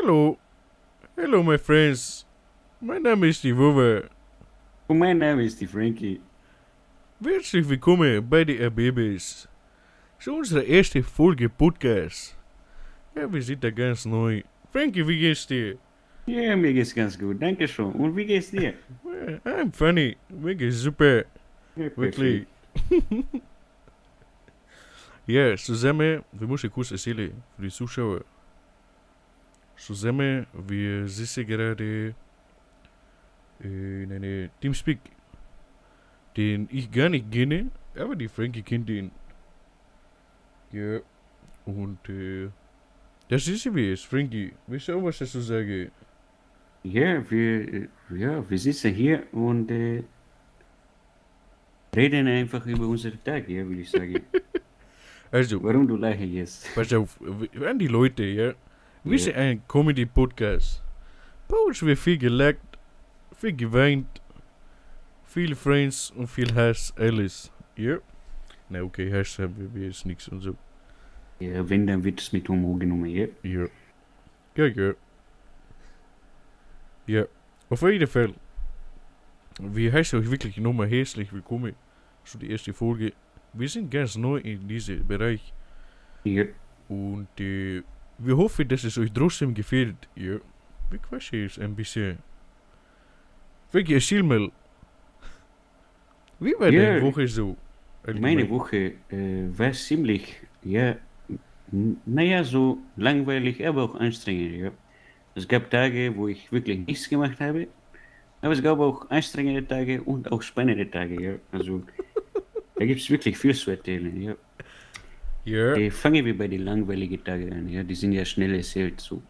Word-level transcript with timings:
Hello. 0.00 0.38
Hello, 1.16 1.42
my 1.42 1.58
friends. 1.58 2.24
Mein 2.80 3.02
Name 3.02 3.26
ist 3.26 3.42
die 3.42 3.56
Wuwe. 3.56 4.08
Und 4.86 4.98
mein 4.98 5.18
Name 5.18 5.42
ist 5.42 5.60
die 5.60 5.66
Frankie. 5.66 6.20
Herzlich 7.20 7.68
willkommen 7.68 8.28
bei 8.30 8.44
den 8.44 8.62
RBBs. 8.62 9.48
Zu 10.20 10.36
unserer 10.36 10.64
ersten 10.64 11.02
Folge 11.02 11.48
Podcast. 11.48 12.36
Ja, 13.16 13.32
wir 13.32 13.42
sind 13.42 13.64
da 13.64 13.70
ganz 13.70 14.04
neu. 14.04 14.42
Frankie, 14.70 15.04
wie 15.08 15.18
geht's 15.18 15.44
dir? 15.48 15.76
Ja, 16.26 16.54
mir 16.54 16.72
geht's 16.72 16.94
ganz 16.94 17.18
gut, 17.18 17.42
danke 17.42 17.66
schon. 17.66 17.92
Und 17.94 18.14
wie 18.14 18.24
geht's 18.24 18.52
dir? 18.52 18.74
I'm 19.44 19.72
funny. 19.72 20.16
Mir 20.28 20.54
geht's 20.54 20.76
super. 20.76 21.24
Ja, 21.74 21.90
Wirklich. 21.96 22.46
ja, 25.26 25.56
zusammen, 25.56 26.22
wir 26.30 26.46
müssen 26.46 26.70
kurz 26.70 26.92
erzählen 26.92 27.32
für 27.56 27.62
die 27.62 27.70
Zuschauer. 27.70 28.22
Zusammen, 29.78 30.46
wir 30.52 31.06
sitzen 31.08 31.46
gerade 31.46 32.14
in 33.60 34.12
einem 34.12 34.50
Teamspeak, 34.60 34.98
den 36.36 36.68
ich 36.70 36.90
gar 36.90 37.08
nicht 37.08 37.30
kenne, 37.30 37.70
aber 37.96 38.14
die 38.16 38.28
Frankie 38.28 38.62
kennt 38.62 38.90
ihn. 38.90 39.10
Ja, 40.72 40.98
und 41.64 41.98
äh, 42.08 42.48
das 43.28 43.46
ist 43.48 43.72
wie 43.74 43.92
es, 43.92 44.02
Frankie. 44.02 44.52
Willst 44.66 44.88
du 44.88 44.98
auch 44.98 45.04
was 45.04 45.18
dazu 45.18 45.40
sagen? 45.40 45.90
Ja, 46.82 47.28
wir, 47.30 47.74
äh, 47.74 47.88
ja, 48.14 48.48
wir 48.48 48.58
sitzen 48.58 48.92
hier 48.92 49.22
und 49.32 49.70
äh, 49.70 50.02
reden 51.94 52.26
einfach 52.28 52.64
über 52.66 52.86
unseren 52.86 53.22
Tag, 53.24 53.48
ja, 53.48 53.66
würde 53.66 53.80
ich 53.80 53.90
sagen. 53.90 54.20
Also, 55.30 55.62
Warum 55.62 55.86
du 55.86 55.96
lachst 55.96 56.20
jetzt? 56.22 56.74
Pass 56.74 56.90
auf, 56.94 57.18
w- 57.20 57.66
an 57.66 57.78
die 57.78 57.86
Leute, 57.88 58.24
ja. 58.24 58.54
Wir 59.04 59.12
Ja. 59.18 59.24
sind 59.24 59.36
ein 59.36 59.62
Comedy-Podcast. 59.68 60.82
Uns 61.66 61.82
wird 61.82 61.98
viel 61.98 62.18
gelacht, 62.18 62.58
viel 63.36 63.52
geweint, 63.54 64.06
viel 65.24 65.54
Friends 65.54 66.10
und 66.10 66.26
viel 66.26 66.54
Hass, 66.54 66.92
alles. 66.96 67.50
Ja. 67.76 67.98
Na 68.68 68.82
okay, 68.82 69.10
Hass 69.12 69.38
haben 69.38 69.70
wir 69.74 69.86
jetzt 69.86 70.04
nichts 70.04 70.28
und 70.28 70.40
so. 70.40 70.56
Ja, 71.40 71.66
wenn, 71.68 71.86
dann 71.86 72.02
wird 72.04 72.20
es 72.20 72.32
mit 72.32 72.48
Humor 72.48 72.78
genommen, 72.78 73.06
ja. 73.06 73.26
Ja. 73.42 73.66
Ja, 74.56 74.66
ja. 74.66 74.92
Ja, 77.06 77.24
auf 77.70 77.82
jeden 77.82 78.06
Fall. 78.06 78.34
Wir 79.60 79.92
heißen 79.92 80.18
euch 80.20 80.30
wirklich 80.30 80.56
nochmal 80.58 80.88
herzlich 80.88 81.32
willkommen 81.32 81.74
zu 82.24 82.36
der 82.38 82.50
ersten 82.50 82.74
Folge. 82.74 83.12
Wir 83.54 83.68
sind 83.68 83.90
ganz 83.90 84.16
neu 84.16 84.36
in 84.38 84.68
diesem 84.68 85.06
Bereich. 85.06 85.52
Ja, 86.24 86.44
Und 86.88 87.28
äh, 87.40 87.82
wir 88.18 88.36
hoffen, 88.36 88.68
dass 88.68 88.84
es 88.84 88.98
euch 88.98 89.12
trotzdem 89.12 89.54
gefällt. 89.54 90.08
Ja, 90.14 90.38
wir 90.90 90.98
quatschen 90.98 91.42
jetzt 91.42 91.58
ein 91.58 91.74
bisschen. 91.76 92.18
Vicky, 93.72 93.94
erzähl 93.94 94.22
mal. 94.22 94.50
Wie 96.40 96.54
war 96.58 96.70
Ja, 96.70 96.72
deine 96.72 97.00
Woche 97.00 97.28
so? 97.28 97.56
meine 98.12 98.48
Allgemein? 98.48 98.48
Woche 98.48 98.94
äh, 99.10 99.48
war 99.58 99.72
ziemlich, 99.72 100.36
ja, 100.62 100.96
naja, 102.06 102.44
so 102.44 102.78
langweilig, 102.96 103.66
aber 103.66 103.84
auch 103.84 103.94
anstrengend, 103.96 104.56
ja. 104.56 104.72
Es 105.34 105.48
gab 105.48 105.70
Tage, 105.70 106.14
wo 106.16 106.28
ich 106.28 106.50
wirklich 106.52 106.86
nichts 106.86 107.08
gemacht 107.08 107.40
habe, 107.40 107.68
aber 108.42 108.52
es 108.54 108.62
gab 108.62 108.80
auch 108.80 109.10
anstrengende 109.10 109.66
Tage 109.66 110.02
und 110.02 110.32
auch 110.32 110.42
spannende 110.42 110.90
Tage, 110.90 111.22
ja. 111.22 111.34
Also, 111.52 111.84
da 112.76 112.86
gibt 112.86 113.00
es 113.00 113.10
wirklich 113.10 113.38
viel 113.38 113.54
zu 113.54 113.70
erzählen, 113.72 114.20
ja. 114.22 114.36
Ja, 115.50 115.76
Äh, 115.76 115.90
fangen 115.90 116.24
wir 116.24 116.36
bei 116.38 116.48
den 116.48 116.62
langweiligen 116.62 117.22
Tagen 117.24 117.52
an, 117.52 117.68
ja. 117.68 117.82
Die 117.84 117.94
sind 117.94 118.12
ja 118.12 118.24
schnell 118.24 118.54
erzählt, 118.54 119.00
so. 119.00 119.26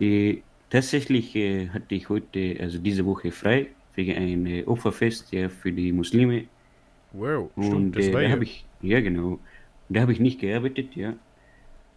Äh, 0.00 0.42
tatsächlich 0.70 1.34
äh, 1.36 1.68
hatte 1.70 1.94
ich 1.94 2.08
heute, 2.08 2.56
also 2.60 2.78
diese 2.78 3.04
Woche 3.06 3.32
frei, 3.32 3.74
wegen 3.94 4.16
ein 4.16 4.46
äh, 4.46 4.64
Opferfest, 4.64 5.32
ja, 5.32 5.48
für 5.48 5.72
die 5.72 5.92
Muslime. 5.92 6.48
wow, 7.12 7.50
Und 7.54 7.64
stimmt, 7.64 7.96
das 7.96 8.08
äh, 8.08 8.12
war 8.12 8.22
da 8.22 8.28
ja. 8.28 8.30
habe 8.30 8.44
ich, 8.44 8.68
ja 8.80 9.00
genau, 9.00 9.40
da 9.88 10.02
habe 10.02 10.12
ich 10.12 10.20
nicht 10.20 10.40
gearbeitet, 10.40 10.96
ja. 10.96 11.18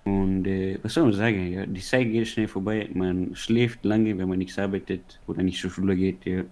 Und 0.06 0.48
äh, 0.48 0.80
was 0.84 0.96
soll 0.96 1.06
man 1.06 1.14
sagen, 1.14 1.52
ja, 1.54 1.66
die 1.68 1.82
Zeit 1.82 2.12
geht 2.12 2.28
schnell 2.28 2.48
vorbei, 2.48 2.90
man 2.94 3.36
schläft 3.36 3.86
lange, 3.86 4.18
wenn 4.18 4.30
man 4.30 4.40
nichts 4.40 4.60
arbeitet 4.60 5.22
oder 5.28 5.44
nicht 5.44 5.60
zur 5.62 5.72
Schule 5.72 5.96
geht, 5.96 6.26
ja. 6.26 6.46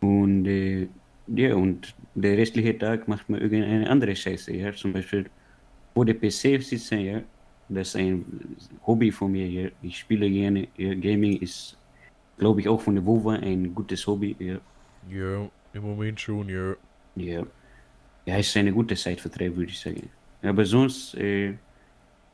Und 0.00 0.46
äh, 0.46 0.88
ja, 1.26 1.54
und 1.56 1.94
der 2.14 2.36
restliche 2.38 2.78
Tag 2.78 3.08
macht 3.08 3.28
man 3.28 3.40
irgendeine 3.40 3.88
andere 3.90 4.14
Scheiße, 4.16 4.54
ja. 4.54 4.72
Zum 4.74 4.92
Beispiel 4.92 5.26
vor 5.96 6.04
der 6.04 6.12
PC 6.12 6.62
sitzen, 6.62 7.00
ja. 7.00 7.22
Das 7.70 7.88
ist 7.88 7.96
ein 7.96 8.22
Hobby 8.86 9.10
von 9.10 9.32
mir, 9.32 9.48
ja. 9.48 9.70
Ich 9.80 9.98
spiele 10.00 10.28
gerne, 10.28 10.68
ja. 10.76 10.92
Gaming 10.94 11.40
ist, 11.40 11.78
glaube 12.36 12.60
ich, 12.60 12.68
auch 12.68 12.82
von 12.82 12.96
der 12.96 13.06
WoWa 13.06 13.36
ein 13.36 13.74
gutes 13.74 14.06
Hobby, 14.06 14.36
ja. 14.38 14.58
Ja, 15.08 15.48
im 15.72 15.82
Moment 15.82 16.20
schon, 16.20 16.50
ja. 16.50 16.74
Ja. 17.14 17.46
Ja, 18.26 18.36
ist 18.36 18.54
eine 18.58 18.72
gute 18.72 18.94
Zeitvertreib, 18.94 19.56
würde 19.56 19.70
ich 19.70 19.80
sagen. 19.80 20.10
Aber 20.42 20.66
sonst 20.66 21.14
äh, 21.14 21.54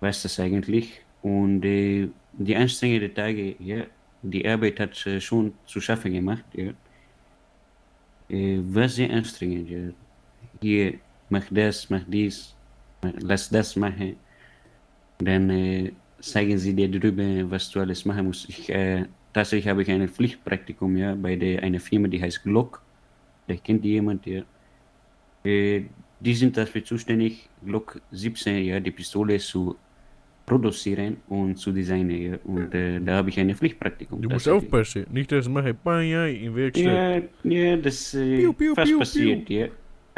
war 0.00 0.10
es 0.10 0.22
das 0.22 0.40
eigentlich. 0.40 1.00
Und 1.22 1.64
äh, 1.64 2.08
die 2.32 2.56
anstrengenden 2.56 3.14
Tage, 3.14 3.54
ja, 3.60 3.84
die 4.22 4.44
Arbeit 4.44 4.80
hat 4.80 5.06
äh, 5.06 5.20
schon 5.20 5.54
zu 5.66 5.80
schaffen 5.80 6.12
gemacht, 6.12 6.46
ja. 6.54 6.72
Äh, 8.28 8.58
war 8.74 8.88
sehr 8.88 9.10
anstrengend, 9.10 9.70
ja. 9.70 9.92
Hier, 10.60 10.94
mach 11.28 11.46
das, 11.48 11.88
mach 11.90 12.02
dies, 12.08 12.56
lass 13.20 13.50
das 13.50 13.76
machen. 13.76 14.16
Dann 15.18 15.50
äh, 15.50 15.92
zeigen 16.20 16.58
sie 16.58 16.74
dir 16.74 16.88
drüber, 16.90 17.50
was 17.50 17.70
du 17.70 17.80
alles 17.80 18.04
machen 18.04 18.26
musst. 18.26 18.48
Ich, 18.48 18.70
äh, 18.70 19.04
tatsächlich 19.32 19.68
habe 19.68 19.82
ich 19.82 19.90
ein 19.90 20.08
Pflichtpraktikum, 20.08 20.96
ja, 20.96 21.14
bei 21.14 21.36
der, 21.36 21.62
einer 21.62 21.80
Firma, 21.80 22.08
die 22.08 22.22
heißt 22.22 22.42
Glock. 22.42 22.82
Vielleicht 23.46 23.64
kennt 23.64 23.84
die 23.84 23.90
jemand, 23.90 24.26
ja. 24.26 24.42
Äh, 25.44 25.84
die 26.20 26.34
sind 26.34 26.56
dafür 26.56 26.84
zuständig, 26.84 27.48
Glock 27.64 28.00
17, 28.12 28.64
ja, 28.64 28.78
die 28.78 28.92
Pistole 28.92 29.38
zu 29.38 29.76
produzieren 30.46 31.16
und 31.28 31.56
zu 31.56 31.72
designen. 31.72 32.32
Ja. 32.32 32.38
Und 32.44 32.74
äh, 32.74 33.00
da 33.00 33.16
habe 33.16 33.30
ich 33.30 33.38
ein 33.38 33.54
Pflichtpraktikum. 33.54 34.22
Du 34.22 34.28
musst 34.28 34.48
aufpassen, 34.48 35.06
nicht 35.10 35.32
dass 35.32 35.48
mache 35.48 35.74
Banja 35.74 36.26
in 36.26 36.54
Werkstatt. 36.54 36.84
Ja, 36.84 37.50
ja, 37.50 37.76
das 37.76 38.14
äh, 38.14 38.38
Piu, 38.38 38.52
piu, 38.52 38.74
fast 38.74 38.90
piu, 38.90 38.98
passiert, 38.98 39.50
ja. 39.50 39.66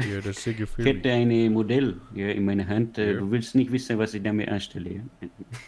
Ja, 0.01 0.17
das 0.17 0.27
ist 0.39 0.43
sehr 0.43 0.53
Ich 0.55 0.59
gefährlich. 0.59 0.97
hätte 0.97 1.11
ein 1.13 1.53
Modell 1.53 1.97
ja, 2.15 2.29
in 2.31 2.45
meiner 2.45 2.67
Hand. 2.67 2.99
Äh, 2.99 3.13
Ja. 3.13 3.19
Du 3.21 3.31
willst 3.31 3.55
nicht 3.55 3.71
wissen, 3.71 3.97
was 3.99 4.13
ich 4.15 4.23
damit 4.23 4.49
anstelle. 4.49 4.91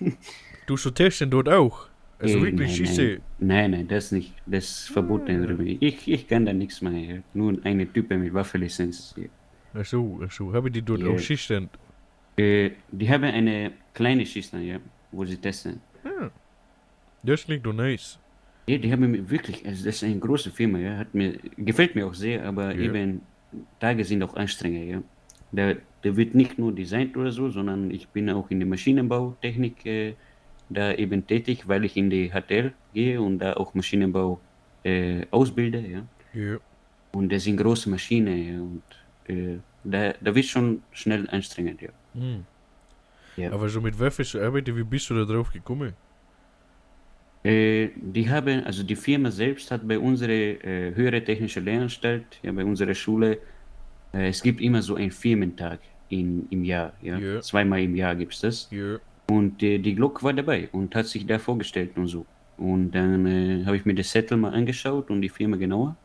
Ja. 0.03 0.12
Du 0.66 0.76
so 0.76 0.91
testen 0.91 1.31
dort 1.31 1.48
auch. 1.48 1.88
Also 2.19 2.38
Äh, 2.38 2.42
wirklich 2.42 2.69
nein, 2.70 2.76
schieße. 2.76 3.20
Nein, 3.38 3.70
nein, 3.72 3.88
das 3.88 4.10
nicht. 4.10 4.32
Das 4.47 4.64
ist 4.64 4.88
verboten 4.91 5.42
Ah. 5.42 5.47
drüber. 5.47 5.62
Ich, 5.64 6.09
ich 6.09 6.26
kann 6.26 6.44
da 6.47 6.53
nichts 6.53 6.81
machen. 6.82 7.22
Nur 7.34 7.59
eine 7.64 7.87
Type 7.92 8.16
mit 8.16 8.32
Waffenlizenz. 8.34 9.14
Ja. 9.16 9.26
Ach 9.75 9.84
so, 9.84 10.20
ach 10.25 10.32
so. 10.32 10.53
Haben 10.53 10.72
die 10.72 10.82
dort 10.82 11.04
auch 11.04 11.19
Schießstand? 11.19 11.70
Äh, 12.37 12.70
die 12.91 13.08
haben 13.08 13.25
eine 13.25 13.72
kleine 13.94 14.25
Schießstand, 14.26 14.64
ja, 14.64 14.78
wo 15.12 15.25
sie 15.25 15.37
testen. 15.37 15.81
Ja. 16.04 16.31
Das 17.22 17.44
klingt 17.44 17.64
doch 17.66 17.72
nice. 17.72 18.19
Ja, 18.69 18.78
die 18.78 18.91
haben 18.91 19.08
mir 19.10 19.31
wirklich, 19.31 19.64
also 19.64 19.84
das 19.84 19.97
ist 19.97 20.04
eine 20.04 20.19
große 20.19 20.50
Firma, 20.50 20.78
ja, 20.78 20.97
hat 20.97 21.14
mir, 21.14 21.38
gefällt 21.56 21.94
mir 21.94 22.06
auch 22.06 22.14
sehr, 22.14 22.44
aber 22.44 22.75
eben, 22.75 23.20
Tage 23.79 24.05
sind 24.05 24.23
auch 24.23 24.34
anstrengend, 24.37 24.91
ja. 24.91 25.03
Da, 25.53 25.75
da 26.03 26.17
wird 26.17 26.34
nicht 26.34 26.59
nur 26.59 26.73
designt 26.73 27.17
oder 27.17 27.31
so, 27.31 27.49
sondern 27.51 27.91
ich 27.91 28.09
bin 28.09 28.29
auch 28.31 28.51
in 28.51 28.61
der 28.61 28.69
Maschinenbautechnik 28.69 29.87
äh, 29.87 30.15
da 30.69 30.93
eben 30.93 31.27
tätig, 31.27 31.69
weil 31.69 31.85
ich 31.85 31.97
in 31.97 32.11
die 32.11 32.31
HTL 32.31 32.73
gehe 32.93 33.21
und 33.21 33.39
da 33.39 33.55
auch 33.55 33.75
Maschinenbau 33.75 34.41
äh, 34.85 35.25
ausbilde, 35.31 35.81
ja. 35.81 36.06
Ja. 36.35 36.59
Und 37.12 37.33
das 37.33 37.45
sind 37.45 37.56
große 37.56 37.89
Maschinen, 37.89 38.37
ja, 38.37 38.61
und 38.61 38.83
äh, 39.29 39.59
da, 39.85 40.12
da 40.21 40.35
wird 40.35 40.47
schon 40.47 40.83
schnell 40.93 41.29
anstrengend, 41.31 41.81
ja. 41.81 41.91
Hm. 42.15 42.45
Ja. 43.37 43.53
Aber 43.53 43.69
so 43.69 43.81
mit 43.81 43.99
Waffen 43.99 44.25
zu 44.25 44.41
arbeiten, 44.41 44.77
wie 44.77 44.83
bist 44.83 45.09
du 45.11 45.15
da 45.15 45.25
drauf 45.25 45.53
gekommen? 45.53 45.95
Äh, 47.46 47.90
die 47.96 48.28
haben, 48.28 48.64
also 48.64 48.82
die 48.82 48.96
Firma 48.96 49.31
selbst 49.31 49.70
hat 49.70 49.87
bei 49.87 49.98
unserer 49.98 50.31
äh, 50.31 50.94
höhere 50.94 51.22
technische 51.22 51.60
Lehranstalt, 51.60 52.25
ja, 52.43 52.50
bei 52.52 52.64
unserer 52.64 52.94
Schule, 52.94 53.38
äh, 54.12 54.28
es 54.28 54.43
gibt 54.43 54.60
immer 54.60 54.82
so 54.82 54.94
einen 54.96 55.10
Firmentag 55.10 55.78
in, 56.08 56.46
im 56.50 56.64
Jahr, 56.64 56.93
ja. 57.02 57.19
Ja. 57.19 57.40
Zweimal 57.40 57.81
im 57.82 57.94
Jahr 57.94 58.14
gibt 58.16 58.34
es 58.34 58.40
das. 58.40 58.69
Ja. 58.70 58.96
Und 59.31 59.62
äh, 59.62 59.78
die 59.78 59.94
Glock 59.94 60.22
war 60.22 60.32
dabei 60.32 60.69
und 60.72 60.94
hat 60.94 61.06
sich 61.06 61.26
da 61.26 61.38
vorgestellt 61.38 61.96
und 61.96 62.06
so. 62.08 62.25
Und 62.56 62.93
dann 62.93 63.26
äh, 63.26 63.64
habe 63.64 63.76
ich 63.76 63.84
mir 63.84 63.94
das 63.94 64.10
Zettel 64.10 64.38
mal 64.38 64.54
angeschaut 64.54 65.10
und 65.10 65.20
die 65.20 65.28
Firma 65.28 65.56
genauer 65.56 65.96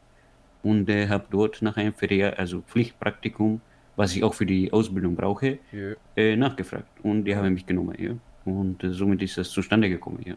und 0.63 0.89
äh, 0.89 1.07
habe 1.07 1.25
dort 1.31 1.61
nach 1.61 1.77
einem 1.77 1.93
Ferial, 1.93 2.33
also 2.35 2.61
Pflichtpraktikum, 2.61 3.61
was 3.95 4.15
ich 4.15 4.23
auch 4.23 4.33
für 4.33 4.45
die 4.45 4.71
Ausbildung 4.73 5.15
brauche, 5.15 5.59
Ja. 5.71 5.93
äh, 6.15 6.35
nachgefragt. 6.35 6.87
Und 7.03 7.25
die 7.25 7.35
haben 7.35 7.53
mich 7.53 7.65
genommen, 7.65 7.95
ja. 7.99 8.11
Und 8.43 8.77
somit 8.81 9.21
ist 9.21 9.37
das 9.37 9.49
zustande 9.49 9.87
gekommen, 9.89 10.19
ja. 10.25 10.35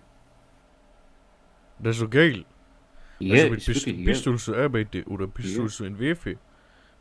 Das 1.79 1.97
ist 1.97 2.03
doch 2.03 2.11
geil. 2.11 2.44
Ja, 3.19 3.35
also 3.35 3.50
mit 3.50 3.59
ist 3.59 3.67
Pist 3.67 3.87
wirklich, 3.87 3.99
ja. 4.06 4.12
Pistols 4.12 4.44
zu 4.44 4.55
arbeiten 4.55 5.03
oder 5.05 5.26
Pistols 5.26 5.73
Ja. 5.75 5.76
zu 5.79 5.85
entwerfen. 5.85 6.37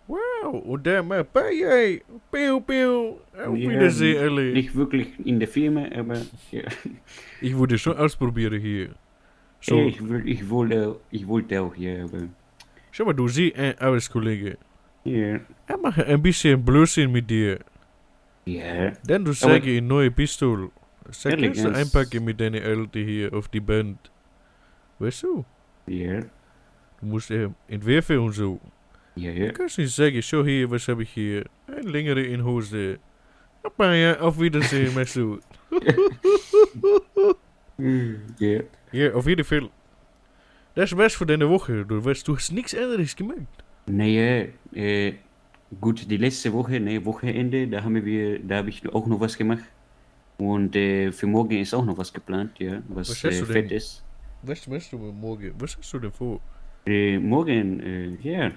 Wow, 0.07 0.61
und 0.65 0.85
der 0.85 1.01
macht 1.01 1.31
Bye, 1.31 2.01
Piu, 2.31 2.59
Piu. 2.59 3.15
Auf 3.33 3.57
Ja, 3.57 3.69
Wiedersehen, 3.69 4.21
alle. 4.21 4.51
Nicht 4.51 4.75
wirklich 4.75 5.07
in 5.25 5.39
der 5.39 5.47
Firma, 5.47 5.85
aber 5.95 6.17
ja. 6.51 6.63
Ich 7.39 7.57
würde 7.57 7.77
schon 7.77 7.95
ausprobieren 7.97 8.59
hier. 8.59 8.89
So, 9.61 9.79
Ich, 9.87 10.05
will, 10.07 10.27
ich, 10.27 10.49
wollte, 10.49 10.97
ich 11.09 11.25
wollte 11.25 11.61
auch 11.61 11.73
hier, 11.73 12.03
aber 12.03 12.27
schau 12.91 13.05
mal, 13.05 13.13
du 13.13 13.27
siehst 13.29 13.55
ein 13.57 13.77
Arbeitskollege. 13.79 14.57
ja. 15.05 15.39
Er 15.67 15.77
macht 15.77 16.03
ein 16.03 16.21
bisschen 16.21 16.63
Blödsinn 16.63 17.09
mit 17.11 17.29
dir. 17.29 17.59
Ja, 18.45 18.91
Dann 19.07 19.23
du 19.23 19.31
sage 19.31 19.71
eine 19.71 19.81
neue 19.81 20.11
Pistole. 20.11 20.69
Sag, 21.11 21.39
kannst 21.39 21.63
du 21.63 21.69
einpacken 21.73 22.25
mit 22.25 22.41
deiner 22.41 22.61
Alte 22.61 22.99
hier 22.99 23.33
auf 23.33 23.47
die 23.47 23.61
Band. 23.61 24.11
Weißt 24.99 25.23
du? 25.23 25.45
ja, 25.87 26.21
Du 26.99 27.05
musst 27.07 27.31
äh, 27.31 27.49
entwerfen 27.67 28.19
und 28.19 28.31
so. 28.33 28.59
ja, 29.15 29.31
Du 29.31 29.39
ja. 29.45 29.51
kannst 29.51 29.77
nicht 29.77 29.93
sagen, 29.93 30.21
schau 30.21 30.43
hier, 30.45 30.69
was 30.71 30.87
habe 30.87 31.03
ich 31.03 31.09
hier? 31.09 31.45
Ein 31.67 31.83
längere 31.87 32.21
in 32.23 32.43
Hose. 32.43 32.99
Aber 33.63 33.93
ja, 33.93 34.19
auf 34.19 34.39
Wiedersehen, 34.39 34.93
machst 34.93 35.15
du. 35.15 35.39
Ja, 38.39 38.59
Ja, 38.91 39.13
auf 39.13 39.27
jeden 39.27 39.43
Fall. 39.43 39.69
Das 40.75 40.95
war's 40.95 41.13
für 41.13 41.25
deine 41.25 41.49
Woche. 41.49 41.85
Du 41.85 42.03
weißt, 42.03 42.27
du 42.27 42.35
hast 42.35 42.51
nichts 42.51 42.73
anderes 42.75 43.15
gemacht. 43.15 43.39
naja, 43.85 44.45
äh, 44.73 45.13
gut, 45.79 46.09
die 46.09 46.17
letzte 46.17 46.51
Woche, 46.53 46.79
ne, 46.79 47.03
Wochenende, 47.05 47.67
da 47.67 47.83
haben 47.83 48.03
wir, 48.05 48.39
da 48.39 48.57
habe 48.57 48.69
ich 48.69 48.87
auch 48.89 49.05
noch 49.07 49.19
was 49.19 49.37
gemacht. 49.37 49.63
Und 50.37 50.75
äh, 50.75 51.11
für 51.11 51.27
morgen 51.27 51.57
ist 51.59 51.73
auch 51.73 51.85
noch 51.85 51.97
was 51.97 52.11
geplant, 52.11 52.51
ja, 52.59 52.81
was, 52.89 53.09
Was 53.09 53.23
äh, 53.23 53.39
du 53.39 53.45
fett 53.45 53.71
ist. 53.71 54.03
Was 54.45 54.67
machst 54.67 54.91
du 54.91 54.97
morgen? 54.97 55.53
Was 55.59 55.77
hast 55.77 55.93
du 55.93 55.99
denn 55.99 56.11
vor? 56.11 56.39
Äh, 56.85 57.17
morgen, 57.17 57.79
äh, 57.79 58.09
ja, 58.21 58.51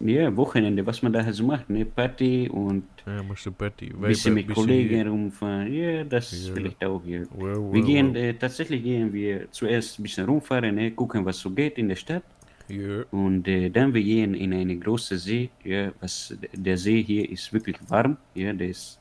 ja, 0.00 0.36
Wochenende, 0.36 0.84
was 0.84 1.00
man 1.02 1.12
da 1.12 1.32
so 1.32 1.44
macht, 1.46 1.70
ne, 1.70 1.84
Party 1.86 2.48
und 2.50 2.84
Ja, 3.06 3.22
machst 3.22 3.46
du 3.46 3.52
Party. 3.52 3.86
ein 3.94 4.00
bisschen 4.00 4.34
mit 4.34 4.46
bisschen 4.46 4.64
Kollegen 4.66 4.88
hier. 4.96 5.08
rumfahren, 5.08 5.72
ja, 5.72 6.04
das 6.04 6.48
Ja. 6.48 6.54
vielleicht 6.54 6.84
auch, 6.84 7.02
ja. 7.06 7.20
Wow, 7.30 7.56
wow, 7.56 7.72
Wir 7.74 7.82
gehen, 7.82 8.08
wow. 8.08 8.16
äh, 8.16 8.34
tatsächlich 8.34 8.82
gehen 8.82 9.12
wir 9.12 9.50
zuerst 9.52 9.98
ein 9.98 10.02
bisschen 10.02 10.26
rumfahren, 10.26 10.74
ne, 10.74 10.90
gucken, 10.90 11.24
was 11.24 11.38
so 11.38 11.50
geht 11.50 11.78
in 11.78 11.88
der 11.88 11.96
Stadt. 11.96 12.24
Ja, 12.68 13.04
Und 13.10 13.46
äh, 13.48 13.70
dann 13.70 13.92
wir 13.94 14.02
gehen 14.02 14.34
in 14.34 14.52
eine 14.52 14.76
große 14.78 15.16
See. 15.18 15.50
Ja, 15.64 15.92
was, 16.00 16.34
der 16.52 16.76
See 16.76 17.02
hier 17.02 17.28
ist 17.30 17.52
wirklich 17.52 17.76
warm. 17.88 18.16
Ja, 18.34 18.52
der 18.52 18.68
ist 18.68 18.98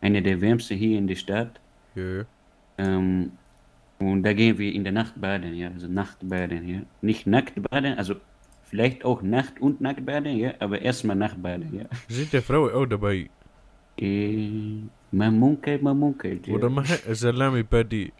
einer 0.00 0.20
der 0.20 0.40
wärmsten 0.40 0.76
hier 0.76 0.98
in 0.98 1.06
der 1.06 1.16
Stadt. 1.16 1.60
ja. 1.94 2.24
Ähm, 2.78 3.32
und 4.00 4.22
da 4.24 4.32
gehen 4.32 4.58
wir 4.58 4.72
in 4.72 4.84
der 4.84 4.92
Nacht 4.92 5.20
baden. 5.20 5.54
Ja, 5.54 5.68
also 5.70 5.88
Nachtbaden. 5.88 6.68
Ja, 6.68 6.82
nicht 7.02 7.26
nackt 7.26 7.60
baden, 7.70 7.98
also 7.98 8.14
vielleicht 8.62 9.04
auch 9.04 9.22
Nacht 9.22 9.60
und 9.60 9.80
nackt 9.80 10.04
baden. 10.06 10.36
Ja, 10.38 10.54
aber 10.60 10.80
erstmal 10.82 11.16
Nachtbaden. 11.16 11.72
Ja, 11.74 11.86
Sind 12.08 12.32
der 12.32 12.42
Frauen 12.42 12.72
auch 12.72 12.86
dabei? 12.86 13.30
äh, 13.96 14.88
man 15.10 15.38
munkelt, 15.38 15.82
man 15.82 15.98
munkelt. 15.98 16.46
Ja, 16.46 16.54
Oder 16.54 16.70
machen 16.70 16.98
eine 17.04 17.14
Salami-Party? 17.14 18.12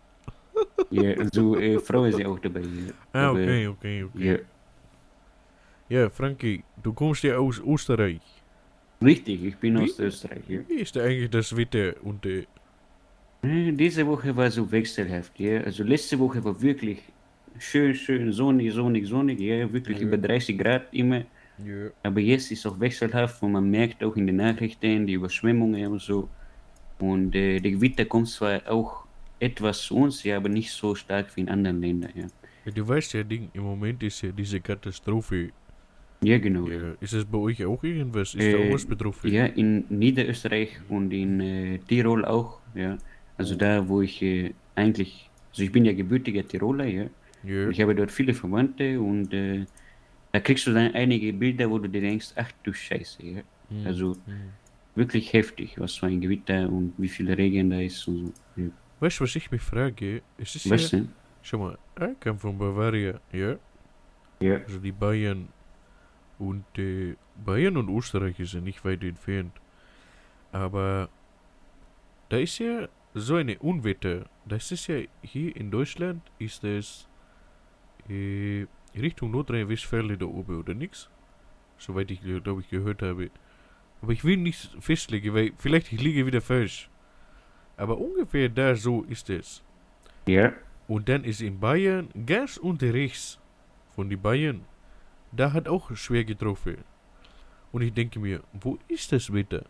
ja 0.90 1.12
also 1.18 1.56
äh, 1.58 1.78
Frau 1.80 2.04
ist 2.04 2.18
ja 2.18 2.28
auch 2.28 2.38
dabei. 2.38 2.60
Ja. 2.62 2.92
Ah, 3.12 3.30
Aber, 3.30 3.32
okay, 3.32 3.66
okay, 3.68 4.04
okay. 4.04 4.32
Ja, 4.32 4.38
Ja, 5.88 6.08
Frankie, 6.10 6.64
du 6.76 6.94
kommst 6.94 7.22
ja 7.22 7.36
aus 7.38 7.58
Österreich. 7.58 8.44
richtig, 9.02 9.42
ich 9.44 9.58
bin 9.58 9.78
Wie? 9.78 9.84
aus 9.84 9.98
Österreich. 9.98 10.48
Ja. 10.48 10.60
Wie 10.68 10.74
ist 10.80 10.96
da 10.96 11.02
eigentlich 11.04 11.30
das 11.30 11.56
Wetter 11.56 11.94
und 12.02 12.24
äh, 12.26 12.38
Äh, 12.40 12.59
Diese 13.42 14.06
Woche 14.06 14.37
war 14.37 14.50
so 14.50 14.70
wechselhaft, 14.70 15.38
ja. 15.40 15.60
Also 15.62 15.82
letzte 15.82 16.19
Woche 16.19 16.44
war 16.44 16.60
wirklich 16.60 16.98
schön, 17.58 17.94
schön 17.94 18.32
sonnig, 18.32 18.72
sonnig, 18.75 19.06
sonnig, 19.06 19.40
ja, 19.40 19.72
wirklich 19.72 19.98
Ja. 19.98 20.04
über 20.06 20.19
30 20.19 20.58
Grad 20.58 20.92
immer. 20.92 21.22
ja. 21.64 21.88
Aber 22.02 22.20
jetzt 22.20 22.50
ist 22.50 22.66
auch 22.66 22.78
wechselhaft 22.81 23.42
und 23.42 23.52
man 23.52 23.70
merkt 23.70 24.02
auch 24.04 24.14
in 24.16 24.26
den 24.26 24.37
Nachrichten 24.37 25.06
die 25.06 25.14
Überschwemmungen 25.14 25.87
und 25.92 26.00
so. 26.02 26.28
Und 26.98 27.34
äh, 27.34 27.60
der 27.60 27.70
Gewitter 27.72 28.04
kommt 28.04 28.28
zwar 28.28 28.60
auch 28.70 29.06
etwas 29.38 29.82
zu 29.84 29.96
uns, 29.96 30.22
ja, 30.22 30.37
aber 30.37 30.50
nicht 30.50 30.70
so 30.70 30.94
stark 30.94 31.34
wie 31.34 31.40
in 31.40 31.48
anderen 31.48 31.81
Ländern, 31.81 32.10
ja. 32.14 32.26
ja? 32.66 32.72
Du 32.72 32.87
weißt 32.87 33.14
ja, 33.14 33.22
Ding, 33.25 33.48
im 33.54 33.62
Moment 33.62 34.02
ist 34.02 34.20
ja 34.20 34.32
diese 34.32 34.60
Katastrophe. 34.60 35.50
Ja, 36.22 36.37
genau. 36.37 36.69
Ja. 36.69 36.92
Ist 37.00 37.14
es 37.14 37.25
bei 37.25 37.38
euch 37.38 37.64
auch 37.64 37.82
irgendwas? 37.82 38.34
Ist 38.34 38.52
da 38.52 38.58
Äh, 38.58 38.69
auch 38.69 38.75
was 38.75 38.84
betroffen? 38.84 39.32
Ja, 39.32 39.46
in 39.46 39.84
Niederösterreich 39.88 40.78
und 40.90 41.10
in 41.12 41.40
äh, 41.40 41.78
Tirol 41.88 42.26
auch, 42.26 42.60
ja. 42.75 42.98
Also 43.40 43.54
da, 43.56 43.88
wo 43.88 44.02
ich 44.02 44.20
äh, 44.22 44.54
eigentlich, 44.75 45.31
also 45.50 45.62
ich 45.62 45.72
bin 45.72 45.84
ja 45.84 45.92
gebürtiger 45.94 46.46
Tiroler, 46.46 46.84
ja. 46.87 47.06
Ja. 47.42 47.70
Ich 47.70 47.81
habe 47.81 47.94
dort 47.94 48.10
viele 48.12 48.34
Verwandte 48.34 49.00
und 49.00 49.32
äh, 49.32 49.66
da 50.32 50.40
kriegst 50.40 50.66
du 50.66 50.72
dann 50.75 50.94
einige 50.94 51.32
Bilder, 51.32 51.70
wo 51.70 51.78
du 51.78 51.88
dir 51.88 52.02
denkst, 52.02 52.32
ach 52.37 52.52
du 52.64 52.72
Scheiße, 52.72 53.25
ja. 53.26 53.42
Hm, 53.70 53.87
Also 53.87 54.19
hm. 54.26 54.58
wirklich 54.94 55.32
heftig, 55.32 55.78
was 55.81 55.96
für 55.96 56.06
ein 56.06 56.20
Gewitter 56.20 56.69
und 56.69 56.94
wie 56.98 57.08
viel 57.08 57.32
Regen 57.32 57.70
da 57.70 57.81
ist 57.81 58.06
und 58.08 58.19
so. 58.19 58.34
Ja. 58.56 58.70
Weißt 59.00 59.20
du, 59.20 59.25
was 59.25 59.37
ich 59.37 59.50
mich 59.50 59.62
frage? 59.62 60.22
Es 60.37 60.54
ist 60.56 60.69
Was 60.70 60.90
ja, 60.92 60.98
denn? 60.98 61.16
schau 61.42 61.58
mal, 61.58 61.78
er 61.96 62.14
kam 62.16 62.38
von 62.38 62.58
Bavaria, 62.58 63.20
ja? 63.32 63.58
Ja. 64.40 64.60
Also 64.66 64.78
die 64.81 64.92
Bayern 64.92 65.52
und 66.38 66.66
äh, 66.78 67.16
Bayern 67.34 67.76
und 67.78 67.88
Österreich 67.96 68.38
ja 68.38 68.60
nicht 68.60 68.84
weit 68.84 69.02
entfernt. 69.04 69.60
Aber 70.52 71.10
da 72.28 72.38
ist 72.38 72.58
ja 72.58 72.88
so 73.14 73.34
eine 73.36 73.58
Unwetter. 73.58 74.26
Das 74.44 74.70
ist 74.72 74.86
ja 74.86 75.00
hier 75.22 75.54
in 75.56 75.70
Deutschland 75.70 76.22
ist 76.38 76.64
es 76.64 77.08
äh, 78.08 78.66
Richtung 78.94 79.30
Nordrhein-Westfalen 79.30 80.18
da 80.18 80.26
oben 80.26 80.58
oder 80.58 80.74
nix? 80.74 81.08
Soweit 81.78 82.10
ich 82.10 82.20
glaube 82.20 82.60
ich 82.60 82.70
gehört 82.70 83.02
habe. 83.02 83.30
Aber 84.02 84.12
ich 84.12 84.24
will 84.24 84.36
nicht 84.36 84.70
festlegen, 84.80 85.34
weil 85.34 85.52
vielleicht 85.58 85.92
ich 85.92 86.00
liege 86.00 86.26
wieder 86.26 86.40
falsch. 86.40 86.88
Aber 87.76 87.98
ungefähr 87.98 88.48
da 88.48 88.74
so 88.74 89.02
ist 89.04 89.30
es. 89.30 89.62
Ja. 90.26 90.52
Und 90.86 91.08
dann 91.08 91.24
ist 91.24 91.40
in 91.40 91.60
Bayern 91.60 92.08
ganz 92.26 92.56
unter 92.56 92.92
rechts 92.92 93.38
von 93.94 94.08
den 94.08 94.20
Bayern, 94.20 94.64
da 95.32 95.52
hat 95.52 95.68
auch 95.68 95.94
schwer 95.96 96.24
getroffen. 96.24 96.78
Und 97.72 97.82
ich 97.82 97.92
denke 97.92 98.18
mir, 98.18 98.42
wo 98.52 98.78
ist 98.88 99.12
das 99.12 99.32
Wetter? 99.32 99.64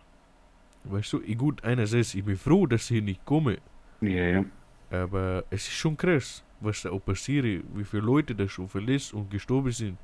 Weißt 0.84 1.12
du, 1.12 1.20
ich- 1.22 1.36
gut, 1.38 1.62
einerseits, 1.64 2.14
ich 2.14 2.24
bin 2.24 2.36
froh, 2.36 2.66
dass 2.66 2.82
ich 2.90 2.96
hier 2.96 3.02
nicht 3.02 3.24
komme, 3.24 3.58
Ja, 4.00 4.08
ja. 4.24 4.44
aber 4.90 5.44
es 5.50 5.68
ist 5.68 5.74
schon 5.74 5.96
krass, 5.96 6.42
was 6.60 6.82
da 6.82 6.90
auch 6.90 7.04
passiert, 7.04 7.44
wie 7.74 7.84
viele 7.84 8.02
Leute 8.02 8.34
da 8.34 8.48
schon 8.48 8.68
verletzt 8.68 9.12
und 9.14 9.30
gestorben 9.30 9.72
sind. 9.72 9.98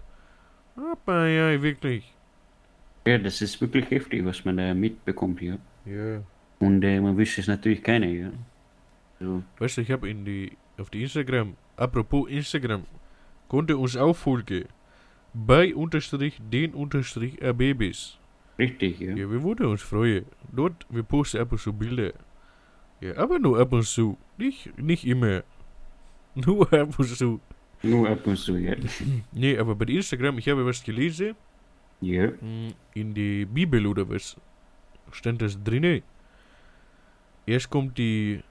Aber 0.76 1.26
ja, 1.28 1.60
wirklich. 1.62 2.12
Ja, 3.06 3.18
das 3.18 3.40
ist 3.40 3.60
wirklich 3.60 3.90
heftig, 3.90 4.24
was 4.24 4.44
man 4.44 4.56
da 4.58 4.74
mitbekommt 4.74 5.40
hier. 5.40 5.58
Ja. 5.86 6.22
Und 6.58 6.82
äh, 6.82 7.00
man 7.00 7.16
wüsste 7.16 7.40
es 7.40 7.46
natürlich 7.46 7.82
keiner, 7.82 8.06
ja. 8.06 8.30
So. 9.20 9.42
Weißt 9.58 9.76
du, 9.78 9.80
ich 9.82 9.90
habe 9.90 10.08
in 10.10 10.24
die, 10.24 10.52
auf 10.78 10.90
die 10.90 11.02
Instagram, 11.02 11.54
apropos 11.76 12.28
Instagram, 12.28 12.84
konnte 13.48 13.76
uns 13.78 13.96
auch 13.96 14.14
folgen. 14.16 14.64
Bei 15.32 15.74
unterstrich 15.74 16.40
den 16.52 16.74
unterstrich 16.74 17.36
Babys. 17.38 18.18
Richtig, 18.58 19.00
ja. 19.00 19.10
Ja, 19.14 19.30
wir 19.30 19.42
würden 19.42 19.66
uns 19.66 19.82
freuen. 19.82 20.24
Dort, 20.52 20.86
wir 20.88 21.02
posten 21.02 21.38
ab 21.40 21.52
und 21.52 21.58
zu 21.60 21.72
Bilder. 21.72 22.12
Ja, 23.00 23.16
aber 23.18 23.38
nur 23.38 23.58
ab 23.60 23.72
und 23.72 23.84
zu. 23.84 24.16
Nicht, 24.38 24.76
nicht 24.78 25.06
immer. 25.06 25.42
Nur 26.34 26.70
ab 26.72 26.98
und 26.98 27.06
zu. 27.08 27.40
Nur 27.82 28.08
ab 28.08 28.26
und 28.26 28.36
zu, 28.36 28.56
ja. 28.56 28.74
Nee, 29.32 29.56
aber 29.58 29.74
bei 29.74 29.86
Instagram, 29.86 30.36
ich 30.38 30.48
habe 30.48 30.64
was 30.66 30.82
gelesen. 30.84 31.34
Ja. 32.00 32.28
mm, 32.28 32.72
In 32.94 33.14
die 33.14 33.46
Bibel 33.46 33.86
oder 33.86 34.08
was. 34.08 34.36
Stand 35.12 35.40
das 35.40 35.56
drinne. 35.62 36.02
Erst 37.46 37.70
kommt 37.70 37.96
die 37.96 38.42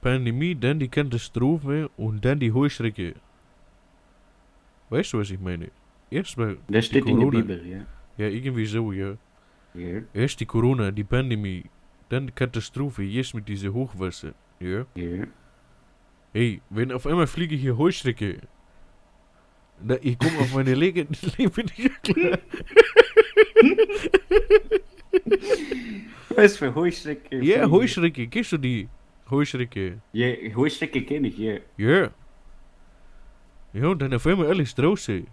Pandemie, 0.00 0.54
dann 0.54 0.78
die 0.80 0.88
Katastrophe 0.88 1.88
und 1.96 2.24
dann 2.24 2.40
die 2.40 2.52
Heuschrecke. 2.52 3.14
Weißt 4.90 5.12
du, 5.12 5.18
was 5.18 5.30
ich 5.30 5.38
meine? 5.40 5.70
Erst 6.10 6.36
mal, 6.36 6.56
Das 6.68 6.86
steht 6.86 7.06
in 7.06 7.16
der 7.16 7.24
Corona. 7.26 7.40
Bibel, 7.40 7.66
ja. 7.66 7.86
Ja, 8.16 8.28
irgendwie 8.28 8.66
so, 8.66 8.92
ja. 8.92 9.16
Ja. 9.74 10.02
Erst 10.12 10.40
die 10.40 10.46
Corona, 10.46 10.90
die 10.90 11.04
Pandemie, 11.04 11.64
dann 12.08 12.26
die 12.26 12.32
Katastrophe, 12.32 13.02
jetzt 13.02 13.34
mit 13.34 13.48
diesem 13.48 13.74
Hochwasser. 13.74 14.34
Ja. 14.60 14.86
Ja. 14.94 15.26
Hey, 16.32 16.60
wenn 16.70 16.92
auf 16.92 17.06
einmal 17.06 17.26
fliege 17.26 17.56
hier 17.56 17.76
Heuschrecke, 17.76 18.40
da, 19.82 19.96
ich 20.00 20.18
komme 20.18 20.38
auf 20.38 20.54
meine 20.54 20.74
Lege, 20.74 21.06
Leben 21.38 21.66
nicht 21.76 22.02
klar. 22.04 22.38
Was 26.36 26.56
für 26.56 26.74
Heuschrecke? 26.74 27.36
Ja, 27.36 27.42
fliegen? 27.42 27.70
Heuschrecke, 27.70 28.28
kennst 28.28 28.52
du 28.52 28.58
die? 28.58 28.88
Heuschrecke. 29.30 30.00
Ja, 30.12 30.28
Heuschrecke 30.54 31.02
kenne 31.02 31.28
ich, 31.28 31.38
ja. 31.38 31.58
Ja. 31.76 32.10
Ja, 33.72 33.88
und 33.88 34.00
dann 34.00 34.14
auf 34.14 34.26
einmal 34.26 34.46
alles 34.46 34.74
draußen. 34.74 35.26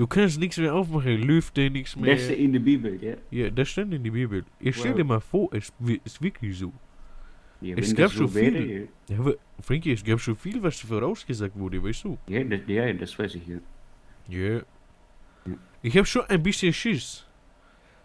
Du 0.00 0.06
kannst 0.06 0.40
nichts 0.40 0.56
mehr 0.56 0.74
aufmachen, 0.74 1.20
Lüfte, 1.20 1.68
nichts 1.68 1.94
mehr. 1.94 2.14
Das 2.14 2.24
steht 2.24 2.38
in 2.38 2.54
der 2.54 2.60
Bibel, 2.60 2.98
ja. 3.04 3.16
Ja, 3.30 3.50
das 3.50 3.68
stand 3.68 3.92
in 3.92 4.02
der 4.02 4.10
Bibel. 4.10 4.46
Ich 4.58 4.76
stell 4.76 4.94
dir 4.94 5.04
mal 5.04 5.20
vor, 5.20 5.50
es 5.52 5.70
ist 6.04 6.22
wirklich 6.22 6.56
so. 6.56 6.72
ja 7.60 7.76
Es 7.76 7.94
gab 7.94 8.06
das 8.06 8.14
schon 8.14 8.28
so 8.28 8.34
wäre, 8.34 8.62
viel. 8.62 8.88
Ja, 9.10 9.18
aber 9.18 9.34
Frankie, 9.60 9.92
es 9.92 10.02
gab 10.02 10.18
schon 10.18 10.36
viel, 10.36 10.62
was 10.62 10.80
vorausgesagt 10.80 11.54
wurde, 11.54 11.82
weißt 11.84 12.04
du? 12.04 12.16
ja. 12.28 12.42
Das, 12.44 12.60
ja, 12.66 12.90
das 12.94 13.18
weiß 13.18 13.34
ich, 13.34 13.46
ja. 13.46 13.58
Ja. 14.26 14.62
Ich 15.82 15.94
habe 15.98 16.06
schon 16.06 16.24
ein 16.30 16.42
bisschen 16.42 16.72
Schiss, 16.72 17.26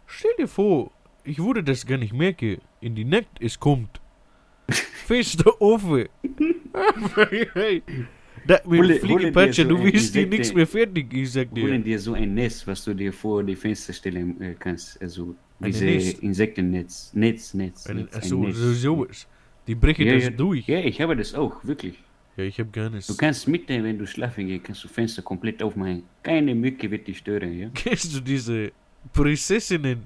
Stell 0.06 0.32
dir 0.38 0.50
vor, 0.50 0.92
ich 1.24 1.40
würde 1.40 1.64
das 1.64 1.86
gar 1.86 1.98
nicht 1.98 2.12
merken. 2.14 2.60
In 2.82 2.96
die 2.96 3.06
Nacht 3.06 3.40
es 3.40 3.58
kommt. 3.58 4.02
Fester 5.08 5.62
Ofen. 5.62 6.10
hey. 7.54 7.84
Fliegenpeitsche, 8.48 9.64
dir 9.64 9.70
du 9.70 9.78
so 9.78 9.84
ein 9.84 9.94
wirst 9.94 10.16
die 10.16 10.20
Insekte- 10.20 10.30
nichts 10.38 10.54
mehr 10.54 10.68
fertig, 10.68 11.14
ich 11.14 11.32
sag 11.32 11.54
dir. 11.54 11.64
Holen 11.64 11.84
dir 11.84 12.00
so 12.00 12.14
ein 12.14 12.34
Netz, 12.34 12.66
was 12.68 12.84
du 12.84 12.94
dir 12.94 13.12
vor 13.12 13.44
die 13.44 13.56
Fenster 13.56 13.94
stellen 13.94 14.40
äh, 14.42 14.56
kannst. 14.58 15.02
Also 15.02 15.36
Ein 15.60 15.72
diese 15.72 15.86
Nest? 15.86 16.20
Insektennetz. 16.20 17.12
Netz, 17.14 17.54
Netz. 17.54 17.88
Ein, 17.88 17.98
Netz, 17.98 18.14
ein 18.14 18.18
achso, 18.22 18.44
Netz. 18.44 18.56
so, 18.58 18.74
sowas. 18.74 19.28
Die 19.68 19.76
brechen 19.76 20.06
Ja, 20.08 20.14
das 20.16 20.24
ja, 20.26 20.30
durch. 20.30 20.68
Ja, 20.68 20.80
ich 20.80 21.02
habe 21.02 21.16
das 21.16 21.34
auch, 21.34 21.64
wirklich. 21.66 21.96
Ja, 22.38 22.44
ich 22.44 22.60
hab 22.60 22.72
gar 22.72 22.90
nichts. 22.90 23.08
Du 23.08 23.16
kannst 23.18 23.48
mitten, 23.48 23.84
wenn 23.84 23.98
du 23.98 24.06
schlafen 24.06 24.46
gehst, 24.48 24.66
kannst 24.66 24.84
du 24.84 24.88
Fenster 24.90 25.22
komplett 25.22 25.64
aufmachen. 25.64 26.04
Keine 26.22 26.54
Mücke 26.54 26.92
wird 26.92 27.08
dich 27.08 27.18
stören, 27.20 27.58
ja? 27.58 27.70
Kennst 27.74 28.14
du 28.16 28.20
diese 28.20 28.72
Prinzessinnen? 29.14 30.04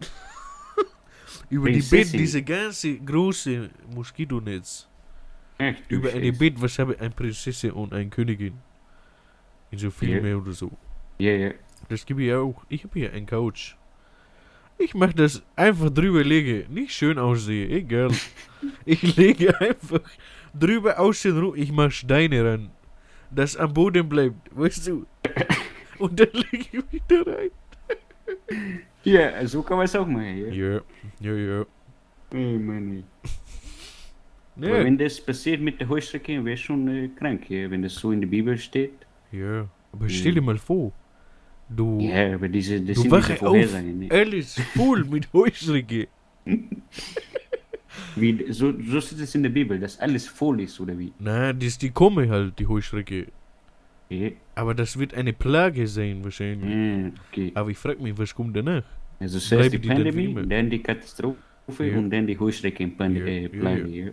Über 1.50 1.68
die 1.70 1.78
Bett, 1.80 1.88
Prinzessin? 1.90 2.18
diese 2.18 2.42
ganze 2.42 2.96
große 2.98 3.70
Moskitonetz. 3.94 4.88
Ach, 5.62 5.74
Über 5.88 6.10
eine 6.10 6.26
Scheiße. 6.26 6.38
Bett, 6.38 6.54
was 6.60 6.78
habe 6.78 6.98
eine 6.98 7.10
Prinzessin 7.10 7.70
und 7.72 7.92
eine 7.92 8.08
Königin. 8.10 8.54
In 9.70 9.78
so 9.78 9.90
Filmen 9.90 10.26
Ja. 10.26 10.36
oder 10.36 10.52
so. 10.52 10.70
Ja, 11.18 11.32
ja. 11.32 11.52
Das 11.88 12.04
gebe 12.04 12.22
ich 12.24 12.32
auch. 12.34 12.62
Ich 12.68 12.84
habe 12.84 12.98
hier 12.98 13.12
einen 13.12 13.26
Couch. 13.26 13.74
Ich 14.78 14.94
mache 14.94 15.14
das 15.14 15.42
einfach 15.56 15.90
drüber 15.90 16.24
lege. 16.24 16.66
Nicht 16.68 16.92
schön 16.94 17.18
aussehe, 17.18 17.68
egal. 17.68 18.10
ich 18.84 19.16
lege 19.16 19.58
einfach 19.60 20.00
drüber 20.52 20.98
aussehen 20.98 21.38
rum. 21.38 21.54
Ich 21.56 21.70
mache 21.70 21.90
Steine 21.92 22.44
ran. 22.44 22.70
Das 23.30 23.56
am 23.56 23.72
Boden 23.72 24.08
bleibt, 24.08 24.54
weißt 24.56 24.88
du? 24.88 25.06
Und 25.98 26.18
dann 26.18 26.28
lege 26.32 26.82
ich 26.90 27.02
da 27.08 27.22
rein. 27.22 27.50
Ja, 29.04 29.46
so 29.46 29.62
kann 29.62 29.76
man 29.78 29.84
es 29.86 29.96
auch 29.96 30.06
machen, 30.06 30.36
ja? 30.36 30.48
Ja, 30.52 30.80
ja, 31.20 31.34
ja. 31.34 31.66
Oh, 32.34 32.58
Mann. 32.58 33.04
Aber 34.68 34.84
wenn 34.84 34.96
das 34.98 35.20
passiert 35.20 35.60
mit 35.60 35.80
der 35.80 35.88
Heuschrecke, 35.88 36.44
wäre 36.44 36.56
schon 36.56 36.88
äh, 36.88 37.08
krank, 37.18 37.48
ja? 37.50 37.70
Wenn 37.70 37.82
das 37.82 37.94
so 37.94 38.12
in 38.12 38.20
der 38.20 38.28
Bibel 38.28 38.56
steht. 38.58 38.92
ja. 39.32 39.68
Aber 39.94 40.08
stell 40.08 40.32
dir 40.34 40.40
mal 40.40 40.56
vor. 40.56 40.90
Du, 41.68 41.98
Ja, 42.00 42.34
aber 42.34 42.48
diese, 42.48 42.80
das 42.80 42.96
du 42.96 43.02
sind 43.02 43.14
diese. 43.14 43.36
Vorhersagen. 43.36 43.98
Ne? 43.98 44.08
Alles 44.10 44.58
voll 44.74 45.04
mit 45.10 45.30
Heuschrecke. 45.32 46.08
Wie, 48.16 48.46
so, 48.52 48.72
so 48.80 49.00
steht 49.00 49.20
es 49.20 49.34
in 49.34 49.42
der 49.42 49.50
Bibel, 49.50 49.78
dass 49.78 49.98
alles 49.98 50.26
voll 50.26 50.60
ist, 50.62 50.80
oder 50.80 50.98
wie? 50.98 51.12
Na, 51.18 51.52
das, 51.52 51.76
die 51.78 51.90
kommen 51.90 52.28
halt, 52.30 52.58
die 52.58 52.66
Heuschrecke. 52.66 53.26
Ja, 54.08 54.30
Aber 54.54 54.74
das 54.74 54.98
wird 54.98 55.14
eine 55.14 55.32
Plage 55.32 55.86
sein, 55.86 56.22
wahrscheinlich. 56.24 56.70
ja 56.70 57.10
okay. 57.30 57.52
Aber 57.54 57.70
ich 57.70 57.78
frage 57.78 58.02
mich, 58.02 58.16
was 58.18 58.34
kommt 58.34 58.56
danach? 58.56 58.82
Also 59.20 59.38
zuerst 59.38 59.72
die 59.72 59.78
Pandemie, 59.78 60.34
dann 60.48 60.68
die 60.68 60.82
Katastrophe 60.82 61.36
Ja. 61.80 61.96
und 61.98 62.10
dann 62.10 62.26
die 62.26 62.38
Heuschrecke 62.38 62.82
in 62.82 62.96
Pan 62.96 63.14
Ja, 63.16 63.24
äh, 63.24 63.48
Plage. 63.48 63.88
Ja, 63.88 64.10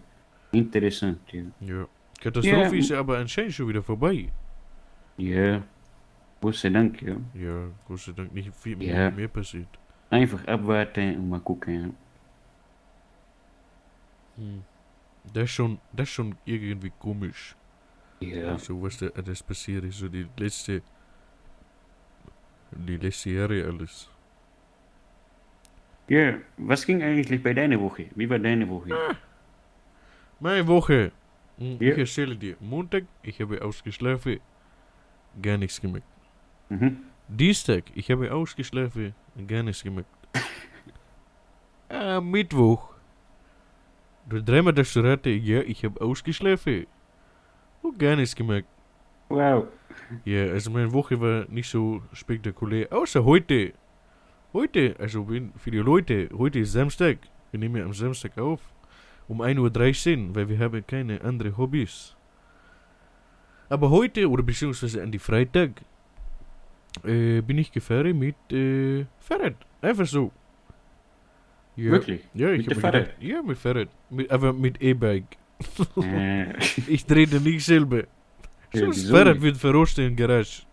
Interessant, 0.51 1.19
ja. 1.31 1.43
Ja. 1.61 1.87
Katastrophe 2.21 2.57
Ja. 2.75 2.79
ist 2.79 2.89
ja 2.89 2.99
aber 2.99 3.17
anscheinend 3.17 3.53
schon 3.53 3.67
wieder 3.69 3.83
vorbei. 3.83 4.29
Ja, 5.17 5.61
Gott 6.41 6.55
sei 6.55 6.69
Dank, 6.69 7.01
ja. 7.01 7.15
Ja, 7.33 7.67
Gott 7.87 7.99
sei 7.99 8.11
Dank 8.13 8.33
nicht 8.33 8.53
viel 8.55 8.81
Ja. 8.83 9.11
mehr 9.11 9.27
passiert. 9.27 9.67
Einfach 10.09 10.43
abwarten 10.47 11.15
und 11.17 11.29
mal 11.29 11.39
gucken. 11.39 11.95
Hm. 14.37 14.63
Das 15.33 15.43
ist 15.43 15.51
schon, 15.51 15.79
das 15.93 16.07
ist 16.09 16.13
schon 16.15 16.35
irgendwie 16.45 16.91
komisch. 16.97 17.55
Ja, 18.21 18.57
So 18.57 18.81
was 18.81 18.97
da 18.97 19.07
das 19.09 19.43
passiert 19.43 19.83
ist, 19.85 19.99
so 19.99 20.07
die 20.09 20.27
letzte, 20.37 20.81
die 22.71 22.97
letzte 22.97 23.29
Jahre 23.29 23.63
alles. 23.65 24.09
ja. 26.09 26.33
was 26.57 26.85
ging 26.85 27.01
eigentlich 27.03 27.41
bei 27.41 27.53
deiner 27.53 27.79
Woche? 27.79 28.07
Wie 28.15 28.29
war 28.29 28.39
deine 28.39 28.67
Woche? 28.67 28.89
Meine 30.39 30.67
Woche. 30.67 31.11
Hm, 31.57 31.77
Ja. 31.81 31.91
Ich 31.91 31.97
erzähle 31.97 32.35
dir. 32.35 32.55
Montag, 32.59 33.03
ich 33.23 33.39
habe 33.41 33.61
ausgeschlafen, 33.61 34.39
gar 35.41 35.57
nichts 35.57 35.79
gemacht. 35.81 36.03
Mhm. 36.69 36.97
Dienstag, 37.27 37.83
ich 37.95 38.09
habe 38.11 38.31
ausgeschlafen, 38.33 39.13
gar 39.47 39.63
nichts 39.63 39.83
gemacht. 39.83 40.05
ah, 41.89 42.21
Mittwoch. 42.21 42.93
Du 44.27 44.41
dreimal 44.41 44.73
das 44.73 44.93
zu 44.93 45.01
raten, 45.01 45.41
ja, 45.43 45.61
ich 45.61 45.83
habe 45.83 45.99
ausgeschlafen. 46.01 46.85
Und 47.81 47.97
gar 47.99 48.15
nichts 48.15 48.35
gemacht. 48.35 48.65
Wow. 49.29 49.67
Ja, 50.25 50.45
also 50.47 50.69
meine 50.71 50.91
Woche 50.93 51.19
war 51.19 51.45
nicht 51.49 51.69
so 51.69 52.01
spektakulär. 52.13 52.91
Außer 52.91 53.23
heute. 53.25 53.73
Heute, 54.53 54.95
also 54.99 55.27
für 55.57 55.71
die 55.71 55.77
Leute, 55.77 56.29
heute 56.37 56.59
ist 56.59 56.71
Samstag. 56.71 57.17
Wir 57.51 57.59
nehmen 57.59 57.83
am 57.83 57.93
Samstag 57.93 58.37
auf. 58.37 58.59
Um 59.29 59.41
1.13 59.41 60.29
Uhr, 60.29 60.35
weil 60.35 60.49
wir 60.49 60.59
haben 60.59 60.85
keine 60.85 61.21
anderen 61.21 61.55
Hobbys. 61.55 62.15
Aber 63.69 63.89
heute, 63.91 64.27
oder 64.27 64.41
beziehungsweise 64.43 65.03
an 65.03 65.11
die 65.11 65.19
Freitag, 65.19 65.81
äh, 67.03 67.41
bin 67.41 67.59
ich 67.59 67.71
gefahren 67.71 68.17
mit 68.17 68.35
äh, 68.51 69.05
Fahrrad. 69.19 69.55
Einfach 69.81 70.07
so. 70.07 70.31
Ja, 71.75 71.91
Wirklich? 71.91 72.21
Ja, 72.33 72.49
ich 72.51 72.65
Mit 72.65 72.75
dem 72.75 72.81
gedacht, 72.81 73.13
ja, 73.21 73.41
mit 73.43 73.57
Fahrrad. 73.57 73.89
Mit, 74.09 74.29
aber 74.31 74.51
mit 74.51 74.81
E-Bike. 74.81 75.37
Ich 76.87 77.05
trete 77.05 77.39
nicht 77.39 77.63
selber. 77.63 78.03
Ja, 78.73 78.79
Sonst 78.81 78.97
wieso 78.97 79.15
Fahrrad 79.15 79.41
wird 79.41 79.57
verrostet 79.57 80.07
in 80.09 80.15
Garage. 80.15 80.63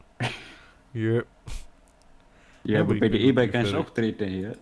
ja. 0.95 1.23
ja, 2.65 2.81
aber 2.81 2.93
aber 2.93 3.01
bei 3.01 3.09
der 3.09 3.21
E-Bike 3.21 3.53
kannst 3.53 3.73
du 3.73 3.79
auch 3.79 3.91
treten, 3.91 4.43
ja. 4.43 4.53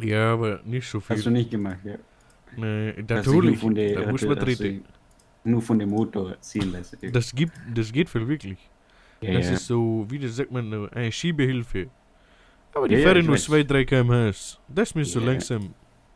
Ja, 0.00 0.32
aber 0.32 0.60
nicht 0.64 0.88
so 0.88 1.00
viel. 1.00 1.16
Hast 1.16 1.26
du 1.26 1.30
nicht 1.30 1.50
gemacht, 1.50 1.78
ja. 1.84 1.96
Nee, 2.56 2.92
dich 2.92 3.08
natürlich. 3.08 3.50
nur 3.50 3.56
von 3.58 3.74
der, 3.74 4.02
Da 4.02 4.10
muss 4.10 4.22
man 4.22 4.36
hast 4.38 4.44
treten. 4.44 4.84
Nur 5.46 5.60
von 5.62 5.78
dem 5.78 5.90
Motor 5.90 6.40
ziehen 6.40 6.72
lassen. 6.72 6.98
Das 7.12 7.34
gibt, 7.34 7.52
das 7.74 7.92
geht 7.92 8.08
voll 8.08 8.26
wirklich. 8.26 8.58
ja, 9.20 9.34
das 9.34 9.46
ja. 9.46 9.52
ist 9.54 9.66
so, 9.66 10.06
wie 10.08 10.18
das 10.18 10.36
sagt 10.36 10.50
man, 10.50 10.72
äh, 10.72 10.88
eine 10.94 11.12
Schiebehilfe. 11.12 11.88
Aber 12.74 12.88
die 12.88 12.94
Ja, 12.96 13.06
fahren 13.08 13.24
nur 13.26 13.34
weiß. 13.34 13.48
2-3 13.48 13.84
km/h. 13.84 14.58
Das 14.68 14.88
ist 14.90 14.94
mir 14.94 15.04
so 15.04 15.20
langsam. 15.20 15.74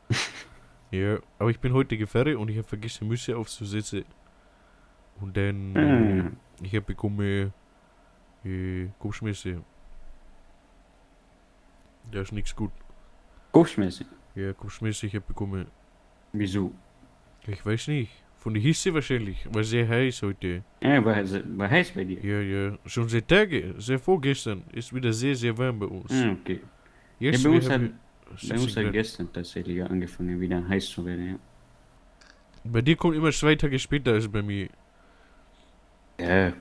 ja, 0.91 1.19
aber 1.39 1.51
ich 1.51 1.61
bin 1.61 1.73
heute 1.73 1.97
gefahren 1.97 2.37
und 2.37 2.49
ich 2.49 2.57
habe 2.57 2.67
vergessen, 2.67 3.07
Müsse 3.07 3.37
aufzusetzen. 3.37 4.05
Und 5.21 5.37
dann, 5.37 5.77
äh, 5.77 6.21
Ah, 6.21 6.31
ich 6.63 6.75
habe 6.75 6.87
bekommen, 6.87 7.53
äh, 8.45 8.87
Kopfschmerzen. 8.99 9.63
Das 12.11 12.23
ist 12.23 12.33
nichts 12.33 12.55
gut. 12.57 12.73
Kopfschmerzen. 13.53 14.07
Ja, 14.35 14.53
Kopfschmerzen, 14.53 15.07
ich 15.07 15.15
habe 15.15 15.25
bekommen, 15.27 15.67
Wieso? 16.33 16.73
ich 17.47 17.65
weiß 17.65 17.89
nicht, 17.89 18.11
von 18.37 18.53
der 18.55 18.63
Hitze 18.63 18.93
wahrscheinlich. 18.93 19.39
War 19.53 19.65
sehr 19.65 19.89
heiß 19.89 20.23
heute. 20.23 20.63
Ja, 20.83 21.03
war, 21.05 21.17
war 21.57 21.71
heiß 21.71 21.91
bei 21.93 22.05
dir. 22.05 22.21
Ja, 22.23 22.41
ja, 22.41 22.79
schon 22.87 23.09
seit 23.09 23.27
Tagen, 23.29 23.75
sehr 23.79 23.99
vorgestern, 23.99 24.63
ist 24.73 24.95
wieder 24.95 25.13
sehr, 25.13 25.35
sehr 25.35 25.57
warm 25.57 25.79
bei 25.79 25.87
uns. 25.87 26.11
Ah, 26.13 26.37
okay. 26.41 26.61
Ja, 27.19 27.31
Jetzt 27.31 27.43
bei 27.43 27.51
uns 27.51 27.69
hat, 27.71 27.81
bei 27.81 28.37
16 28.37 28.59
uns 28.59 28.77
hat 28.77 28.93
gestern 28.93 29.33
tatsächlich 29.33 29.83
angefangen, 29.83 30.39
wieder 30.41 30.67
heiß 30.69 30.89
zu 30.91 31.05
werden. 31.07 31.27
Ja. 31.29 31.39
Bei 32.65 32.83
dir 32.83 32.97
kommt 32.97 33.17
immer 33.17 33.33
zwei 33.33 33.55
Tage 33.55 33.79
später 33.79 34.13
als 34.13 34.29
bei 34.29 34.43
mir. 34.43 34.69
Ja, 36.21 36.53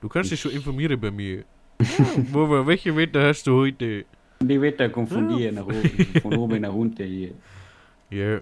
Du 0.00 0.08
kannst 0.08 0.30
dich 0.32 0.40
schon 0.40 0.52
informieren 0.52 0.98
bei 0.98 1.10
mir. 1.10 1.44
Wo, 2.32 2.48
wo, 2.48 2.66
welche 2.66 2.94
Wetter 2.96 3.22
hast 3.28 3.46
du 3.46 3.52
heute? 3.54 4.04
die 4.42 4.60
Wetter 4.60 4.88
kommt 4.88 5.10
von 5.10 5.28
Ja. 5.30 5.36
dir 5.36 5.52
nach 5.52 5.66
oben, 5.66 6.20
von 6.22 6.34
oben 6.36 6.60
nach 6.62 6.72
unten 6.72 7.06
hier. 7.06 7.32
Ja. 8.10 8.40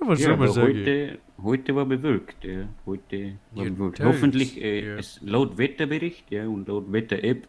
Ja 0.00 0.08
was 0.08 0.20
Ja, 0.20 0.26
soll 0.28 0.36
man 0.36 0.48
sagen? 0.48 0.66
heute, 0.68 1.18
heute 1.42 1.74
war 1.76 1.86
bewölkt. 1.86 2.44
Ja. 2.44 2.68
Heute 2.84 3.34
war 3.52 3.64
Ja, 3.64 3.70
bewölkt. 3.70 4.00
Hoffentlich 4.00 4.60
äh, 4.62 4.98
ist 4.98 5.20
laut 5.22 5.58
Wetterbericht 5.58 6.30
ja, 6.30 6.46
und 6.46 6.68
laut 6.68 6.90
Wetter-App 6.92 7.48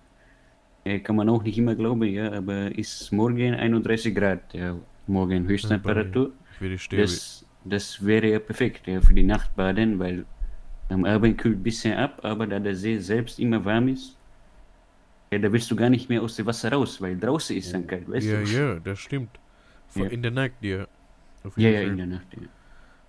äh, 0.85 0.99
kann 0.99 1.15
man 1.15 1.29
auch 1.29 1.43
nicht 1.43 1.57
immer 1.57 1.75
glauben, 1.75 2.03
ja, 2.03 2.31
aber 2.31 2.75
ist 2.77 3.11
morgen 3.11 3.53
31 3.53 4.15
Grad. 4.15 4.53
Ja, 4.53 4.75
morgen 5.07 5.47
Höchsttemperatur. 5.47 6.31
Das, 6.91 7.45
das 7.65 8.05
wäre 8.05 8.29
ja 8.31 8.39
perfekt 8.39 8.87
ja, 8.87 9.01
für 9.01 9.13
die 9.13 9.23
Nachtbaden, 9.23 9.99
weil 9.99 10.25
am 10.89 11.05
Abend 11.05 11.37
kühlt 11.37 11.59
ein 11.59 11.63
bisschen 11.63 11.93
ab, 11.93 12.19
aber 12.23 12.47
da 12.47 12.59
der 12.59 12.75
See 12.75 12.97
selbst 12.97 13.39
immer 13.39 13.63
warm 13.65 13.89
ist, 13.89 14.17
ja, 15.31 15.39
da 15.39 15.51
willst 15.51 15.69
du 15.71 15.75
gar 15.75 15.89
nicht 15.89 16.09
mehr 16.09 16.21
aus 16.21 16.35
dem 16.35 16.45
Wasser 16.45 16.71
raus, 16.71 17.01
weil 17.01 17.17
draußen 17.17 17.55
ist 17.55 17.73
dann 17.73 17.85
kalt, 17.87 18.09
weißt 18.09 18.27
ja, 18.27 18.41
du? 18.41 18.49
ja, 18.49 18.79
das 18.79 18.99
stimmt. 18.99 19.29
Vor- 19.89 20.05
Ja. 20.05 20.09
In 20.11 20.21
der 20.21 20.31
Nacht, 20.31 20.53
ja. 20.61 20.87
Auf 21.43 21.57
Ja, 21.57 21.69
jeden 21.69 21.73
ja, 21.73 21.81
Fall. 21.81 21.89
in 21.91 21.97
der 21.97 22.07
Nacht. 22.07 22.27
Ja. 22.33 22.47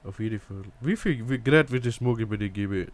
Auf 0.05 0.21
jeden 0.21 0.41
Fall. 0.41 0.63
Wie 0.81 0.97
viel 0.97 1.29
wie 1.29 1.39
Grad 1.39 1.71
wird 1.71 1.87
es 1.87 2.01
morgen 2.01 2.29
bei 2.29 2.37
dir 2.37 2.49
geben? 2.49 2.87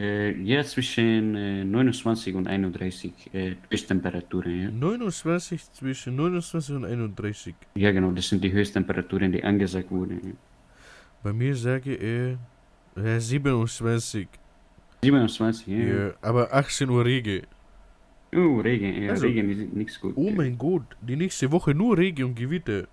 Äh, 0.00 0.32
ja, 0.42 0.64
zwischen 0.64 1.36
äh, 1.36 1.64
29 1.64 2.34
und 2.34 2.48
31 2.48 3.12
äh, 3.32 3.54
Höchsttemperaturen, 3.70 4.60
ja. 4.62 4.70
29 4.70 5.70
zwischen 5.72 6.16
29 6.16 6.74
und 6.74 6.84
31. 6.84 7.54
Ja, 7.76 7.92
genau, 7.92 8.10
das 8.10 8.28
sind 8.28 8.42
die 8.42 8.50
Höchsttemperaturen, 8.50 9.30
die 9.30 9.44
angesagt 9.44 9.90
wurden. 9.92 10.20
Ja. 10.24 10.32
Bei 11.22 11.32
mir 11.32 11.54
sage 11.54 11.94
er 11.94 12.38
ja, 12.96 13.20
27. 13.20 14.26
27, 15.04 15.66
ja. 15.68 15.76
Ja, 15.78 16.12
aber 16.22 16.52
18 16.52 16.88
Uhr 16.90 17.04
Regen. 17.04 17.42
Oh, 18.34 18.60
Regen, 18.60 19.02
ja, 19.02 19.10
Also- 19.10 19.26
Regen 19.26 19.50
ist 19.50 19.72
nichts 19.72 20.00
gut. 20.00 20.12
Oh 20.16 20.30
mein 20.30 20.56
Gott, 20.58 20.82
die 21.00 21.16
nächste 21.16 21.50
Woche 21.52 21.74
nur 21.74 21.96
Regen 21.96 22.24
und 22.24 22.34
Gewitter. 22.34 22.86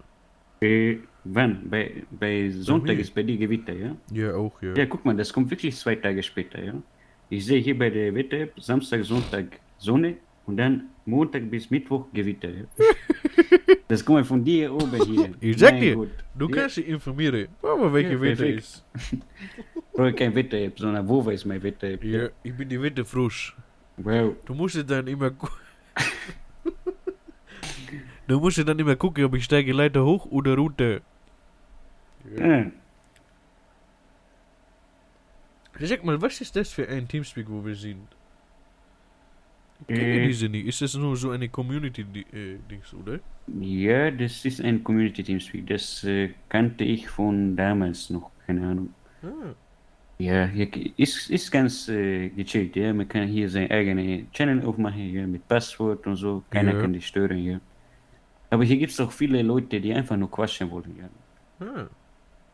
Äh, 0.62 0.98
wann? 1.24 1.67
Bei, 1.69 2.03
bei 2.12 2.50
Sonntag 2.51 3.00
ist 3.00 3.13
bei 3.15 3.24
dir 3.24 3.38
Gewitter, 3.38 3.74
ja? 3.74 3.95
Ja, 4.13 4.36
auch, 4.36 4.62
ja. 4.62 4.74
Ja, 4.75 4.86
guck 4.86 5.03
mal, 5.05 5.15
das 5.15 5.33
kommt 5.33 5.50
wirklich 5.50 5.75
zwei 5.75 5.95
Tage 5.95 6.21
später, 6.21 6.63
ja? 6.63 6.74
Ich 7.29 7.45
sehe 7.45 7.60
hier 7.62 7.77
bei 7.77 7.89
der 7.89 8.13
Wetter-App 8.13 8.53
Samstag, 8.62 9.03
Sonntag 9.03 9.45
Sonne 9.77 10.17
und 10.45 10.57
dann 10.57 10.89
Montag 11.05 11.50
bis 11.50 11.69
Mittwoch 11.71 12.05
Gewitter, 12.13 12.50
ja? 12.50 12.63
Das 13.88 14.05
kommt 14.05 14.25
von 14.25 14.41
dir 14.43 14.71
oben 14.74 15.03
hier. 15.05 15.31
Ich 15.41 15.57
sag 15.57 15.77
dir, 15.79 15.95
Gott. 15.95 16.10
Du 16.38 16.48
Ja. 16.48 16.55
kannst 16.55 16.77
dich 16.77 16.88
informieren, 16.88 17.48
aber 17.62 17.91
welche 17.91 18.13
Ja, 18.13 18.21
Wetter 18.21 18.45
ist. 18.48 18.86
brauche 19.93 20.13
kein 20.13 20.33
Wetter-App, 20.33 20.79
sondern 20.79 21.07
wo 21.07 21.21
ist 21.29 21.45
mein 21.45 21.62
Wetter-App? 21.62 22.03
Ja, 22.03 22.29
ich 22.43 22.53
bin 22.55 22.69
die 22.69 22.81
Wetterfrosch. 22.81 23.55
Wow. 24.03 24.36
Du 24.46 24.53
musst 24.53 24.75
ja 24.75 24.84
dann 24.84 25.08
immer 25.08 25.31
Du 28.27 28.39
musst 28.39 28.58
ja 28.58 28.63
dann 28.63 28.79
immer 28.79 28.96
gucken, 28.96 29.25
ob 29.25 29.36
ich 29.36 29.43
steige 29.43 29.74
Leiter 29.74 30.05
hoch 30.05 30.25
oder 30.25 30.55
runter. 30.55 31.01
Ja. 32.38 32.72
Sag 35.79 36.03
mal, 36.05 36.22
was 36.22 36.39
ist 36.41 36.55
das 36.55 36.72
für 36.72 36.88
ein 36.88 37.08
Teamspeak, 37.08 37.50
wo 37.50 37.65
wir 37.65 37.75
sind? 37.75 38.08
Ich 39.88 39.96
kenne 39.98 40.20
Äh. 40.24 40.27
diese 40.27 40.48
nicht. 40.48 40.67
Ist 40.67 40.81
das 40.81 40.93
nur 40.96 41.15
so 41.17 41.31
eine 41.31 41.50
Community-Dings, 41.50 42.93
oder? 42.93 43.20
ja, 43.48 44.12
das 44.12 44.46
ist 44.46 44.62
ein 44.62 44.84
Community-Teamspeak. 44.84 45.65
Das 45.67 46.03
äh, 46.03 46.34
kannte 46.50 46.84
ich 46.84 47.10
von 47.10 47.55
damals 47.55 48.10
noch, 48.12 48.31
keine 48.46 48.67
Ahnung. 48.67 48.93
Ah, 49.24 49.55
Ja, 50.28 50.46
hier 50.46 50.68
ist, 50.98 51.30
ist 51.30 51.51
ganz 51.51 51.88
äh, 51.90 52.30
gechillt, 52.30 52.75
ja. 52.75 52.94
Man 52.94 53.08
kann 53.08 53.28
hier 53.28 53.50
seinen 53.50 53.72
eigenen 53.72 54.32
Channel 54.32 54.63
aufmachen, 54.66 55.10
ja, 55.18 55.25
mit 55.25 55.48
Passwort 55.48 56.06
und 56.08 56.16
so. 56.18 56.44
Keiner 56.50 56.74
Ja. 56.74 56.82
kann 56.82 56.94
dich 56.94 57.08
stören, 57.08 57.38
ja. 57.40 57.60
Aber 58.50 58.63
hier 58.63 58.78
gibt 58.78 58.92
es 58.92 59.00
auch 59.00 59.12
viele 59.12 59.42
Leute, 59.42 59.80
die 59.82 59.94
einfach 59.94 60.18
nur 60.18 60.30
quatschen 60.30 60.70
wollen, 60.72 60.96
ja. 61.01 61.10
ah. 61.68 61.88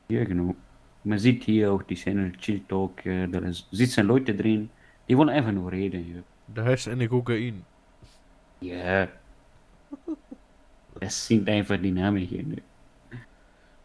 Ja, 0.09 0.23
genau. 0.23 0.55
Man 1.03 1.19
sieht 1.19 1.43
hier 1.43 1.71
auch 1.73 1.83
die 1.83 1.95
Channel 1.95 2.31
Chill 2.37 2.61
Talk, 2.67 3.05
ja, 3.05 3.27
da 3.27 3.39
sitzen 3.71 4.05
Leute 4.07 4.33
drin, 4.35 4.69
die 5.07 5.17
wollen 5.17 5.29
einfach 5.29 5.51
nur 5.51 5.71
reden, 5.71 6.15
ja. 6.15 6.23
Da 6.47 6.65
heißt 6.65 6.87
eine 6.89 7.07
Kokain. 7.09 7.65
Ja. 8.61 9.07
Das 10.99 11.27
sind 11.27 11.49
einfach 11.49 11.77
die 11.77 11.91
Namen 11.91 12.17
hier, 12.23 12.43
ne? 12.43 12.57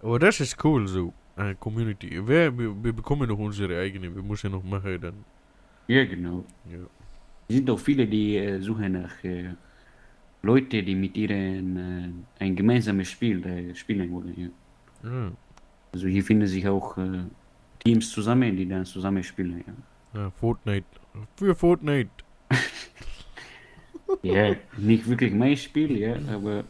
Aber 0.02 0.18
das 0.18 0.40
ist 0.40 0.62
cool 0.64 0.86
so. 0.88 1.12
Eine 1.36 1.54
Community. 1.54 2.10
Wir, 2.26 2.56
wir, 2.56 2.92
bekommen 2.92 3.28
noch 3.28 3.38
unsere 3.38 3.78
eigene. 3.80 4.14
Wir 4.14 4.22
müssen 4.22 4.52
noch 4.52 4.62
machen 4.62 5.00
dann. 5.00 5.24
Ja, 5.88 6.04
genau. 6.04 6.44
Ja. 6.70 6.78
Es 7.48 7.56
sind 7.56 7.70
auch 7.70 7.78
viele, 7.78 8.06
die 8.06 8.36
äh, 8.36 8.60
suchen 8.60 8.92
nach 8.92 9.24
äh, 9.24 9.50
Leute, 10.42 10.82
die 10.82 10.94
mit 10.94 11.16
ihnen 11.16 11.76
äh, 11.76 12.44
ein 12.44 12.56
gemeinsames 12.56 13.10
Spiel 13.10 13.44
äh, 13.46 13.74
spielen 13.74 14.10
wollen. 14.12 14.34
Ja. 14.36 15.10
Ah, 15.10 15.32
Also 15.92 16.06
hier 16.06 16.22
finden 16.22 16.46
sich 16.46 16.66
auch 16.68 16.98
äh, 16.98 17.24
Teams 17.78 18.10
zusammen, 18.10 18.56
die 18.56 18.68
dann 18.68 18.84
zusammen 18.84 19.22
spielen. 19.22 19.64
Ja. 20.14 20.20
ah, 20.20 20.30
Fortnite. 20.30 20.86
Für 21.36 21.54
Fortnite. 21.54 22.10
ja, 24.22 24.54
nicht 24.76 25.08
wirklich 25.08 25.32
mein 25.32 25.56
Spiel, 25.56 25.96
ja, 25.96 26.16
aber 26.30 26.64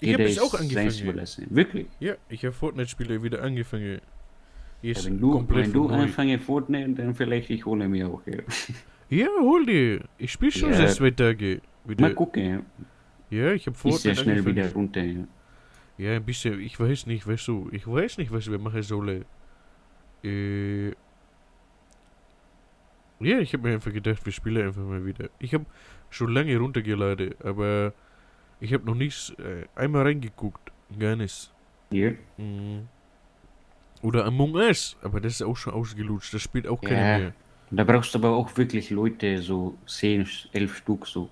Ich 0.00 0.12
habe 0.14 0.24
es 0.24 0.38
auch 0.38 0.54
ist 0.54 0.60
angefangen. 0.60 1.26
Wirklich. 1.50 1.86
Ja, 2.00 2.14
ich 2.28 2.44
habe 2.44 2.52
Fortnite-Spiele 2.54 3.22
wieder 3.22 3.42
angefangen. 3.42 4.00
Ja, 4.82 4.90
Ist 4.92 5.04
wenn 5.06 5.20
du, 5.20 5.44
wenn 5.48 5.72
du 5.72 5.88
anfängst 5.88 6.44
Fortnite, 6.44 6.90
dann 6.94 7.14
vielleicht 7.14 7.50
ich 7.50 7.66
hole 7.66 7.88
mir 7.88 8.08
auch. 8.08 8.22
Ja. 8.26 8.38
Ja, 9.12 9.26
hol 9.40 9.66
dir. 9.66 10.04
Ich 10.18 10.30
spiele 10.30 10.52
schon 10.52 10.70
Ja. 10.70 10.76
seit 10.76 10.90
zwei 10.92 11.10
Tagen. 11.10 11.60
Wieder. 11.84 12.00
Mal 12.00 12.14
gucken, 12.14 12.44
ja. 12.48 12.62
Ja, 13.28 13.52
ich 13.52 13.66
habe 13.66 13.76
Ist 13.76 13.84
ja 13.84 13.90
Fortnite 14.14 14.16
schnell 14.22 14.46
wieder 14.46 14.72
runter. 14.72 15.02
Ja. 15.02 15.24
Ja, 15.98 16.12
ein 16.12 16.24
bisschen. 16.24 16.60
Ich 16.60 16.78
weiß 16.78 17.06
nicht, 17.06 17.26
weißt 17.26 17.48
du. 17.48 17.68
Ich 17.72 17.86
weiß 17.88 18.18
nicht, 18.18 18.30
was 18.30 18.48
wir 18.48 18.58
machen 18.60 18.82
sollen. 18.82 19.24
Äh. 20.22 20.90
Ja, 23.18 23.38
ich 23.40 23.52
habe 23.52 23.68
mir 23.68 23.74
einfach 23.74 23.92
gedacht, 23.92 24.24
wir 24.24 24.32
spielen 24.32 24.64
einfach 24.66 24.82
mal 24.82 25.04
wieder. 25.04 25.28
Ich 25.40 25.52
habe 25.54 25.66
schon 26.08 26.32
lange 26.32 26.56
runtergeladen, 26.56 27.34
aber 27.42 27.92
ich 28.60 28.72
habe 28.74 28.84
noch 28.86 28.94
nichts 28.94 29.30
äh, 29.38 29.64
einmal 29.74 30.02
reingeguckt. 30.02 30.70
Gar 30.98 31.16
nichts. 31.16 31.50
Ja. 31.90 32.10
Mhm. 32.36 32.88
Oder 34.02 34.24
Among 34.24 34.54
Us, 34.54 34.96
aber 35.02 35.20
das 35.20 35.34
ist 35.34 35.42
auch 35.42 35.56
schon 35.56 35.74
ausgelutscht. 35.74 36.32
Das 36.32 36.42
spielt 36.42 36.66
auch 36.66 36.82
Ja. 36.82 36.88
keiner 36.88 37.18
mehr. 37.18 37.32
Da 37.72 37.84
brauchst 37.84 38.14
du 38.14 38.18
aber 38.18 38.30
auch 38.30 38.56
wirklich 38.56 38.90
Leute, 38.90 39.38
so 39.42 39.76
10, 39.86 40.26
11 40.52 40.76
Stück 40.76 41.06
so. 41.06 41.28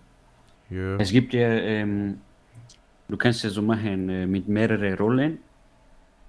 Ja. 0.71 0.97
Es 0.97 1.11
gibt 1.11 1.33
ja, 1.35 1.49
ähm, 1.49 2.21
du 3.09 3.17
kannst 3.17 3.43
ja 3.43 3.51
so 3.51 3.63
machen 3.63 4.09
äh, 4.09 4.27
mit 4.27 4.47
mehreren 4.49 4.95
Rollen. 4.95 5.39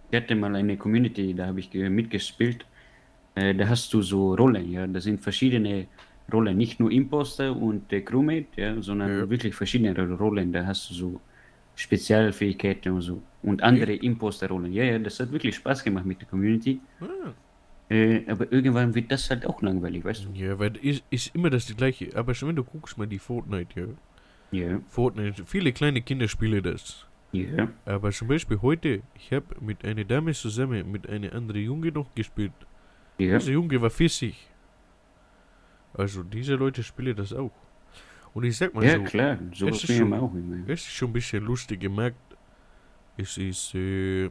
Ich 0.09 0.17
hatte 0.17 0.33
mal 0.35 0.55
eine 0.55 0.77
Community, 0.77 1.33
da 1.35 1.47
habe 1.47 1.59
ich 1.59 1.69
ge- 1.69 1.89
mitgespielt. 1.89 2.65
Äh, 3.35 3.53
da 3.53 3.67
hast 3.67 3.93
du 3.93 4.01
so 4.01 4.33
Rollen, 4.33 4.71
ja. 4.71 4.87
Das 4.87 5.03
sind 5.03 5.21
verschiedene 5.21 5.85
Rollen, 6.31 6.57
nicht 6.57 6.79
nur 6.79 6.91
Imposter 6.91 7.55
und 7.55 7.91
äh, 7.93 8.01
Crewmate, 8.01 8.47
ja, 8.55 8.81
sondern 8.81 9.09
Ja. 9.09 9.29
wirklich 9.29 9.53
verschiedene 9.55 9.93
Rollen. 10.17 10.51
Da 10.51 10.65
hast 10.65 10.89
du 10.89 10.93
so 10.93 11.21
Spezialfähigkeiten 11.75 12.91
und 12.93 13.01
so. 13.01 13.21
Und 13.41 13.63
andere 13.63 13.93
Imposter-Rollen. 13.95 14.71
Ja, 14.73 14.83
ja, 14.83 14.99
das 14.99 15.19
hat 15.19 15.31
wirklich 15.31 15.55
Spaß 15.55 15.83
gemacht 15.83 16.05
mit 16.05 16.19
der 16.21 16.27
Community. 16.27 16.79
Ah. 17.01 17.31
Äh, 17.89 18.23
aber 18.29 18.51
irgendwann 18.51 18.93
wird 18.93 19.11
das 19.11 19.29
halt 19.29 19.45
auch 19.45 19.61
langweilig, 19.61 20.03
weißt 20.03 20.25
du? 20.25 20.29
Ja, 20.39 20.59
weil 20.59 20.75
ist, 20.77 21.03
ist 21.09 21.33
immer 21.33 21.49
das 21.49 21.73
gleiche. 21.75 22.09
Aber 22.15 22.33
schon 22.35 22.49
wenn 22.49 22.55
du 22.55 22.63
guckst 22.63 22.97
mal 22.97 23.07
die 23.07 23.17
Fortnite, 23.17 23.79
ja. 23.79 23.87
Ja, 24.51 24.79
Fortnite, 24.87 25.43
viele 25.45 25.71
kleine 25.71 26.01
Kinder 26.01 26.27
spielen 26.27 26.61
das. 26.63 27.05
ja. 27.31 27.69
Aber 27.85 28.11
zum 28.11 28.27
Beispiel 28.27 28.59
heute, 28.61 29.01
ich 29.15 29.31
habe 29.31 29.45
mit 29.61 29.85
einer 29.85 30.03
Dame 30.03 30.33
zusammen 30.33 30.91
mit 30.91 31.07
einer 31.07 31.33
anderen 31.33 31.61
Junge 31.61 31.91
noch 31.91 32.13
gespielt. 32.15 32.51
Ja, 33.19 33.37
Dieser 33.37 33.51
Junge 33.53 33.79
war 33.81 33.89
40. 33.89 34.35
Also 35.93 36.23
diese 36.23 36.55
Leute 36.55 36.83
spielen 36.83 37.15
das 37.15 37.33
auch. 37.33 37.51
Und 38.33 38.43
ich 38.43 38.57
sag 38.57 38.73
mal 38.73 38.85
ja 38.85 38.97
so, 38.97 39.03
klar, 39.03 39.37
so 39.53 39.67
es 39.67 39.75
ist 39.77 39.81
spielen 39.83 39.99
schon- 40.09 40.13
auch 40.13 40.33
immer. 40.33 40.57
es 40.67 40.81
ist 40.81 40.91
schon 40.93 41.09
ein 41.09 41.13
bisschen 41.13 41.43
lustig 41.43 41.79
gemacht. 41.79 42.13
Es 43.17 43.37
ist, 43.37 43.73
äh, 43.75 44.25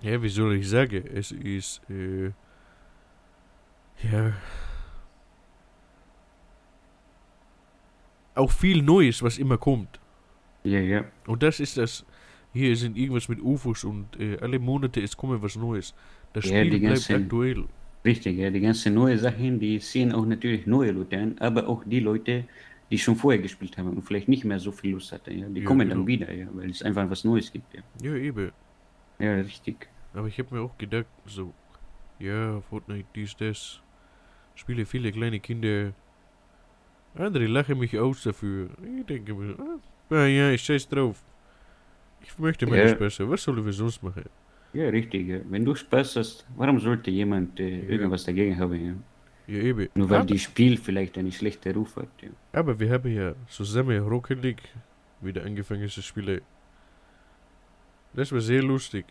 ja, 0.00 0.22
wie 0.22 0.28
soll 0.28 0.54
ich 0.56 0.68
sagen, 0.68 1.04
es 1.12 1.32
ist, 1.32 1.82
äh, 1.90 2.30
ja, 4.10 4.32
auch 8.34 8.50
viel 8.50 8.82
Neues, 8.82 9.22
was 9.22 9.38
immer 9.38 9.58
kommt. 9.58 10.00
Ja, 10.64 10.80
ja. 10.80 11.04
Und 11.26 11.42
das 11.42 11.60
ist 11.60 11.76
das. 11.76 12.04
Hier 12.54 12.76
sind 12.76 12.96
irgendwas 12.96 13.28
mit 13.28 13.40
UFOs 13.40 13.84
und 13.84 14.18
äh, 14.20 14.38
alle 14.40 14.58
Monate 14.58 15.00
ist 15.00 15.16
kommen 15.16 15.40
was 15.42 15.56
Neues. 15.56 15.94
Das 16.32 16.44
Ja, 16.46 16.64
Spiel 16.64 16.78
bleibt 16.80 17.10
aktuell. 17.10 17.64
Richtig, 18.04 18.36
ja, 18.38 18.50
die 18.50 18.60
ganzen 18.60 18.94
neue 18.94 19.16
Sachen, 19.18 19.60
die 19.60 19.78
ziehen 19.78 20.12
auch 20.12 20.26
natürlich 20.26 20.66
neue 20.66 20.90
Leute 20.92 21.18
an, 21.18 21.38
aber 21.38 21.68
auch 21.68 21.84
die 21.84 22.00
Leute, 22.00 22.48
die 22.90 22.98
schon 22.98 23.14
vorher 23.16 23.40
gespielt 23.40 23.78
haben 23.78 23.90
und 23.90 24.02
vielleicht 24.02 24.28
nicht 24.28 24.44
mehr 24.44 24.58
so 24.58 24.72
viel 24.72 24.90
Lust 24.92 25.12
hatten, 25.12 25.38
ja, 25.38 25.48
die 25.48 25.60
Ja, 25.60 25.66
kommen 25.66 25.88
genau. 25.88 25.94
dann 26.00 26.06
wieder, 26.06 26.32
ja, 26.32 26.48
weil 26.52 26.70
es 26.70 26.82
einfach 26.82 27.08
was 27.10 27.22
Neues 27.24 27.52
gibt, 27.52 27.72
ja. 27.74 27.82
Ja, 28.00 28.14
eben. 28.14 28.52
Ja, 29.18 29.34
richtig. 29.40 29.88
Aber 30.12 30.28
ich 30.28 30.38
habe 30.38 30.54
mir 30.54 30.62
auch 30.62 30.76
gedacht, 30.78 31.06
so, 31.24 31.54
ja, 32.18 32.60
Fortnite, 32.62 33.08
dies, 33.14 33.36
das. 33.36 33.80
Spiele 34.54 34.86
viele 34.86 35.12
kleine 35.12 35.40
Kinder. 35.40 35.94
Andere 37.14 37.46
lachen 37.46 37.78
mich 37.78 37.98
aus 37.98 38.22
dafür. 38.22 38.70
Ich 38.98 39.06
denke 39.06 39.34
mir, 39.34 39.56
ah, 39.58 40.14
ja, 40.14 40.26
ja, 40.26 40.50
ich 40.50 40.62
scheiß 40.62 40.88
drauf. 40.88 41.22
Ich 42.20 42.38
möchte 42.38 42.66
meine 42.66 42.88
Ja. 42.88 42.88
Spaß. 42.88 43.20
Was 43.20 43.42
sollen 43.44 43.64
wir 43.64 43.72
sonst 43.72 44.02
machen? 44.02 44.24
Ja, 44.72 44.88
richtig, 44.88 45.28
ja. 45.28 45.40
Wenn 45.48 45.64
du 45.64 45.74
Spaß 45.74 46.16
hast, 46.16 46.46
warum 46.56 46.78
sollte 46.80 47.10
jemand 47.10 47.60
äh, 47.60 47.82
Ja. 47.82 47.88
irgendwas 47.90 48.24
dagegen 48.24 48.58
haben, 48.58 48.86
ja? 48.86 48.94
Ja, 49.46 49.60
eben. 49.62 49.88
Nur 49.94 50.08
weil 50.08 50.18
aber, 50.18 50.26
die 50.26 50.38
Spiel 50.38 50.76
vielleicht 50.76 51.18
eine 51.18 51.32
schlechte 51.32 51.74
Ruf 51.74 51.96
hat, 51.96 52.08
ja. 52.22 52.30
aber 52.52 52.78
wir 52.78 52.90
haben 52.90 53.10
ja 53.12 53.34
zusammen 53.48 53.98
Rocket 54.06 54.42
League 54.42 54.62
wieder 55.20 55.44
angefangen 55.44 55.88
zu 55.88 56.00
spielen. 56.00 56.40
Das 58.14 58.30
war 58.32 58.40
sehr 58.40 58.62
lustig. 58.62 59.06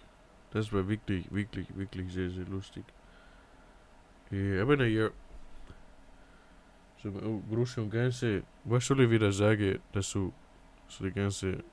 Das 0.52 0.72
war 0.74 0.88
wirklich, 0.88 1.32
wirklich, 1.32 1.68
wirklich 1.76 2.12
sehr, 2.12 2.30
sehr 2.30 2.46
lustig. 2.46 2.84
Ja, 4.32 4.62
aber 4.62 4.78
naja. 4.78 5.10
So, 7.02 7.10
im 7.10 7.44
Großen 7.50 7.84
und 7.84 7.90
Ganzen, 7.90 8.44
was 8.64 8.86
soll 8.86 9.02
ich 9.02 9.10
wieder 9.10 9.32
sagen, 9.32 9.80
dass 9.92 10.12
du 10.12 10.32
so 10.88 11.04
die 11.04 11.12
ganze. 11.12 11.64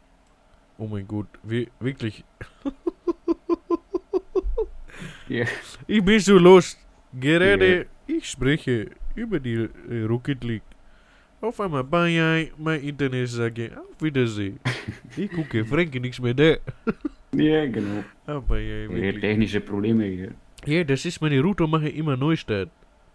Oh 0.79 0.87
mein 0.87 1.07
Gott, 1.07 1.29
wie, 1.43 1.69
wirklich. 1.81 2.25
Ja. 5.29 5.45
Ich 5.87 6.03
bin 6.05 6.21
so 6.21 6.39
los. 6.39 6.77
Gerade 7.13 7.87
ich 8.07 8.29
spreche 8.29 8.91
über 9.15 9.39
die 9.41 9.69
äh, 9.91 10.03
Rocket 10.05 10.43
League. 10.45 10.63
Auf 11.41 11.61
einmal 11.61 11.85
bang, 11.85 12.49
mein 12.59 12.81
Internet 12.83 13.29
sage, 13.29 13.71
auf 13.79 14.03
Wiedersehen. 14.03 14.59
ich 15.17 15.31
gucke, 15.31 15.65
Frankie 15.65 16.01
nichts 16.01 16.21
mehr 16.21 16.35
da. 16.35 16.57
Ja, 17.33 17.67
genau. 17.67 18.03
Aber 18.27 18.59
ja, 18.59 18.85
Ja, 18.85 18.91
wirklich. 18.91 19.21
technische 19.21 19.61
Probleme, 19.61 20.07
ja. 20.07 20.29
Ja, 20.67 20.83
das 20.85 21.05
ist 21.05 21.21
meine 21.21 21.41
Route, 21.41 21.67
mache 21.67 21.89
immer 21.89 22.17
Neustart. 22.17 22.71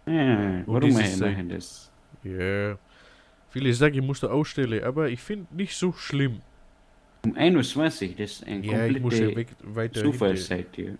Ja, 0.06 0.62
warum 0.66 0.92
machen 0.92 1.20
machen 1.20 1.48
das? 1.48 1.90
Ja. 2.22 2.78
Viele 3.50 3.72
sagen, 3.72 3.94
ich 3.94 4.02
musste 4.02 4.30
ausstellen, 4.30 4.82
aber 4.82 5.08
ich 5.10 5.20
finde 5.20 5.46
nicht 5.54 5.74
so 5.76 5.92
schlimm. 5.92 6.40
Um 7.24 7.36
21, 7.36 8.16
das 8.16 8.32
ist 8.32 8.46
ein 8.46 8.62
Ja, 8.62 8.86
ich 8.86 9.00
muss 9.00 9.18
ja 9.18 9.34
weg, 9.34 9.48
weiter. 9.62 10.02
Zufallszeit 10.02 10.66
hier. 10.74 10.98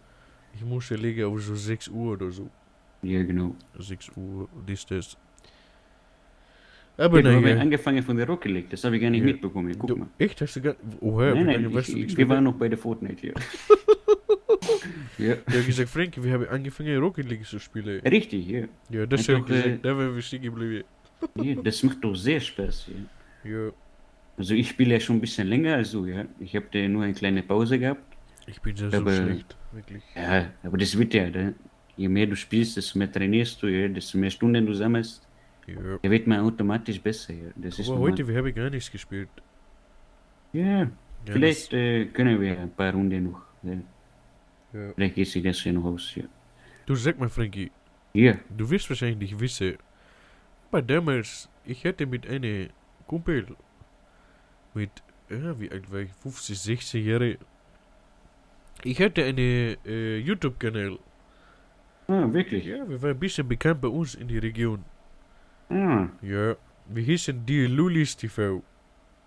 Ich 0.55 0.64
muss 0.64 0.88
ja 0.90 0.97
legen 0.97 1.25
auf 1.25 1.40
so 1.43 1.55
6 1.55 1.88
Uhr 1.88 2.12
oder 2.12 2.31
so. 2.31 2.49
Ja, 3.03 3.23
genau. 3.23 3.55
6 3.79 4.11
Uhr, 4.17 4.49
dies, 4.67 4.87
das. 4.87 5.17
Aber 6.97 7.17
Ja, 7.17 7.23
du 7.23 7.35
hast 7.37 7.43
naja. 7.43 7.61
angefangen 7.61 8.03
von 8.05 8.17
der 8.17 8.27
Rocket 8.27 8.53
League, 8.53 8.71
das 8.71 8.85
habe 8.85 8.97
ich 8.97 9.03
gar 9.03 9.11
nicht 9.11 9.21
Ja. 9.21 9.27
mitbekommen. 9.27 9.75
Guck 9.77 9.88
Du, 9.88 9.97
mal. 9.97 10.09
echt? 10.19 10.40
Hast 10.40 10.55
du 10.57 10.61
gar... 10.61 10.77
Oh, 11.01 11.21
Herr, 11.21 11.35
nein, 11.35 11.47
nein, 11.47 11.77
ich, 11.79 11.97
ich, 11.97 12.17
wir 12.17 12.29
waren 12.29 12.45
noch 12.45 12.55
bei 12.55 12.69
der 12.69 12.79
Fortnite 12.79 13.21
hier. 13.21 13.35
ja, 15.19 15.35
Ja, 15.53 15.61
gesagt, 15.67 15.88
Frankie, 15.90 16.23
wir 16.23 16.33
haben 16.33 16.47
angefangen, 16.49 16.97
Rocket 16.99 17.29
League 17.29 17.45
zu 17.45 17.59
spielen. 17.59 18.01
richtig, 18.07 18.47
ja. 18.47 18.64
Ja, 18.90 19.07
das 19.07 19.29
habe 19.29 19.40
ich 19.40 19.51
äh, 19.51 19.62
gesagt, 19.62 19.85
da 19.85 19.99
wären 19.99 20.14
wir 20.14 20.23
stehen 20.23 20.43
geblieben. 20.43 20.85
ja. 21.37 21.55
Das 21.64 21.83
macht 21.83 21.99
doch 22.03 22.14
sehr 22.14 22.38
Spaß. 22.40 22.88
Ja. 23.45 23.51
Ja, 23.51 23.71
Also 24.38 24.55
ich 24.55 24.69
spiele 24.71 24.95
ja 24.95 25.01
schon 25.01 25.17
ein 25.17 25.21
bisschen 25.21 25.49
länger 25.49 25.75
als 25.75 25.90
du, 25.90 26.07
ja. 26.07 26.25
Ich 26.38 26.55
habe 26.55 26.67
da 26.73 26.87
nur 26.88 27.03
eine 27.03 27.12
kleine 27.14 27.43
Pause 27.43 27.79
gehabt. 27.79 28.13
Ich 28.47 28.61
bin 28.61 28.77
ja 28.77 28.91
so 28.91 28.97
Aber- 28.99 29.15
schlecht, 29.17 29.57
wirklich. 29.73 30.03
Ja, 30.15 30.51
aber 30.63 30.77
das 30.79 30.97
wird 30.99 31.15
ja, 31.15 31.31
da. 31.31 31.53
je 31.97 32.09
mehr 32.09 32.27
du 32.27 32.37
spielst, 32.37 32.77
desto 32.77 32.99
mehr 32.99 33.11
trainierst 33.11 33.63
du, 33.63 33.67
ja, 33.69 33.89
desto 33.89 34.19
mehr 34.19 34.31
Stunden 34.31 34.67
du 34.67 34.75
sammelst, 34.75 35.27
Ja. 35.67 35.77
wird 36.03 36.27
man 36.27 36.41
automatisch 36.41 37.01
besser. 37.01 37.33
Ja. 37.35 37.51
Das 37.57 37.79
ist 37.79 37.89
Aber 37.89 37.99
heute, 38.01 38.27
wir 38.27 38.37
haben 38.37 38.53
gar 38.55 38.69
nichts 38.71 38.91
gespielt. 38.91 39.29
Ja, 40.53 40.81
Ja, 41.27 41.33
vielleicht 41.33 41.73
äh, 41.73 42.07
können 42.07 42.41
wir 42.41 42.59
ein 42.61 42.71
paar 42.71 42.93
Runden 42.93 43.25
noch. 43.33 43.43
Ja. 43.63 43.79
Ja. 44.73 44.93
Vielleicht 44.95 45.15
geht 45.15 45.29
sich 45.29 45.43
das 45.43 45.63
ja 45.65 45.73
noch 45.73 45.85
aus. 45.85 46.15
Ja. 46.15 46.25
Du 46.87 46.95
sag 46.97 47.19
mal, 47.19 47.29
Frankie, 47.31 47.71
ja. 48.13 48.35
du 48.57 48.69
wirst 48.69 48.89
wahrscheinlich 48.91 49.19
nicht 49.31 49.41
wissen, 49.41 49.79
aber 50.71 50.83
damals, 50.83 51.49
ich 51.65 51.85
hatte 51.87 52.05
mit 52.07 52.27
einem 52.29 52.69
Kumpel, 53.07 53.47
mit, 54.75 54.91
ja, 55.31 55.59
wie 55.61 55.71
alt 55.71 55.91
war 55.91 56.01
ich, 56.01 56.13
50, 56.13 56.59
16 56.59 57.05
Jahre, 57.07 57.39
ich 58.85 59.01
hatte 59.01 59.25
einen 59.25 59.77
äh, 59.87 60.18
YouTube-Kanal. 60.18 60.99
Ah, 62.09 62.31
wirklich? 62.33 62.66
Ja, 62.66 62.88
wir 62.88 63.01
waren 63.03 63.11
ein 63.12 63.18
bisschen 63.18 63.49
bekannt 63.49 63.81
bei 63.81 63.88
uns 63.88 64.14
in 64.14 64.29
die 64.29 64.38
Region. 64.38 64.85
Ah, 65.70 66.07
Ja, 66.23 66.57
wir 66.88 67.03
hießen 67.03 67.44
die 67.47 67.66
Lulis 67.66 68.16
TV. 68.16 68.62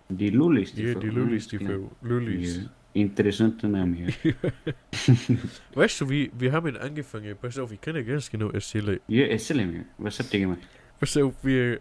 die 0.08 0.30
Lulis 0.30 0.72
Ja, 0.76 0.86
TV. 0.94 1.00
die 1.00 1.08
Lulis 1.08 1.48
TV. 1.48 1.90
Lulis. 2.02 2.56
Ja. 2.56 2.70
Interessanter 2.94 3.68
Name, 3.68 3.96
ja. 4.24 4.32
Weißt 5.74 6.00
du, 6.00 6.08
wie, 6.08 6.30
wir 6.38 6.52
haben 6.52 6.76
angefangen, 6.76 7.36
pass 7.40 7.58
auf, 7.58 7.70
ich 7.72 7.80
kann 7.80 7.94
ja 7.96 8.02
ganz 8.02 8.30
genau 8.30 8.50
erzählen. 8.50 8.98
Ja, 9.08 9.26
erzähl 9.26 9.66
mir, 9.66 9.84
was 9.98 10.18
habt 10.18 10.32
ihr 10.34 10.40
gemacht? 10.40 10.60
Pass 10.98 11.16
auf, 11.16 11.34
wir, 11.42 11.80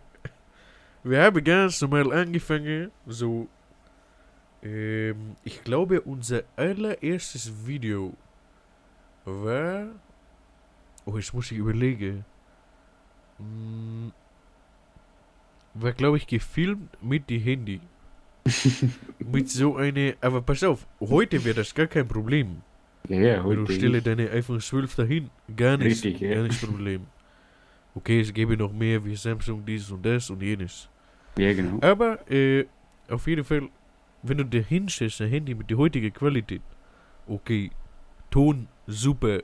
wir 1.03 1.21
haben 1.23 1.43
ganz 1.43 1.81
normal 1.81 2.11
angefangen, 2.11 2.91
so, 3.07 3.47
ähm, 4.63 5.35
ich 5.43 5.63
glaube, 5.63 6.01
unser 6.01 6.43
allererstes 6.55 7.51
Video 7.65 8.13
war, 9.25 9.87
oh, 11.05 11.17
jetzt 11.17 11.33
muss 11.33 11.51
ich 11.51 11.57
überlegen, 11.57 12.25
Hm, 13.37 14.11
war, 15.75 15.91
glaube 15.93 16.17
ich, 16.17 16.25
gefilmt 16.27 16.89
mit 17.03 17.29
die 17.29 17.39
Handy. 17.39 17.79
mit 19.19 19.49
so 19.49 19.75
eine, 19.75 20.15
aber 20.21 20.41
pass 20.41 20.63
auf, 20.63 20.87
heute 21.01 21.43
wäre 21.43 21.55
das 21.55 21.75
gar 21.75 21.87
kein 21.87 22.07
Problem. 22.07 22.61
Ja, 23.09 23.19
ja, 23.19 23.43
Wenn 23.47 23.57
du 23.57 23.61
heute. 23.63 23.73
stelle 23.73 24.01
deine 24.01 24.29
iPhone 24.31 24.59
12 24.59 24.95
dahin, 24.95 25.29
gar 25.55 25.77
nicht, 25.77 26.03
Richtig, 26.03 26.19
ja. 26.21 26.35
gar 26.35 26.43
nicht 26.43 26.61
Problem. 26.61 27.05
Okay, 27.93 28.21
es 28.21 28.33
gäbe 28.33 28.55
noch 28.57 28.71
mehr 28.71 29.03
wie 29.03 29.15
Samsung, 29.15 29.65
dies 29.65 29.89
und 29.91 30.05
das 30.05 30.29
und 30.29 30.41
jenes. 30.41 30.89
Ja, 31.37 31.53
genau. 31.53 31.79
Aber 31.81 32.19
äh, 32.31 32.65
auf 33.09 33.27
jeden 33.27 33.43
Fall, 33.43 33.69
wenn 34.23 34.37
du 34.37 34.43
dir 34.43 34.63
hinstellst, 34.63 35.21
ein 35.21 35.29
Handy 35.29 35.55
mit 35.55 35.69
der 35.69 35.77
heutigen 35.77 36.13
Qualität, 36.13 36.61
okay, 37.27 37.71
Ton 38.29 38.67
super, 38.87 39.41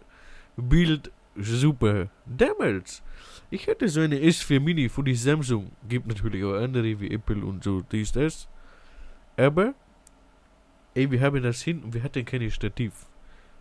Bild 0.57 1.11
super. 1.35 2.09
Damals, 2.25 3.01
ich 3.49 3.67
hatte 3.67 3.87
so 3.87 4.01
eine 4.01 4.17
S4 4.17 4.59
Mini 4.59 4.89
von 4.89 5.05
die 5.05 5.15
Samsung, 5.15 5.71
gibt 5.87 6.07
natürlich 6.07 6.43
auch 6.43 6.55
andere 6.55 6.99
wie 6.99 7.11
Apple 7.11 7.43
und 7.43 7.63
so, 7.63 7.81
dies, 7.81 8.11
das. 8.11 8.47
Aber, 9.37 9.73
ey, 10.93 11.09
wir 11.09 11.21
haben 11.21 11.41
das 11.41 11.61
hin 11.61 11.83
und 11.83 11.93
wir 11.93 12.03
hatten 12.03 12.25
keine 12.25 12.51
Stativ. 12.51 12.93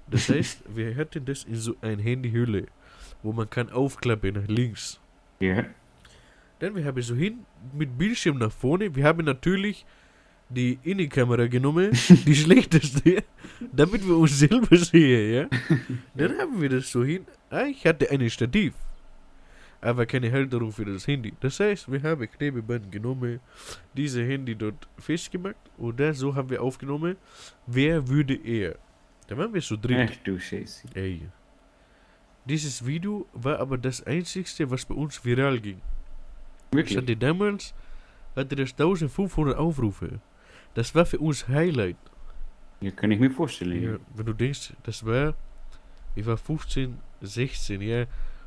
Das 0.09 0.29
heißt, 0.29 0.65
wir 0.75 0.97
hatten 0.97 1.25
das 1.25 1.45
in 1.45 1.57
so 1.57 1.77
ein 1.81 1.99
Handyhülle, 1.99 2.67
wo 3.23 3.33
man 3.33 3.49
kann 3.49 3.71
aufklappen 3.71 4.35
nach 4.35 4.49
links. 4.49 5.01
Ja. 5.41 5.65
Dann 6.59 6.77
wir 6.77 6.85
haben 6.85 7.03
so 7.03 7.15
hin 7.15 7.45
mit 7.73 7.99
Bildschirm 7.99 8.39
nach 8.39 8.53
vorne. 8.53 8.95
Wir 8.95 9.05
haben 9.05 9.25
natürlich 9.25 9.85
die 10.55 10.79
Innenkamera 10.83 11.47
genommen, 11.47 11.91
die 12.27 12.35
schlechteste, 12.45 13.25
damit 13.73 14.07
wir 14.07 14.17
uns 14.17 14.39
selber 14.39 14.77
sehen, 14.77 15.35
ja. 15.35 15.59
Dann 16.15 16.39
haben 16.39 16.61
wir 16.61 16.69
das 16.69 16.91
so 16.91 17.05
hin. 17.05 17.27
Ah, 17.51 17.65
ich 17.65 17.85
hatte 17.87 18.11
eine 18.11 18.29
Stativ, 18.29 18.75
aber 19.81 20.07
keine 20.07 20.31
Halterung 20.31 20.73
für 20.73 20.85
das 20.85 21.07
Handy. 21.07 21.33
Das 21.41 21.59
heißt, 21.61 21.91
wir 21.91 22.03
haben 22.03 22.31
Klebeband 22.31 22.91
genommen, 22.91 23.41
diese 23.95 24.25
Handy 24.25 24.55
dort 24.55 24.89
festgemacht 24.99 25.57
und 25.79 25.99
dann 25.99 26.15
so 26.15 26.35
haben 26.35 26.51
wir 26.51 26.63
aufgenommen, 26.63 27.17
wer 27.67 28.07
würde 28.09 28.35
er. 28.35 28.77
Da 29.27 29.37
waren 29.37 29.53
wir 29.55 29.61
so 29.61 29.77
drin. 29.77 30.09
Ach 30.11 30.17
du 30.25 30.39
Scheiße. 30.39 30.89
Ey. 30.95 31.23
Dieses 32.45 32.85
Video 32.85 33.27
war 33.33 33.61
aber 33.61 33.79
das 33.79 34.05
einzigste, 34.05 34.69
was 34.71 34.85
bei 34.85 34.95
uns 34.95 35.25
viral 35.25 35.61
ging. 35.61 35.81
Ich 36.71 36.77
Wirklich? 36.77 36.99
hatte 36.99 37.17
damals, 37.17 37.73
hatte 38.35 38.57
das 38.57 38.73
1500 38.73 39.57
Aufrufe. 39.57 40.21
Das 40.75 40.95
war 40.95 41.05
für 41.05 41.19
uns 41.19 41.47
Highlight. 41.49 41.97
Ja, 42.81 42.91
kann 42.91 43.11
ich 43.11 43.21
mir 43.21 43.31
vorstellen. 43.31 43.83
Ja, 43.83 43.97
wenn 44.15 44.27
du 44.27 44.33
denkst, 44.33 44.73
das 44.83 45.05
war, 45.05 45.35
ich 46.15 46.27
war 46.27 46.37
15, 46.37 46.99
16, 47.21 47.81
ja, 47.83 48.07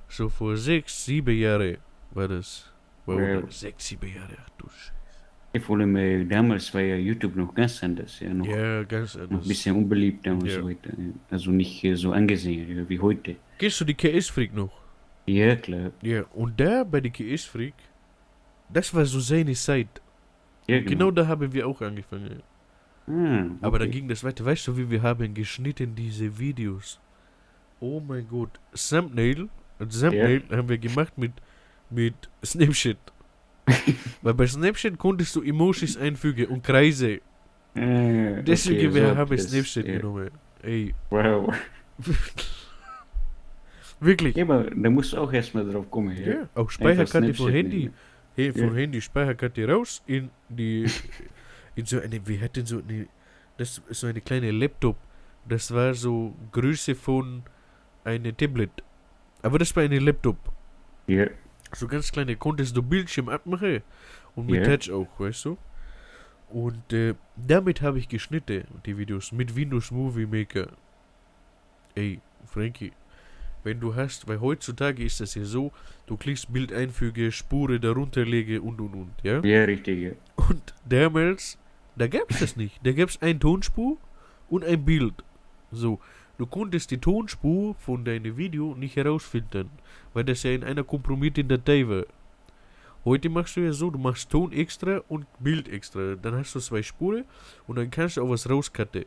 so 0.09 0.29
vor 0.29 0.57
6, 0.57 1.05
7 1.05 1.37
Jahren 1.37 1.77
war 2.11 2.27
das. 2.27 2.71
Wow, 3.05 3.19
Ja. 3.19 3.41
6, 3.49 3.87
7 3.87 4.07
Jahre, 4.15 4.35
ach 4.43 4.49
du 4.57 4.67
Scheiße. 4.67 5.65
Vor 5.65 5.77
allem 5.77 6.27
damals 6.27 6.73
war 6.73 6.81
ja 6.81 6.97
YouTube 6.97 7.35
noch 7.37 7.53
ganz 7.55 7.81
anders. 7.81 8.19
Ja, 8.19 8.33
noch, 8.33 8.45
Ja, 8.45 8.83
ganz 8.83 9.15
noch 9.15 9.21
ein 9.23 9.29
anders. 9.29 9.47
bisschen 9.47 9.73
unbeliebt 9.75 10.25
damals 10.27 10.53
Ja. 10.55 10.61
heute. 10.61 10.91
Also 11.31 11.51
nicht 11.51 11.85
so 11.95 12.11
angesehen 12.11 12.77
ja, 12.77 12.89
wie 12.89 12.99
heute. 12.99 13.37
Kennst 13.57 13.79
du 13.79 13.85
die 13.85 13.93
KS-Freak 13.93 14.53
noch? 14.53 14.71
Ja, 15.27 15.55
klar. 15.55 15.91
Ja, 16.01 16.23
und 16.33 16.59
da 16.59 16.83
bei 16.83 16.99
der 16.99 17.11
KS-Freak, 17.11 17.73
das 18.69 18.93
war 18.93 19.05
so 19.05 19.19
seine 19.21 19.53
Zeit. 19.53 20.01
Ja, 20.67 20.79
Genau 20.81 21.11
da 21.11 21.27
haben 21.27 21.53
wir 21.53 21.67
auch 21.67 21.81
angefangen. 21.81 22.41
Ah, 23.07 23.45
Aber 23.61 23.77
dann 23.79 23.89
okay. 23.89 23.99
ging 23.99 24.07
das 24.07 24.23
weiter. 24.23 24.43
Weißt 24.45 24.67
du, 24.67 24.77
wie 24.77 24.89
wir 24.89 25.01
haben 25.03 25.33
geschnitten 25.33 25.93
diese 25.95 26.39
Videos? 26.39 26.99
Oh 27.79 27.99
mein 27.99 28.27
Gott. 28.27 28.59
Thumbnail. 28.73 29.47
Thumbnail 29.79 30.41
haben 30.51 30.69
wir 30.69 30.77
gemacht 30.79 31.15
mit, 31.17 31.33
mit 31.89 32.15
Snapchat. 32.43 32.97
Weil 34.23 34.33
bei 34.33 34.47
Snapchat 34.47 34.97
konntest 34.97 35.35
du 35.35 35.41
Emojis 35.43 35.97
einfügen 35.97 36.47
und 36.47 36.63
Kreise. 36.63 37.19
Ah, 37.75 38.41
Deswegen 38.41 38.87
okay, 38.87 38.95
wir 38.95 39.09
so 39.09 39.15
haben 39.17 39.35
das, 39.35 39.49
Snapchat 39.51 39.85
ja. 39.85 39.97
genommen. 39.97 40.31
Ey, 40.63 40.95
Wow. 41.11 41.53
wirklich. 43.99 44.35
Ja, 44.35 44.43
aber 44.45 44.63
da 44.71 44.89
musst 44.89 45.13
du 45.13 45.17
auch 45.17 45.31
erstmal 45.31 45.69
drauf 45.69 45.89
kommen. 45.91 46.15
Ja. 46.17 46.27
Ja, 46.33 46.49
auch 46.55 46.69
Speicherkarte 46.69 47.33
Snapchat 47.33 47.53
Handy. 47.53 47.77
nehmen. 47.77 47.93
Hey, 48.35 48.51
von 48.51 48.69
Ja. 48.69 48.73
Handy 48.73 49.01
Speicherkarte 49.01 49.67
raus 49.67 50.03
in 50.07 50.29
die 50.49 50.85
in 51.75 51.85
so 51.85 51.99
eine 51.99 52.25
wir 52.27 52.41
hatten 52.41 52.65
so 52.65 52.79
eine 52.79 53.07
das 53.57 53.81
ist 53.89 54.01
so 54.01 54.07
eine 54.07 54.19
kleine 54.21 54.51
Laptop. 54.51 54.97
Das 55.47 55.73
war 55.73 55.93
so 55.93 56.35
Größe 56.51 56.95
von 56.95 57.43
eine 58.03 58.35
Tablet. 58.35 58.71
Aber 59.41 59.59
das 59.59 59.73
war 59.75 59.83
eine 59.83 59.99
Laptop. 59.99 60.37
Ja. 61.07 61.27
So 61.73 61.87
ganz 61.87 62.11
kleine 62.11 62.35
konntest 62.35 62.75
du 62.75 62.81
Bildschirm 62.81 63.29
abmachen 63.29 63.81
und 64.35 64.47
mit 64.47 64.65
Ja. 64.65 64.77
Touch 64.77 64.91
auch, 64.91 65.19
weißt 65.19 65.45
du? 65.45 65.57
Und 66.49 66.93
äh, 66.93 67.15
damit 67.35 67.81
habe 67.81 67.99
ich 67.99 68.07
geschnitten 68.09 68.65
die 68.85 68.97
Videos 68.97 69.31
mit 69.31 69.55
Windows 69.55 69.91
Movie 69.91 70.25
Maker. 70.25 70.67
Ey, 71.95 72.19
Frankie, 72.45 72.91
wenn 73.65 73.79
du 73.79 73.95
hast, 73.95 74.27
weil 74.27 74.39
heutzutage 74.39 75.03
ist 75.03 75.19
das 75.19 75.35
ja 75.35 75.43
so, 75.43 75.71
du 76.05 76.17
klickst 76.17 76.53
Bild 76.53 76.71
einfüge, 76.71 77.31
Spure 77.31 77.79
darunter 77.79 78.23
lege 78.23 78.61
und 78.61 78.79
und 78.79 78.93
und, 78.93 79.11
ja? 79.23 79.41
ja, 79.43 79.63
richtig. 79.63 80.01
Ja. 80.01 80.11
Und 80.47 80.73
damals, 80.87 81.57
da 81.95 82.07
gab 82.07 82.29
es 82.29 82.39
das 82.39 82.55
nicht. 82.55 82.79
Da 82.85 82.91
gab 82.91 83.09
es 83.09 83.21
ein 83.21 83.39
Tonspur 83.39 83.97
und 84.49 84.63
ein 84.63 84.85
Bild. 84.85 85.15
So, 85.71 85.99
du 86.37 86.45
konntest 86.45 86.91
die 86.91 86.99
Tonspur 86.99 87.73
von 87.75 88.05
deinem 88.05 88.37
Video 88.37 88.75
nicht 88.75 88.95
herausfiltern, 88.95 89.69
weil 90.13 90.23
das 90.23 90.43
ja 90.43 90.51
in 90.51 90.63
einer 90.63 90.83
kompromierten 90.83 91.47
Datei 91.47 91.87
war. 91.87 92.05
Heute 93.03 93.29
machst 93.29 93.55
du 93.55 93.61
ja 93.61 93.71
so, 93.71 93.89
du 93.89 93.99
machst 93.99 94.29
Ton 94.29 94.51
extra 94.51 95.01
und 95.07 95.25
Bild 95.39 95.69
extra. 95.69 96.15
Dann 96.15 96.35
hast 96.35 96.55
du 96.55 96.59
zwei 96.59 96.81
Spuren 96.81 97.25
und 97.67 97.77
dann 97.77 97.89
kannst 97.91 98.17
du 98.17 98.23
auch 98.23 98.29
was 98.29 98.49
rauscutten. 98.49 99.05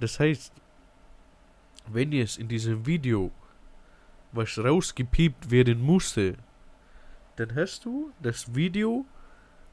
Das 0.00 0.20
heißt, 0.20 0.52
wenn 1.92 2.12
jetzt 2.12 2.38
in 2.38 2.48
diesem 2.48 2.86
Video 2.86 3.32
was 4.32 4.58
rausgepiept 4.58 5.50
werden 5.50 5.80
musste, 5.80 6.34
dann 7.36 7.54
hast 7.54 7.84
du 7.84 8.10
das 8.22 8.54
Video 8.54 9.04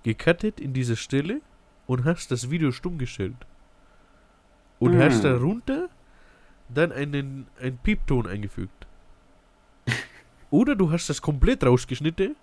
gecuttet 0.03 0.59
in 0.59 0.73
diese 0.73 0.95
Stelle 0.95 1.41
und 1.87 2.05
hast 2.05 2.31
das 2.31 2.49
Video 2.49 2.71
stumm 2.71 2.97
gestellt. 2.97 3.35
Und 4.79 4.97
hast 4.97 5.23
Ah. 5.25 5.29
darunter 5.33 5.89
dann 6.69 6.91
einen, 6.91 7.47
einen 7.61 7.77
Piepton 7.77 8.27
eingefügt. 8.27 8.85
Oder 10.51 10.75
du 10.75 10.91
hast 10.91 11.09
das 11.09 11.21
komplett 11.21 11.63
rausgeschnitten 11.63 12.35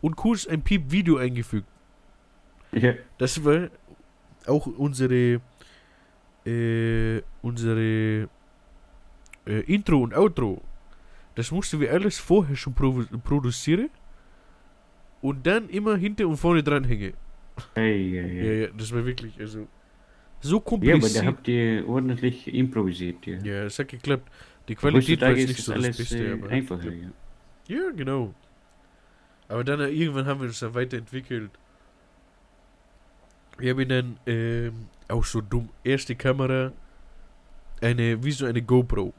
und 0.00 0.16
kurz 0.16 0.46
ein 0.46 0.62
Piep-Video 0.62 1.16
eingefügt. 1.16 1.66
Ja. 2.72 2.94
Das 3.18 3.44
war 3.44 3.68
auch 4.46 4.66
unsere 4.66 5.40
äh, 6.44 7.22
unsere 7.42 8.28
äh, 9.46 9.60
Intro 9.72 9.98
und 10.02 10.14
Outro. 10.14 10.60
Das 11.34 11.50
mussten 11.50 11.80
wir 11.80 11.92
alles 11.92 12.18
vorher 12.18 12.56
schon 12.56 12.74
produ 12.74 13.06
produzieren 13.24 13.90
und 15.20 15.46
dann 15.46 15.68
immer 15.68 15.96
hinter 15.96 16.26
und 16.28 16.36
vorne 16.36 16.62
dranhängen. 16.62 17.14
Hey, 17.74 18.10
ja, 18.16 18.22
Ja, 18.22 18.42
ja. 18.44 18.52
ja, 18.62 18.68
das 18.76 18.92
war 18.92 19.04
wirklich 19.04 19.38
also 19.40 19.68
so 20.40 20.56
Ja, 20.80 20.94
aber 20.94 21.10
kompliziert. 21.10 21.16
da 21.16 21.26
habt 21.26 21.48
ihr 21.48 21.88
ordentlich 21.88 22.52
improvisiert, 22.52 23.26
ja. 23.26 23.38
Ja, 23.42 23.64
es 23.64 23.78
hat 23.78 23.88
geklappt. 23.88 24.30
Die 24.68 24.74
Qualität 24.74 25.20
war 25.22 25.30
jetzt 25.30 25.42
ist 25.42 25.48
nicht 25.48 25.62
so 25.64 25.72
das 25.74 25.90
Beste, 25.96 26.26
äh, 26.26 26.32
aber 26.32 26.48
einfacher, 26.50 26.92
ja. 26.92 27.10
Ja, 27.68 27.90
genau. 27.94 28.34
Aber 29.48 29.64
dann 29.64 29.80
äh, 29.80 29.88
irgendwann 29.88 30.26
haben 30.26 30.40
wir 30.40 30.48
uns 30.48 30.58
dann 30.60 30.74
weiterentwickelt. 30.74 31.50
Wir 33.58 33.70
haben 33.72 33.88
dann 33.88 34.18
ähm, 34.26 34.88
auch 35.08 35.24
so 35.24 35.40
dumm. 35.40 35.68
Erste 35.84 36.16
Kamera, 36.16 36.72
eine, 37.80 38.22
wie 38.24 38.30
so 38.32 38.46
eine 38.46 38.62
GoPro. 38.62 39.12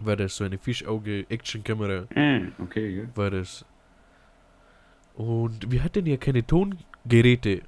War 0.00 0.16
das 0.16 0.36
so 0.36 0.44
eine 0.44 0.58
Fischauge-Action-Kamera, 0.58 2.06
Ah, 2.14 2.40
okay, 2.62 2.88
ja. 2.98 3.04
war 3.14 3.30
das. 3.30 3.64
Und 5.14 5.70
wir 5.70 5.82
hatten 5.84 6.06
ja 6.06 6.16
keine 6.16 6.44
Tongeräte. 6.44 7.62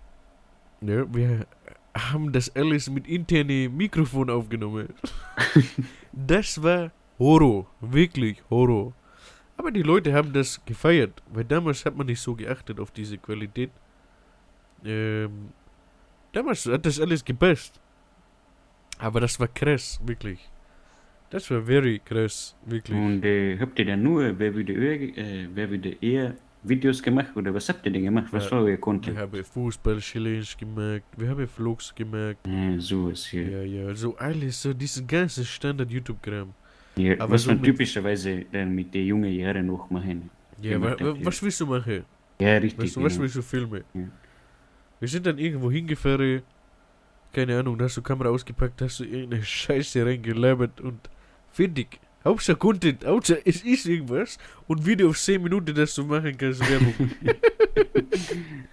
Ja, 0.80 1.14
wir 1.14 1.46
haben 1.94 2.32
das 2.32 2.54
alles 2.54 2.90
mit 2.90 3.06
internen 3.06 3.74
Mikrofon 3.76 4.28
aufgenommen. 4.28 4.88
das 6.12 6.62
war 6.62 6.90
Horror, 7.18 7.66
wirklich 7.80 8.42
Horror. 8.50 8.92
Aber 9.56 9.70
die 9.70 9.82
Leute 9.82 10.12
haben 10.12 10.32
das 10.32 10.62
gefeiert, 10.66 11.22
weil 11.32 11.44
damals 11.44 11.86
hat 11.86 11.96
man 11.96 12.06
nicht 12.06 12.20
so 12.20 12.34
geachtet 12.34 12.78
auf 12.78 12.90
diese 12.90 13.16
Qualität. 13.16 13.70
Ähm, 14.84 15.50
damals 16.32 16.66
hat 16.66 16.84
das 16.84 17.00
alles 17.00 17.24
gepasst. 17.24 17.80
Aber 18.98 19.20
das 19.20 19.38
war 19.40 19.48
krass, 19.48 19.98
wirklich. 20.04 20.40
Das 21.30 21.50
war 21.50 21.60
very 21.62 22.00
krass, 22.04 22.54
wirklich. 22.64 22.96
Und 22.96 23.24
äh, 23.24 23.58
habt 23.58 23.78
ihr 23.78 23.84
dann 23.86 24.02
nur, 24.02 24.38
wer 24.38 24.54
würde 24.54 24.72
eher, 24.72 25.18
äh, 25.18 25.48
wer 25.52 25.70
würde 25.70 25.96
eher 26.00 26.34
Videos 26.62 27.02
gemacht 27.02 27.36
oder 27.36 27.52
was 27.52 27.68
habt 27.68 27.84
ihr 27.86 27.92
denn 27.92 28.04
gemacht? 28.04 28.26
Was 28.30 28.44
Ja, 28.46 28.52
war 28.52 28.60
euer 28.60 28.66
Wir 28.68 28.76
Content? 28.80 29.18
haben 29.18 29.44
Fußball, 29.44 29.98
Challenge 29.98 30.46
gemacht, 30.58 31.02
wir 31.16 31.28
haben 31.28 31.46
Vlogs 31.48 31.94
gemacht. 31.94 32.36
Äh, 32.46 32.78
sowas 32.78 33.26
hier. 33.26 33.48
Ja, 33.48 33.62
ja, 33.62 33.94
so 33.94 34.16
alles, 34.16 34.62
so 34.62 34.72
diesen 34.72 35.06
ganzen 35.06 35.44
Standard-YouTube-Kram. 35.44 36.54
Ja, 36.96 37.14
Aber 37.20 37.32
was 37.34 37.42
so 37.42 37.50
man 37.50 37.62
typischerweise 37.62 38.44
dann 38.52 38.74
mit 38.74 38.94
den 38.94 39.06
jungen 39.06 39.32
Jahren 39.32 39.66
noch 39.66 39.90
machen. 39.90 40.30
Ja, 40.62 40.80
wa, 40.80 40.96
wa, 40.98 41.14
was 41.22 41.42
willst 41.42 41.60
du 41.60 41.66
machen? 41.66 42.04
Ja, 42.40 42.56
richtig. 42.56 42.78
Weißt 42.84 42.96
du, 42.96 43.02
was 43.02 43.12
genau. 43.12 43.22
willst 43.22 43.36
du 43.36 43.42
filmen? 43.42 43.84
Ja. 43.94 44.08
Wir 45.00 45.08
sind 45.08 45.26
dann 45.26 45.38
irgendwo 45.38 45.70
hingefahren, 45.70 46.42
keine 47.32 47.58
Ahnung, 47.58 47.76
da 47.76 47.84
hast 47.84 47.96
du 47.98 48.02
Kamera 48.02 48.30
ausgepackt, 48.30 48.80
hast 48.80 49.00
du 49.00 49.04
irgendeine 49.04 49.42
Scheiße 49.42 50.04
reingelabert 50.06 50.80
und 50.80 50.98
fertig. 51.56 51.98
Hauptsache 52.24 52.56
Content, 52.56 53.04
Hauptsache 53.04 53.40
es 53.44 53.62
ist 53.62 53.86
irgendwas 53.86 54.38
und 54.66 54.84
Video 54.84 55.10
auf 55.10 55.18
10 55.18 55.42
Minuten, 55.42 55.74
dass 55.74 55.94
du 55.94 56.04
machen 56.04 56.36
kannst, 56.36 56.60
Werbung. 56.68 56.94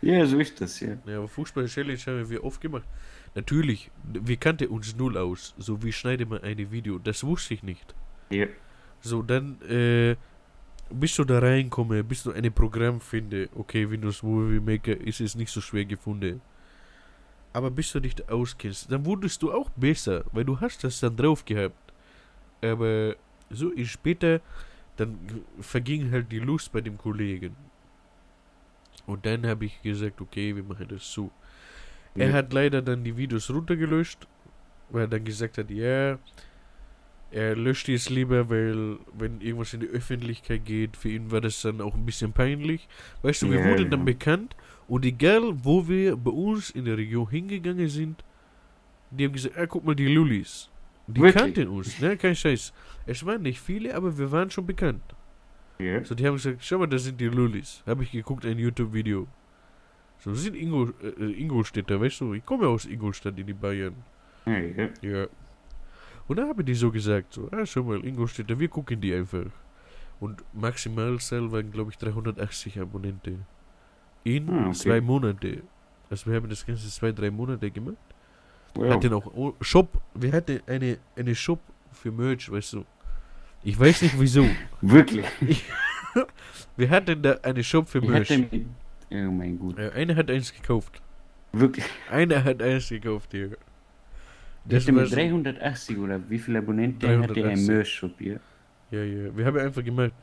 Ja, 0.01 0.25
so 0.25 0.37
ist 0.39 0.59
das, 0.59 0.79
ja. 0.79 0.97
ja, 1.05 1.17
aber 1.17 1.27
Fußball-Challenge 1.27 1.99
haben 2.05 2.29
wir 2.29 2.43
oft 2.43 2.59
gemacht. 2.59 2.83
Natürlich, 3.35 3.89
wir 4.03 4.37
kannten 4.37 4.67
uns 4.67 4.95
null 4.95 5.17
aus. 5.17 5.53
So, 5.57 5.81
wie 5.81 5.91
schneidet 5.91 6.29
man 6.29 6.41
eine 6.41 6.71
Video? 6.71 6.99
Das 6.99 7.23
wusste 7.23 7.53
ich 7.53 7.63
nicht. 7.63 7.95
Ja, 8.29 8.47
So, 9.01 9.21
dann, 9.21 9.61
äh, 9.61 10.15
bis 10.89 11.15
du 11.15 11.23
da 11.23 11.39
reinkomme, 11.39 12.03
bis 12.03 12.23
du 12.23 12.31
ein 12.31 12.51
Programm 12.53 12.99
finde, 13.01 13.49
okay, 13.55 13.89
Windows 13.89 14.23
Movie 14.23 14.59
Maker 14.59 14.99
ist 14.99 15.21
es 15.21 15.35
nicht 15.35 15.51
so 15.51 15.61
schwer 15.61 15.85
gefunden. 15.85 16.41
Aber 17.53 17.69
bis 17.71 17.91
du 17.91 17.99
dich 17.99 18.15
da 18.15 18.25
auskennst, 18.33 18.91
dann 18.91 19.05
wurdest 19.05 19.41
du 19.41 19.51
auch 19.51 19.69
besser, 19.71 20.25
weil 20.31 20.43
du 20.43 20.59
hast 20.59 20.83
das 20.83 20.99
dann 20.99 21.15
drauf 21.15 21.45
gehabt. 21.45 21.92
Aber 22.63 23.17
so 23.49 23.69
ist 23.71 23.89
später, 23.91 24.41
dann 24.97 25.45
verging 25.59 26.11
halt 26.11 26.31
die 26.31 26.39
Lust 26.39 26.71
bei 26.73 26.81
dem 26.81 26.97
Kollegen. 26.97 27.57
Und 29.05 29.25
dann 29.25 29.45
habe 29.45 29.65
ich 29.65 29.81
gesagt, 29.81 30.21
okay, 30.21 30.55
wir 30.55 30.63
machen 30.63 30.87
das 30.87 31.11
so. 31.11 31.31
Er 32.17 32.31
Ja. 32.31 32.33
hat 32.33 32.53
leider 32.53 32.81
dann 32.81 33.03
die 33.03 33.17
Videos 33.17 33.49
runtergelöscht, 33.51 34.27
weil 34.89 35.03
er 35.03 35.07
dann 35.09 35.25
gesagt 35.25 35.57
hat, 35.59 35.71
ja, 35.71 36.19
er 37.31 37.55
löscht 37.55 37.87
die 37.87 37.93
es 37.95 38.09
lieber, 38.09 38.49
weil 38.49 38.99
wenn 39.11 39.41
irgendwas 39.41 39.73
in 39.73 39.79
die 39.79 39.87
Öffentlichkeit 39.87 40.65
geht, 40.65 40.95
für 40.97 41.09
ihn 41.09 41.31
war 41.31 41.41
das 41.41 41.61
dann 41.61 41.81
auch 41.81 41.95
ein 41.95 42.05
bisschen 42.05 42.31
peinlich. 42.33 42.87
Weißt 43.23 43.41
du, 43.41 43.49
wir 43.49 43.63
Ja, 43.63 43.63
wurden 43.63 43.89
dann 43.89 44.05
ja. 44.05 44.05
bekannt 44.05 44.55
und 44.87 45.03
egal, 45.05 45.41
wo 45.63 45.87
wir 45.87 46.15
bei 46.15 46.29
uns 46.31 46.69
in 46.69 46.85
der 46.85 46.97
Region 46.97 47.27
hingegangen 47.29 47.89
sind, 47.89 48.23
die 49.11 49.25
haben 49.25 49.33
gesagt, 49.33 49.57
ah, 49.57 49.67
guck 49.67 49.85
mal, 49.85 49.95
die 49.95 50.07
Lullis. 50.07 50.69
Die 51.07 51.19
Wirklich? 51.21 51.35
kannten 51.35 51.67
uns, 51.67 51.99
ne, 51.99 52.15
kein 52.17 52.35
Scheiß. 52.35 52.73
Es 53.05 53.25
waren 53.25 53.41
nicht 53.41 53.59
viele, 53.59 53.93
aber 53.95 54.17
wir 54.17 54.31
waren 54.31 54.49
schon 54.49 54.65
bekannt. 54.65 55.03
ja. 55.79 56.03
So, 56.03 56.15
die 56.15 56.25
haben 56.25 56.35
gesagt, 56.35 56.63
schau 56.63 56.77
mal, 56.79 56.87
das 56.87 57.03
sind 57.03 57.19
die 57.19 57.27
Lullis. 57.27 57.83
Habe 57.85 58.03
ich 58.03 58.11
geguckt, 58.11 58.45
ein 58.45 58.57
YouTube-Video. 58.57 59.27
So, 60.19 60.31
das 60.31 60.43
sind 60.43 60.55
Ingo, 60.55 60.89
äh, 61.01 61.31
Ingolstädter, 61.41 61.99
weißt 61.99 62.21
du, 62.21 62.33
ich 62.33 62.45
komme 62.45 62.67
aus 62.67 62.85
Ingolstadt 62.85 63.37
in 63.37 63.47
die 63.47 63.53
Bayern. 63.53 63.95
Ja, 64.45 64.89
ja. 65.01 65.27
Und 66.27 66.37
dann 66.37 66.47
haben 66.47 66.65
die 66.65 66.73
so 66.73 66.89
gesagt, 66.89 67.33
so, 67.33 67.49
ah, 67.51 67.65
schau 67.65 67.83
mal, 67.83 68.03
Ingolstädter, 68.05 68.57
wir 68.57 68.69
gucken 68.69 69.01
die 69.01 69.13
einfach. 69.13 69.45
Und 70.21 70.41
Maximalzahl 70.53 71.51
waren, 71.51 71.69
glaube 71.71 71.91
ich, 71.91 71.97
380 71.97 72.79
Abonnente. 72.79 73.39
In 74.23 74.49
Ah, 74.49 74.67
okay. 74.67 74.73
zwei 74.73 75.01
Monate. 75.01 75.63
Also 76.09 76.27
wir 76.29 76.37
haben 76.37 76.47
das 76.49 76.65
Ganze 76.65 76.87
zwei, 76.89 77.11
drei 77.11 77.29
Monate 77.29 77.69
gemacht. 77.71 77.97
Wow. 78.75 78.89
Hatten 78.93 79.13
auch 79.13 79.25
o- 79.27 79.55
Shop, 79.61 79.89
wir 80.15 80.31
hatten 80.31 80.59
eine, 80.67 80.97
eine 81.15 81.35
Shop 81.35 81.59
für 81.91 82.11
Merch, 82.11 82.51
weißt 82.51 82.73
du. 82.73 82.85
Ich 83.63 83.79
weiß 83.79 84.01
nicht 84.01 84.19
wieso. 84.19 84.45
Wirklich. 84.81 85.25
Wir 86.75 86.89
hatten 86.89 87.21
da 87.21 87.33
eine 87.43 87.63
Shop 87.63 87.87
für 87.87 87.99
Ich 87.99 88.07
Merch. 88.09 88.29
hatte 88.29 88.65
oh 89.11 89.15
mein 89.31 89.57
Gott. 89.59 89.77
Ja, 89.77 89.89
einer 89.89 90.15
hat 90.15 90.29
eins 90.31 90.51
gekauft. 90.53 91.01
Wirklich. 91.51 91.85
Einer 92.09 92.43
hat 92.43 92.61
eins 92.61 92.89
gekauft 92.89 93.29
hier. 93.31 93.51
Ich 93.51 93.57
Das 94.65 94.83
hatte 94.83 94.91
mit 94.93 95.07
so, 95.07 95.15
380 95.15 95.97
oder 95.99 96.19
wie 96.29 96.39
viele 96.39 96.59
Abonnenten 96.59 97.07
hatte 97.09 97.33
ein 97.33 97.43
380. 97.57 97.67
Merch-Shop, 97.67 98.21
ja. 98.21 98.35
ja, 98.91 99.03
ja. 99.03 99.37
Wir 99.37 99.45
haben 99.45 99.57
einfach 99.59 99.83
gemacht, 99.83 100.13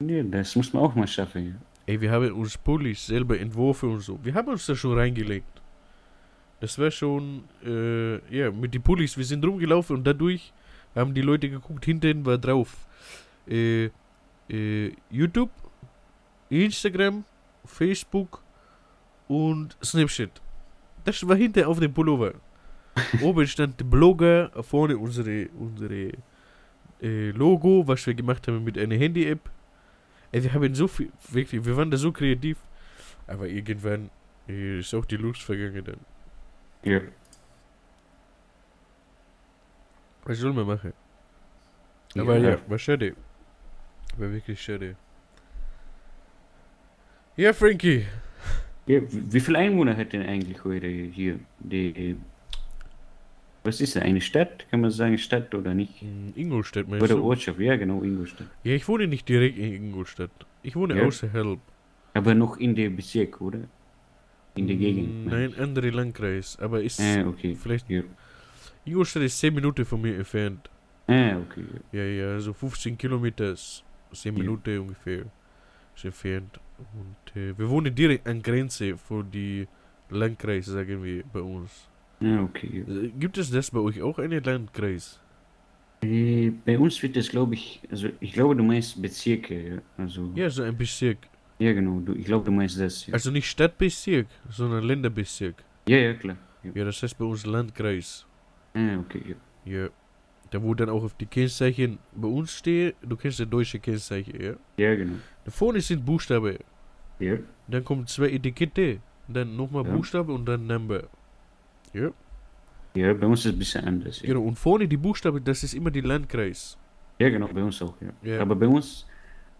Ja, 0.00 0.22
das 0.22 0.56
muss 0.56 0.72
man 0.72 0.82
auch 0.82 0.94
mal 0.94 1.06
schaffen, 1.06 1.46
ja. 1.48 1.54
ey, 1.86 2.00
wir 2.00 2.10
haben 2.10 2.32
uns 2.32 2.56
Pullis 2.56 3.06
selber 3.06 3.38
entworfen 3.38 3.90
und 3.90 4.00
so. 4.00 4.18
Wir 4.22 4.34
haben 4.34 4.48
uns 4.48 4.64
da 4.66 4.74
schon 4.74 4.96
reingelegt. 4.98 5.61
Das 6.62 6.78
war 6.78 6.92
schon, 6.92 7.42
äh, 7.66 8.18
ja, 8.32 8.52
mit 8.52 8.72
den 8.72 8.82
Pullis, 8.82 9.18
wir 9.18 9.24
sind 9.24 9.44
rumgelaufen 9.44 9.96
und 9.96 10.04
dadurch 10.04 10.52
haben 10.94 11.12
die 11.12 11.20
Leute 11.20 11.50
geguckt, 11.50 11.84
hinten 11.84 12.24
war 12.24 12.38
drauf. 12.38 12.86
Äh, 13.48 13.90
äh, 14.48 14.92
YouTube, 15.10 15.50
Instagram, 16.50 17.24
Facebook 17.64 18.44
und 19.26 19.76
Snapchat. 19.82 20.40
Das 21.02 21.26
war 21.26 21.34
hinten 21.34 21.64
auf 21.64 21.80
dem 21.80 21.92
Pullover. 21.92 22.34
Oben 23.22 23.48
stand 23.48 23.90
Blogger, 23.90 24.52
vorne 24.62 24.96
unsere, 24.96 25.48
unsere 25.58 26.12
äh, 27.02 27.30
Logo, 27.32 27.88
was 27.88 28.06
wir 28.06 28.14
gemacht 28.14 28.46
haben 28.46 28.62
mit 28.62 28.78
einer 28.78 28.94
Handy-App. 28.94 29.50
Ey, 30.30 30.44
wir 30.44 30.54
haben 30.54 30.76
so 30.76 30.86
viel, 30.86 31.10
wirklich, 31.28 31.64
wir 31.64 31.76
waren 31.76 31.90
da 31.90 31.96
so 31.96 32.12
kreativ. 32.12 32.58
Aber 33.26 33.48
irgendwann 33.48 34.10
äh, 34.48 34.78
ist 34.78 34.94
auch 34.94 35.04
die 35.04 35.16
Lust 35.16 35.42
vergangen 35.42 35.82
dann. 35.84 36.11
Ja. 36.84 37.00
Was 40.24 40.38
soll 40.38 40.52
man 40.52 40.66
machen? 40.66 40.92
Aber 42.16 42.36
ja, 42.38 42.58
war 42.68 42.78
schade. 42.78 43.14
War 44.16 44.30
wirklich 44.32 44.60
schade. 44.60 44.96
Ja, 47.36 47.52
Frankie. 47.52 48.06
ja. 48.86 49.00
Wie 49.08 49.40
viele 49.40 49.58
Einwohner 49.58 49.96
hat 49.96 50.12
denn 50.12 50.22
eigentlich 50.22 50.64
eure 50.64 50.86
hier? 50.86 51.38
Die, 51.60 52.16
was 53.64 53.80
ist 53.80 53.96
das? 53.96 54.02
Eine 54.02 54.20
Stadt? 54.20 54.68
Kann 54.70 54.80
man 54.82 54.90
sagen 54.90 55.16
Stadt 55.18 55.54
oder 55.54 55.72
nicht? 55.72 56.02
In 56.02 56.32
Ingolstadt 56.36 56.88
meinst 56.88 57.04
Oder 57.04 57.14
du? 57.14 57.24
Ortschaft? 57.24 57.58
Ja, 57.60 57.76
genau, 57.76 58.02
Ingolstadt. 58.02 58.48
Ja, 58.64 58.72
ich 58.74 58.86
wohne 58.88 59.06
nicht 59.06 59.28
direkt 59.28 59.56
in 59.56 59.72
Ingolstadt. 59.72 60.30
Ich 60.62 60.76
wohne 60.76 60.96
Ja. 60.98 61.04
außerhalb. 61.06 61.58
Aber 62.14 62.34
noch 62.34 62.58
in 62.58 62.74
der 62.74 62.90
Bezirk, 62.90 63.40
oder? 63.40 63.60
In 64.54 64.66
der 64.66 64.76
Gegend. 64.76 65.26
Mm, 65.26 65.28
Nein, 65.28 65.54
andere 65.58 65.90
Landkreis. 65.90 66.58
Aber 66.58 66.82
ist. 66.82 67.00
Ah, 67.00 67.26
okay. 67.26 67.54
Vielleicht. 67.54 67.88
Ja. 67.88 68.02
Ingolstadt 68.84 69.22
ist 69.22 69.38
10 69.38 69.54
Minuten 69.54 69.84
von 69.84 70.00
mir 70.00 70.16
entfernt. 70.16 70.68
Ah, 71.06 71.36
okay. 71.38 71.64
Ja. 71.92 72.02
Ja, 72.02 72.32
ja, 72.34 72.40
so 72.40 72.52
15 72.52 72.98
Kilometer, 72.98 73.54
10 73.56 73.82
Ja. 74.24 74.32
Minuten 74.32 74.78
ungefähr. 74.78 75.24
Ist 75.94 76.04
entfernt. 76.04 76.58
Und 76.78 77.36
äh, 77.40 77.56
wir 77.56 77.68
wohnen 77.68 77.94
direkt 77.94 78.26
an 78.26 78.42
Grenze 78.42 78.96
von 78.96 79.30
die 79.30 79.66
Landkreis, 80.10 80.66
sagen 80.66 81.02
wir 81.02 81.22
bei 81.32 81.40
uns. 81.40 81.88
Ja, 82.20 82.42
okay. 82.42 82.84
Äh, 82.88 83.08
Gibt 83.18 83.38
es 83.38 83.50
das 83.50 83.70
bei 83.70 83.78
euch 83.80 84.02
auch, 84.02 84.18
einen 84.18 84.42
Landkreis? 84.42 85.20
Äh, 86.02 86.50
bei 86.64 86.78
uns 86.78 87.00
wird 87.02 87.16
das, 87.16 87.28
glaube 87.28 87.54
ich, 87.54 87.80
also 87.90 88.08
ich 88.20 88.32
glaube, 88.32 88.56
du 88.56 88.64
meinst 88.64 89.00
Bezirke, 89.00 89.74
ja. 89.76 89.82
Also, 89.96 90.32
ja, 90.34 90.44
Ja, 90.44 90.50
so 90.50 90.62
ein 90.64 90.76
Bezirk. 90.76 91.18
Genau, 91.58 92.00
du, 92.00 92.14
ich 92.14 92.24
glaube, 92.24 92.44
du 92.44 92.50
meinst 92.52 92.78
das, 92.80 93.06
ja. 93.06 93.14
Also 93.14 93.30
nicht 93.30 93.48
Stadtbezirk, 93.48 94.26
sondern 94.50 94.84
Länderbezirk. 94.84 95.56
Ja, 95.88 95.96
ja, 95.98 96.14
klar. 96.14 96.36
Ja, 96.62 96.70
Ja, 96.74 96.84
das 96.84 97.02
heißt 97.02 97.16
bei 97.18 97.24
uns 97.24 97.44
Landkreis. 97.46 98.26
ah, 98.74 98.98
okay, 98.98 99.22
ja. 99.28 99.36
Ja. 99.64 99.88
Da 100.50 100.62
wo 100.62 100.74
dann 100.74 100.90
auch 100.90 101.02
auf 101.02 101.14
die 101.14 101.24
Kennzeichen 101.26 101.98
bei 102.14 102.28
uns 102.28 102.52
steht, 102.52 102.94
du 103.02 103.16
kennst 103.16 103.40
das 103.40 103.48
deutsche 103.48 103.78
Kennzeichen, 103.78 104.38
ja? 104.40 104.54
Ja, 104.76 104.94
genau. 104.94 105.14
Da 105.44 105.50
vorne 105.50 105.80
sind 105.80 106.04
Buchstaben. 106.04 106.58
Ja, 107.18 107.36
Dann 107.68 107.84
kommen 107.84 108.06
zwei 108.06 108.30
Etikette. 108.30 108.98
Dann 109.28 109.56
nochmal 109.56 109.86
Ja. 109.86 109.94
Buchstabe 109.94 110.32
und 110.32 110.44
dann 110.44 110.66
Number. 110.66 111.04
Ja. 111.94 112.10
ja, 112.94 113.14
bei 113.14 113.26
uns 113.26 113.40
ist 113.40 113.46
es 113.46 113.52
ein 113.52 113.58
bisschen 113.58 113.84
anders, 113.84 114.20
ja. 114.20 114.26
Genau. 114.28 114.42
Und 114.42 114.58
vorne 114.58 114.86
die 114.88 114.96
Buchstaben, 114.96 115.42
das 115.44 115.62
ist 115.62 115.74
immer 115.74 115.90
die 115.90 116.00
Landkreis. 116.00 116.76
Ja, 117.18 117.28
genau, 117.30 117.46
bei 117.48 117.62
uns 117.62 117.80
auch, 117.80 117.94
ja. 118.00 118.12
Ja. 118.22 118.40
Aber 118.42 118.54
bei 118.56 118.66
uns, 118.66 119.06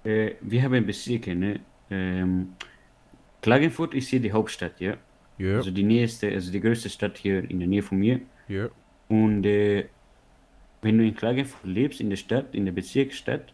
äh, 0.04 0.32
wir 0.40 0.62
haben 0.62 0.84
Bezirke, 0.84 1.34
ne? 1.34 1.60
Ähm, 1.92 2.54
Klagenfurt 3.42 3.94
ist 3.94 4.08
hier 4.08 4.20
die 4.20 4.32
Hauptstadt, 4.32 4.80
ja. 4.80 4.96
Ja. 5.38 5.56
Also 5.56 5.70
die 5.70 5.82
nächste, 5.82 6.30
also 6.30 6.50
die 6.50 6.60
größte 6.60 6.88
Stadt 6.88 7.18
hier 7.18 7.48
in 7.50 7.58
der 7.58 7.68
Nähe 7.68 7.82
von 7.82 7.98
mir. 7.98 8.20
Ja. 8.48 8.68
Und 9.08 9.44
äh, 9.44 9.86
wenn 10.80 10.98
du 10.98 11.04
in 11.04 11.14
Klagenfurt 11.14 11.64
lebst, 11.64 12.00
in 12.00 12.10
der 12.10 12.16
Stadt, 12.16 12.54
in 12.54 12.64
der 12.64 12.72
Bezirksstadt, 12.72 13.52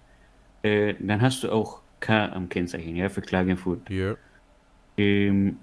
äh, 0.63 0.95
dann 1.01 1.21
hast 1.21 1.43
du 1.43 1.51
auch 1.51 1.83
K 2.01 2.27
am 2.27 2.49
Kennzeichen, 2.49 2.97
ja, 2.97 3.09
für 3.09 3.23
Klagenfurt. 3.23 3.89
Ja. 3.91 4.17
Ähm, 4.97 5.57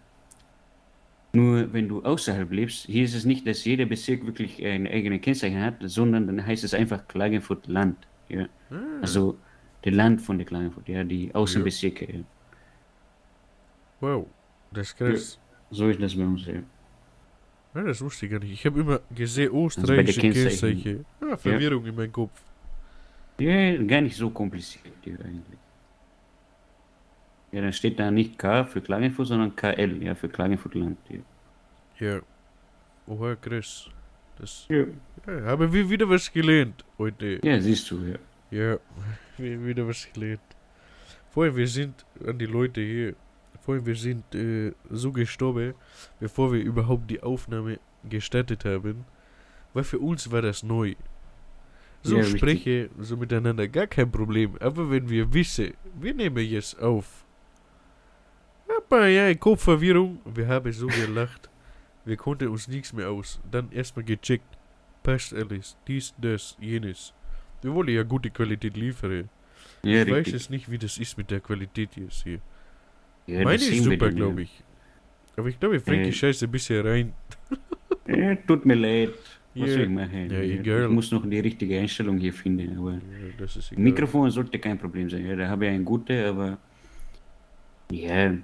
nur 1.33 1.71
wenn 1.73 1.87
du 1.87 2.01
außerhalb 2.01 2.51
lebst, 2.51 2.85
hier 2.85 3.03
ist 3.03 3.13
es 3.13 3.25
nicht, 3.25 3.45
dass 3.45 3.65
jeder 3.65 3.85
Bezirk 3.85 4.25
wirklich 4.25 4.65
ein 4.65 4.87
eigenes 4.87 5.21
Kennzeichen 5.21 5.61
hat, 5.61 5.75
sondern 5.81 6.27
dann 6.27 6.45
heißt 6.45 6.63
es 6.63 6.73
einfach 6.73 7.07
Klagenfurt 7.07 7.67
Land. 7.67 7.97
Ja. 8.29 8.47
Ah, 8.69 8.75
Also 9.01 9.37
der 9.83 9.91
Land 9.91 10.21
von 10.21 10.37
der 10.37 10.47
Klagenfurt, 10.47 10.87
ja, 10.87 11.03
die 11.03 11.33
Außenbezirke. 11.35 12.05
Ja. 12.05 12.19
Wow. 13.99 14.27
Das 14.71 14.87
ist 14.87 14.97
krass. 14.97 15.39
So 15.71 15.87
ist 15.89 16.01
das 16.01 16.15
bei 16.15 16.23
uns, 16.23 16.45
ja. 16.45 16.61
Ja, 17.75 17.83
das 17.83 18.01
wusste 18.01 18.25
ich 18.25 18.31
gar 18.31 18.39
nicht. 18.39 18.53
Ich 18.53 18.65
habe 18.65 18.79
immer 18.79 19.01
gesehen 19.13 19.53
Also 19.53 19.81
bei 19.87 19.95
der 20.01 20.07
österreichische 20.07 20.21
Kennzeichen. 20.21 21.05
Ah, 21.21 21.35
Verwirrung 21.35 21.85
in 21.85 21.95
meinem 21.95 22.11
Kopf. 22.11 22.41
Ja, 23.37 23.75
gar 23.83 24.01
nicht 24.01 24.15
so 24.15 24.29
kompliziert 24.29 24.85
ja, 25.03 25.13
eigentlich. 25.15 25.59
Ja, 27.51 27.61
dann 27.61 27.73
steht 27.73 27.99
da 27.99 28.09
nicht 28.11 28.37
K 28.37 28.63
für 28.63 28.81
Klagenfurt, 28.81 29.27
sondern 29.27 29.55
KL, 29.55 30.01
ja, 30.03 30.15
für 30.15 30.29
Klagenfurt 30.29 30.75
Land. 30.75 30.97
Ja. 31.09 31.19
Ja. 31.99 32.21
Oha, 33.07 33.35
krass. 33.35 33.89
Das, 34.37 34.65
Ja. 34.69 34.85
ja, 35.27 35.41
haben 35.43 35.71
wir 35.71 35.89
wieder 35.89 36.09
was 36.09 36.31
gelernt 36.31 36.83
heute. 36.97 37.39
ja, 37.43 37.59
siehst 37.59 37.89
du, 37.91 37.99
ja. 38.03 38.17
Ja, 38.51 38.77
wieder 39.37 39.87
was 39.87 40.07
gelernt. 40.13 40.41
Vorher, 41.31 41.55
wir 41.55 41.67
sind 41.67 42.05
an 42.25 42.37
die 42.37 42.45
Leute 42.45 42.81
hier. 42.81 43.15
Vorher, 43.65 43.85
wir 43.85 43.95
sind 43.95 44.35
äh, 44.35 44.73
so 44.91 45.11
gestorben, 45.11 45.73
bevor 46.19 46.53
wir 46.53 46.61
überhaupt 46.61 47.09
die 47.09 47.21
Aufnahme 47.23 47.79
gestartet 48.07 48.63
haben. 48.63 49.05
Weil 49.73 49.83
für 49.83 49.99
uns 49.99 50.31
war 50.31 50.41
das 50.41 50.61
neu. 50.61 50.95
So 52.03 52.15
Ja, 52.17 52.21
richtig. 52.21 52.39
spreche, 52.39 52.89
so 52.99 53.17
miteinander, 53.17 53.67
gar 53.67 53.87
kein 53.87 54.11
Problem. 54.11 54.55
Aber 54.59 54.91
wenn 54.91 55.09
wir 55.09 55.33
wissen, 55.33 55.73
wir 55.99 56.13
nehmen 56.13 56.45
jetzt 56.45 56.79
auf. 56.79 57.25
Aber 58.77 59.07
ja, 59.07 59.33
Kopfverwirrung. 59.33 60.19
Wir 60.25 60.47
haben 60.47 60.71
so 60.71 60.87
gelacht. 60.87 61.49
Wir 62.05 62.17
konnten 62.17 62.47
uns 62.49 62.67
nichts 62.67 62.93
mehr 62.93 63.09
aus. 63.09 63.39
Dann 63.49 63.71
erstmal 63.71 64.05
gecheckt. 64.05 64.45
Passt 65.01 65.33
alles. 65.33 65.75
Dies, 65.87 66.13
das, 66.19 66.55
jenes. 66.59 67.13
Wir 67.63 67.73
wollen 67.73 67.89
ja 67.89 68.03
gute 68.03 68.29
Qualität 68.29 68.77
liefern. 68.77 69.29
Ja, 69.81 70.03
ich 70.03 70.07
weiß 70.07 70.17
richtig. 70.17 70.33
jetzt 70.33 70.49
nicht, 70.51 70.69
wie 70.69 70.77
das 70.77 70.99
ist 70.99 71.17
mit 71.17 71.31
der 71.31 71.39
Qualität 71.39 71.95
jetzt 71.95 72.23
hier. 72.23 72.39
Ja, 73.27 73.43
Meine 73.43 73.57
das 73.57 73.67
ist 73.67 73.83
super, 73.83 74.11
glaube 74.11 74.43
ich. 74.43 74.51
Aber 75.37 75.47
ich 75.49 75.59
glaube, 75.59 75.79
Frankie 75.79 76.09
Äh. 76.09 76.13
scheißt 76.13 76.43
ein 76.43 76.51
bisschen 76.51 76.85
rein. 76.85 77.13
Ja, 78.07 78.35
tut 78.35 78.65
mir 78.65 78.75
leid. 78.75 79.13
Was 79.55 79.67
Ja. 79.69 79.73
soll 79.73 79.83
ich 79.83 79.89
machen? 79.89 80.29
Ja, 80.29 80.39
egal. 80.39 80.83
Ich 80.83 80.89
muss 80.91 81.11
noch 81.11 81.27
die 81.27 81.39
richtige 81.39 81.79
Einstellung 81.79 82.19
hier 82.19 82.31
finden. 82.33 82.77
Aber 82.77 82.91
Ja, 82.93 82.99
das 83.39 83.55
ist 83.55 83.71
egal. 83.71 83.83
Mikrofon 83.83 84.29
sollte 84.29 84.59
kein 84.59 84.77
Problem 84.77 85.09
sein. 85.09 85.25
Ja, 85.25 85.35
da 85.35 85.47
habe 85.47 85.65
ich 85.65 85.71
ein 85.71 85.83
gute, 85.83 86.27
aber 86.27 86.57
ja, 87.91 88.35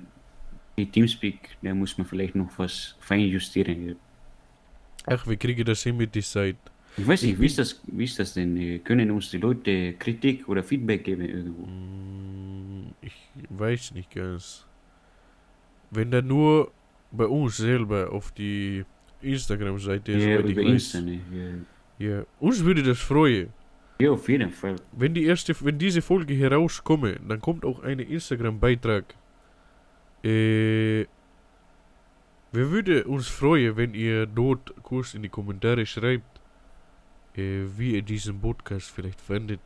die 0.78 0.86
Teamspeak, 0.88 1.58
da 1.62 1.74
muss 1.76 1.96
man 1.98 2.08
vielleicht 2.08 2.34
noch 2.34 2.50
was 2.58 2.96
fein 3.00 3.22
justieren. 3.22 3.90
Ja. 3.90 3.94
Ach, 5.06 5.28
wir 5.28 5.38
kriegen 5.38 5.64
das 5.64 5.84
hin 5.84 5.96
mit 5.98 6.16
der 6.16 6.24
Zeit. 6.24 6.56
Ich 6.98 7.08
weiß 7.08 7.22
Ich 7.24 7.30
nicht, 7.30 7.40
wie 7.42 7.46
ist 7.46 7.60
das, 7.60 7.80
wie 7.86 8.04
ist 8.04 8.18
das 8.20 8.34
denn? 8.34 8.58
Äh, 8.58 8.80
Können 8.80 9.12
uns 9.12 9.30
die 9.30 9.38
Leute 9.38 9.94
Kritik 9.94 10.48
oder 10.50 10.64
Feedback 10.64 11.04
geben 11.04 11.22
irgendwo? 11.28 11.66
Mm, 11.68 12.94
Ich 13.02 13.14
weiß 13.50 13.94
nicht 13.94 14.10
ganz. 14.14 14.66
Wenn 15.92 16.10
da 16.12 16.22
nur 16.22 16.72
bei 17.12 17.26
uns 17.26 17.58
selber 17.58 18.12
auf 18.12 18.32
die 18.32 18.84
Instagram-Seite, 19.22 20.14
Ja, 20.14 20.20
soweit 20.38 20.46
ich 20.46 20.52
über 20.58 20.64
weiß. 20.64 20.72
Insta? 20.96 21.00
Ja. 21.00 22.08
Ja, 22.18 22.26
uns 22.40 22.64
würde 22.64 22.82
das 22.82 22.98
freuen. 23.00 23.50
ja, 24.00 24.10
auf 24.12 24.28
jeden 24.28 24.50
Fall. 24.52 24.76
Wenn 24.94 25.14
die 25.14 25.26
erste, 25.26 25.54
wenn 25.64 25.78
diese 25.78 26.02
Folge 26.02 26.34
herauskomme, 26.34 27.18
dann 27.28 27.40
kommt 27.40 27.64
auch 27.66 27.84
eine 27.84 28.02
Instagram-Beitrag. 28.04 29.14
Äh, 30.24 31.06
wir 32.54 32.70
würde 32.72 33.04
uns 33.06 33.28
freuen, 33.28 33.78
wenn 33.78 33.94
ihr 33.94 34.26
dort 34.26 34.74
kurz 34.84 35.14
in 35.14 35.22
die 35.24 35.30
Kommentare 35.30 35.86
schreibt, 35.86 36.40
äh, 37.36 37.64
wie 37.78 37.96
ihr 37.96 38.02
diesen 38.02 38.40
Podcast 38.42 38.90
vielleicht 38.92 39.22
findet. 39.22 39.62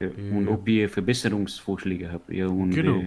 Ja. 0.00 0.08
Äh, 0.08 0.30
Und 0.32 0.48
ob 0.48 0.68
ihr 0.68 0.88
Verbesserungsvorschläge 0.88 2.10
habt. 2.12 2.30
Ja, 2.30 2.46
und 2.48 2.70
Genau. 2.70 3.04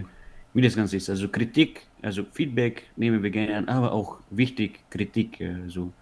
Wie 0.54 0.60
das 0.62 0.76
Ganze 0.76 0.96
ist. 0.96 1.08
Also 1.10 1.28
Kritik, 1.28 1.82
also 2.02 2.24
Feedback 2.32 2.84
nehmen 2.96 3.22
wir 3.22 3.30
gerne 3.30 3.56
an, 3.56 3.68
aber 3.68 3.92
auch 3.92 4.18
wichtig 4.30 4.80
Kritik. 4.90 5.40
Also 5.40 5.92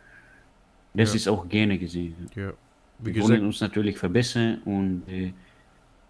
das 0.94 1.10
Ja. 1.10 1.16
ist 1.16 1.28
auch 1.28 1.48
gerne 1.48 1.78
gesehen. 1.78 2.14
Ja. 2.34 2.52
Wie 2.98 3.14
Wir 3.14 3.22
wollen 3.22 3.44
uns 3.46 3.60
natürlich 3.60 3.96
verbessern 3.98 4.60
und 4.64 5.02
äh, 5.08 5.32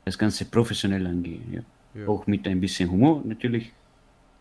das 0.05 0.19
Ganze 0.19 0.45
professionell 0.47 1.07
angehen. 1.07 1.45
Ja. 1.53 1.61
ja. 2.01 2.09
Auch 2.09 2.27
mit 2.27 2.47
ein 2.49 2.61
bisschen 2.61 2.91
Humor 2.91 3.23
natürlich, 3.25 3.73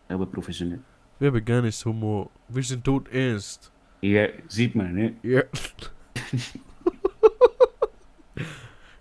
aber 0.08 0.26
professionell. 0.26 0.80
wir 1.18 1.28
haben 1.28 1.44
gar 1.44 1.62
nicht 1.62 1.84
Humor. 1.84 2.30
Wir 2.48 2.62
sind 2.62 2.82
tot 2.82 3.08
ernst. 3.12 3.70
Ja, 4.02 4.26
sieht 4.48 4.74
man, 4.74 4.94
ne? 4.94 5.12
Ja. 5.22 5.42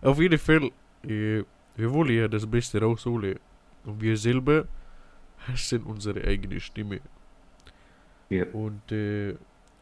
Auf 0.01 0.19
jeden 0.19 0.37
Fall, 0.39 0.71
äh, 1.03 1.43
wir 1.75 1.93
wollen 1.93 2.15
ja 2.15 2.27
das 2.27 2.45
Beste 2.45 2.79
rausholen. 2.81 3.39
Und 3.85 4.01
wir 4.01 4.15
selber 4.17 4.67
hassen 5.51 5.83
unsere 5.83 6.23
eigene 6.23 6.59
Stimme. 6.59 7.01
Ja. 8.29 8.45
Und 8.53 8.91
äh, 8.91 9.35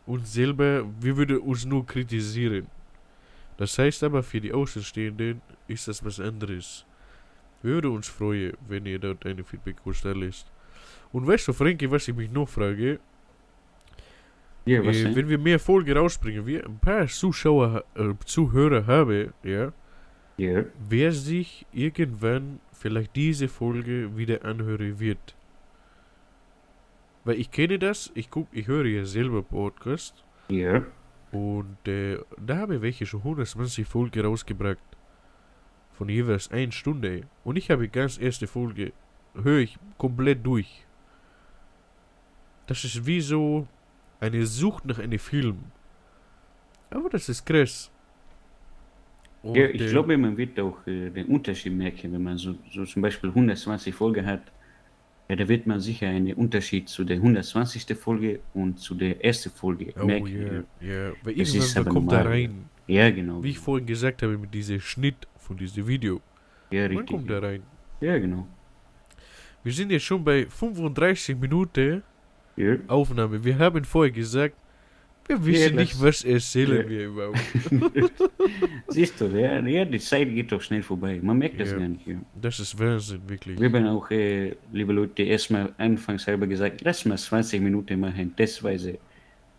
uns 0.06 0.34
selber, 0.34 0.86
wir 1.00 1.18
würden 1.18 1.40
uns 1.40 1.66
nur 1.66 1.86
kritisieren. 1.86 2.68
Das 3.58 3.78
heißt 3.78 4.04
aber, 4.04 4.24
für 4.24 4.40
die 4.40 4.54
Außenstehenden 4.54 5.42
ist 5.68 5.88
das 5.88 6.04
was 6.06 6.20
anderes. 6.20 6.86
Wir 7.62 7.74
würden 7.74 7.92
uns 7.92 8.08
freuen, 8.08 8.54
wenn 8.68 8.86
ihr 8.86 9.00
dort 9.00 9.26
eine 9.26 9.44
Feedback 9.44 9.78
lässt. 10.16 10.52
Und 11.12 11.26
weißt 11.26 11.48
du, 11.48 11.54
Frankie, 11.54 11.90
was 11.90 12.08
ich 12.08 12.16
mich 12.16 12.32
noch 12.32 12.48
frage? 12.48 13.00
Ja, 14.66 14.86
was 14.86 14.98
Äh, 14.98 15.16
wenn 15.16 15.30
wir 15.30 15.38
mehr 15.38 15.60
Folgen 15.60 15.98
rausbringen, 15.98 16.46
wir 16.46 16.66
ein 16.66 16.78
paar 16.80 17.08
Zuschauer, 17.08 17.84
äh, 17.96 18.14
Zuhörer 18.26 18.86
haben, 18.86 19.34
ja, 19.44 19.74
Ja, 20.38 20.66
wer 20.90 21.12
sich 21.12 21.66
irgendwann 21.72 22.60
vielleicht 22.74 23.16
diese 23.16 23.48
Folge 23.48 24.16
wieder 24.16 24.46
anhören 24.46 25.00
wird. 25.00 25.37
Weil 27.28 27.40
ich 27.40 27.52
kenne 27.52 27.78
das, 27.78 28.10
ich 28.16 28.30
guck, 28.30 28.48
ich 28.54 28.68
höre 28.68 28.86
ja 28.86 29.04
selber 29.04 29.44
Podcast 29.44 30.24
ja, 30.48 30.86
und 31.32 31.88
äh, 31.88 32.20
da 32.38 32.58
habe 32.58 32.76
ich 32.76 32.82
welche 32.82 33.06
schon 33.06 33.20
120 33.20 33.86
Folgen 33.86 34.26
rausgebracht. 34.26 34.78
Von 35.92 36.10
jeweils 36.10 36.52
1 36.52 36.74
Stunde. 36.74 37.24
Und 37.44 37.58
ich 37.58 37.70
habe 37.70 37.90
ganz 37.90 38.18
erste 38.18 38.48
Folge, 38.48 38.94
höre 39.34 39.60
ich 39.60 39.78
komplett 39.98 40.46
durch. 40.46 40.86
Das 42.68 42.84
ist 42.84 43.06
wie 43.06 43.22
so 43.22 43.68
eine 44.20 44.46
Sucht 44.46 44.86
nach 44.86 45.00
einem 45.00 45.20
Film. 45.20 45.58
Aber 46.90 47.10
das 47.10 47.28
ist 47.30 47.46
krass. 47.46 47.92
Und, 49.42 49.58
ja, 49.58 49.68
ich 49.68 49.82
äh, 49.82 49.90
glaube, 49.90 50.18
man 50.18 50.38
wird 50.38 50.60
auch 50.60 50.86
äh, 50.88 51.10
den 51.10 51.28
Unterschied 51.28 51.74
merken, 51.74 52.14
wenn 52.14 52.24
man 52.24 52.38
so, 52.38 52.56
so 52.72 52.86
zum 52.86 53.02
Beispiel 53.02 53.30
120 53.30 53.94
Folgen 53.94 54.26
hat. 54.26 54.44
Ja, 55.30 55.36
da 55.36 55.48
wird 55.48 55.68
man 55.68 55.80
sicher 55.82 56.08
einen 56.08 56.34
Unterschied 56.34 56.88
zu 56.88 57.04
der 57.04 57.18
120. 57.18 57.98
Folge 57.98 58.40
und 58.54 58.80
zu 58.80 58.96
der 58.96 59.24
ersten 59.26 59.50
Folge 59.50 59.94
Oh 60.00 60.06
merken. 60.06 60.66
ja, 60.82 60.88
ja. 60.88 61.12
Weil 61.24 61.36
Das 61.36 61.54
irgendwann 61.54 61.94
kommt 61.94 62.12
da 62.12 62.18
normal, 62.20 62.32
rein. 62.34 62.70
Ja, 62.88 63.10
genau. 63.12 63.44
Wie 63.44 63.50
ich 63.50 63.60
vorhin 63.60 63.86
gesagt 63.86 64.24
habe, 64.24 64.38
mit 64.38 64.54
diesem 64.54 64.80
Schnitt 64.80 65.28
von 65.38 65.58
diesem 65.58 65.86
Video. 65.86 66.22
ja, 66.72 66.84
Man 66.88 66.92
richtig. 66.98 67.08
kommt 67.18 67.30
da 67.30 67.40
rein. 67.40 67.62
Ja, 68.00 68.18
genau. 68.18 68.48
Wir 69.64 69.74
sind 69.74 69.92
jetzt 69.92 70.04
schon 70.06 70.24
bei 70.24 70.46
35 70.48 71.36
Minuten 71.38 72.04
Ja. 72.56 72.76
Aufnahme. 72.88 73.44
Wir 73.44 73.60
haben 73.60 73.84
vorher 73.84 74.12
gesagt, 74.12 74.56
wir 75.28 75.46
wissen 75.46 75.76
Ja, 75.76 75.82
nicht, 75.82 76.02
was 76.02 76.24
erzählen 76.24 76.84
Ja. 76.84 76.90
wir 76.90 77.06
überhaupt. 77.08 77.40
Siehst 78.88 79.20
du, 79.22 79.26
ja, 79.28 79.60
ja, 79.60 79.86
die 79.86 80.00
Zeit 80.00 80.30
geht 80.30 80.52
doch 80.52 80.62
schnell 80.62 80.84
vorbei. 80.84 81.20
Man 81.22 81.38
merkt 81.38 81.60
das 81.60 81.72
Ja. 81.72 81.78
gar 81.78 81.88
nicht. 81.88 82.08
Ja. 82.08 82.16
Das 82.42 82.60
ist 82.60 82.78
Wahnsinn, 82.80 83.22
wirklich. 83.28 83.60
Wir 83.60 83.72
haben 83.72 83.88
auch, 83.88 84.10
äh, 84.12 84.56
liebe 84.72 84.94
Leute, 84.94 85.24
erstmal 85.24 85.74
anfangs 85.78 86.24
selber 86.24 86.48
gesagt, 86.48 86.82
lass 86.84 87.06
mal 87.06 87.18
20 87.18 87.62
Minuten 87.62 88.00
machen, 88.00 88.36
testweise. 88.36 88.98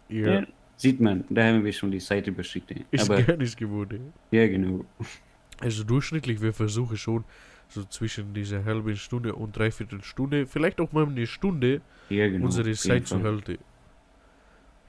Ja. 0.08 0.46
Sieht 0.76 1.00
man, 1.00 1.24
da 1.28 1.44
haben 1.48 1.64
wir 1.64 1.72
schon 1.72 1.90
die 1.90 1.98
Zeit 1.98 2.26
überschritten. 2.26 2.84
ist 2.90 3.10
Aber, 3.10 3.20
gar 3.22 3.36
nichts 3.36 3.56
geworden. 3.56 4.12
ja, 4.30 4.46
genau. 4.46 4.84
Also 5.60 5.82
durchschnittlich, 5.82 6.40
wir 6.40 6.52
versuchen 6.52 6.96
schon 6.96 7.24
so 7.68 7.82
zwischen 7.84 8.32
dieser 8.32 8.64
halben 8.64 8.96
Stunde 8.96 9.34
und 9.34 9.56
dreiviertel 9.56 10.02
Stunde, 10.02 10.46
vielleicht 10.46 10.80
auch 10.80 10.92
mal 10.92 11.04
eine 11.06 11.26
Stunde, 11.26 11.80
Ja, 12.08 12.28
genau. 12.28 12.46
unsere 12.46 12.72
Zeit 12.72 13.06
zu 13.08 13.20
halten. 13.22 13.58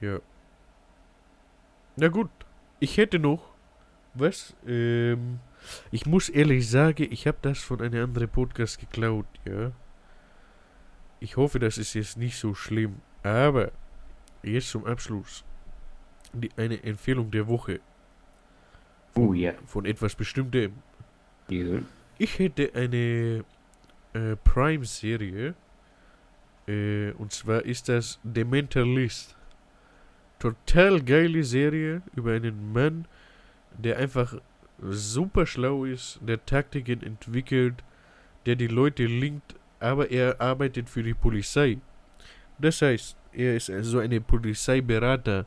Ja. 0.00 0.20
Na 1.96 2.08
gut, 2.08 2.30
ich 2.78 2.96
hätte 2.96 3.18
noch 3.18 3.50
was. 4.14 4.54
Ähm, 4.66 5.38
ich 5.90 6.06
muss 6.06 6.28
ehrlich 6.28 6.68
sagen, 6.68 7.06
ich 7.10 7.26
habe 7.26 7.38
das 7.42 7.58
von 7.58 7.80
einem 7.82 8.04
anderen 8.04 8.28
Podcast 8.28 8.78
geklaut, 8.80 9.26
ja. 9.44 9.72
Ich 11.20 11.36
hoffe, 11.36 11.58
das 11.58 11.76
ist 11.76 11.94
jetzt 11.94 12.16
nicht 12.16 12.38
so 12.38 12.54
schlimm. 12.54 12.96
Aber 13.22 13.70
jetzt 14.42 14.70
zum 14.70 14.86
Abschluss 14.86 15.44
die, 16.32 16.48
eine 16.56 16.82
Empfehlung 16.82 17.30
der 17.30 17.46
Woche 17.46 17.80
Oh 19.14 19.34
ja. 19.34 19.52
von 19.66 19.84
etwas 19.84 20.14
Bestimmtem. 20.14 20.72
ja. 21.48 21.80
Ich 22.18 22.38
hätte 22.38 22.70
eine 22.74 23.44
äh, 24.12 24.36
Prime-Serie. 24.44 25.54
Äh, 26.68 27.12
und 27.12 27.32
zwar 27.32 27.64
ist 27.64 27.88
das 27.88 28.20
The 28.34 28.44
Mentalist. 28.44 29.36
Total 30.40 31.00
geile 31.02 31.44
Serie 31.44 32.02
über 32.16 32.32
einen 32.32 32.72
Mann, 32.72 33.04
der 33.76 33.98
einfach 33.98 34.34
super 34.80 35.44
schlau 35.44 35.84
ist, 35.84 36.18
der 36.26 36.44
Taktiken 36.44 37.02
entwickelt, 37.02 37.84
der 38.46 38.56
die 38.56 38.66
Leute 38.66 39.04
linkt, 39.04 39.54
aber 39.78 40.10
er 40.10 40.40
arbeitet 40.40 40.88
für 40.88 41.02
die 41.02 41.12
Polizei. 41.12 41.76
Das 42.58 42.80
heißt, 42.80 43.16
er 43.32 43.56
ist 43.56 43.70
so 43.82 43.98
ein 43.98 44.22
Polizeiberater, 44.22 45.44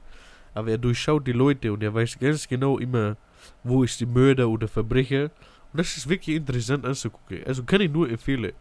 aber 0.54 0.70
er 0.70 0.78
durchschaut 0.78 1.26
die 1.26 1.32
Leute 1.32 1.74
und 1.74 1.82
er 1.82 1.94
weiß 1.94 2.20
ganz 2.20 2.48
genau 2.48 2.78
immer, 2.78 3.18
wo 3.64 3.84
ist 3.84 4.00
die 4.00 4.06
Mörder 4.06 4.48
oder 4.48 4.68
Verbrecher. 4.68 5.32
Und 5.72 5.80
das 5.80 5.98
ist 5.98 6.08
wirklich 6.08 6.36
interessant 6.36 6.86
anzugucken. 6.86 7.44
Also 7.46 7.64
kann 7.64 7.82
ich 7.82 7.92
nur 7.92 8.08
empfehlen. 8.08 8.54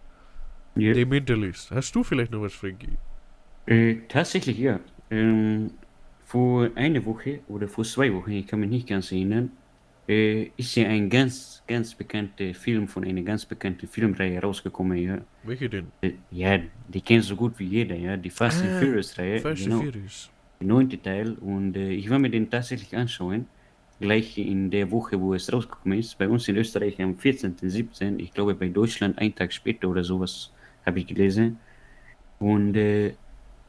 ja. 0.77 0.95
The 0.95 1.05
Mentalist. 1.05 1.71
Hast 1.71 1.95
du 1.95 2.03
vielleicht 2.03 2.33
noch 2.33 2.41
was, 2.41 2.55
Frankie? 2.55 2.97
Äh, 3.67 3.97
tatsächlich 4.09 4.59
ja. 4.59 4.81
Ähm, 5.11 5.73
vor 6.33 6.71
einer 6.77 7.05
Woche 7.05 7.41
oder 7.47 7.69
vor 7.69 7.85
zwei 7.85 8.11
Wochen, 8.15 8.31
ich 8.33 8.47
kann 8.47 8.61
mich 8.61 8.71
nicht 8.71 8.89
ganz 8.89 9.13
erinnern, 9.13 9.51
äh, 10.09 10.51
ist 10.57 10.75
ja 10.77 10.89
ein 10.89 11.11
ganz, 11.11 11.63
ganz 11.67 11.95
bekannter 11.95 12.55
Film 12.55 12.89
von 12.89 13.05
einer 13.05 13.21
ganz 13.21 13.45
bekannten 13.45 13.87
Filmreihe 13.87 14.41
rausgekommen. 14.41 14.97
Ja, 14.97 15.19
Welche 15.43 15.69
denn? 15.69 15.89
Äh, 16.01 16.13
ja 16.31 16.59
die 16.89 17.03
kennt 17.03 17.25
so 17.25 17.37
gut 17.37 17.59
wie 17.59 17.67
jeder, 17.67 17.97
ja, 17.97 18.17
die 18.17 18.31
Fast 18.31 18.63
Ah, 18.63 18.67
and 18.67 18.79
Furious 18.79 19.19
Reihe, 19.19 19.41
Fast 19.41 19.65
genau, 19.65 19.83
Furious. 19.83 20.31
der 20.59 20.67
neunte 20.69 21.03
Teil. 21.03 21.35
Und 21.35 21.77
äh, 21.77 21.91
ich 21.91 22.09
werde 22.09 22.23
mir 22.23 22.31
den 22.31 22.49
tatsächlich 22.49 22.97
anschauen, 22.97 23.47
gleich 24.01 24.39
in 24.39 24.71
der 24.71 24.91
Woche, 24.91 25.21
wo 25.21 25.35
es 25.35 25.53
rausgekommen 25.53 25.99
ist. 25.99 26.17
Bei 26.17 26.27
uns 26.31 26.49
in 26.49 26.57
Österreich 26.57 26.99
am 27.03 27.13
14.07., 27.13 28.19
ich 28.19 28.33
glaube 28.33 28.55
bei 28.55 28.71
Deutschland 28.71 29.19
einen 29.19 29.35
Tag 29.35 29.53
später 29.53 29.87
oder 29.87 30.03
sowas, 30.03 30.51
habe 30.87 30.99
ich 31.01 31.07
gelesen. 31.07 31.59
Und 32.39 32.75
äh, 32.77 33.15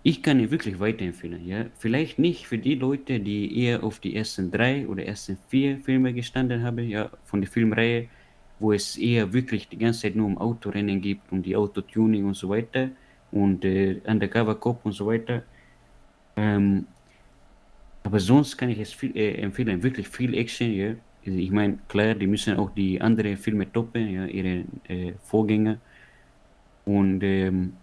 ich 0.04 0.22
kann 0.22 0.40
ihn 0.40 0.52
wirklich 0.52 0.80
weiterempfehlen. 0.80 1.46
Ja? 1.48 1.66
Vielleicht 1.80 2.20
nicht 2.20 2.46
für 2.48 2.58
die 2.58 2.76
Leute, 2.76 3.20
die 3.20 3.64
eher 3.64 3.84
auf 3.84 4.00
die 4.00 4.16
ersten 4.16 4.52
drei 4.52 4.86
oder 4.88 5.06
ersten 5.06 5.38
vier 5.48 5.78
Filme 5.80 6.14
gestanden 6.14 6.62
haben, 6.64 6.88
ja, 6.90 7.10
von 7.24 7.42
der 7.42 7.50
Filmreihe, 7.50 8.10
wo 8.60 8.74
es 8.74 8.98
eher 8.98 9.32
wirklich 9.34 9.70
die 9.70 9.78
ganze 9.78 10.02
Zeit 10.02 10.16
nur 10.16 10.28
um 10.28 10.38
Autorennen 10.38 11.02
gibt, 11.02 11.32
um 11.32 11.42
die 11.42 11.56
Autotuning 11.56 12.26
und 12.26 12.36
so 12.36 12.50
weiter 12.50 12.90
und 13.32 13.64
äh, 13.66 14.02
Undercover 14.06 14.56
Cop 14.56 14.86
und 14.86 14.92
so 14.94 15.08
weiter. 15.08 15.44
Ähm, 16.36 16.86
aber 18.04 18.20
sonst 18.20 18.58
kann 18.58 18.70
ich 18.70 18.80
es 18.80 18.94
viel, 18.94 19.16
äh, 19.16 19.36
empfehlen, 19.42 19.82
wirklich 19.82 20.08
viel 20.08 20.34
Action, 20.36 20.72
ja. 20.74 20.96
Also 21.26 21.38
Ich 21.40 21.52
meine, 21.52 21.80
klar, 21.88 22.16
die 22.16 22.28
müssen 22.28 22.58
auch 22.58 22.72
die 22.72 23.00
anderen 23.00 23.38
Filme 23.38 23.72
toppen, 23.72 24.10
ja, 24.10 24.26
ihre 24.26 24.66
äh, 24.90 25.14
Vorgänger. 25.24 25.80
Und 26.86 27.24
ähm, 27.24 27.74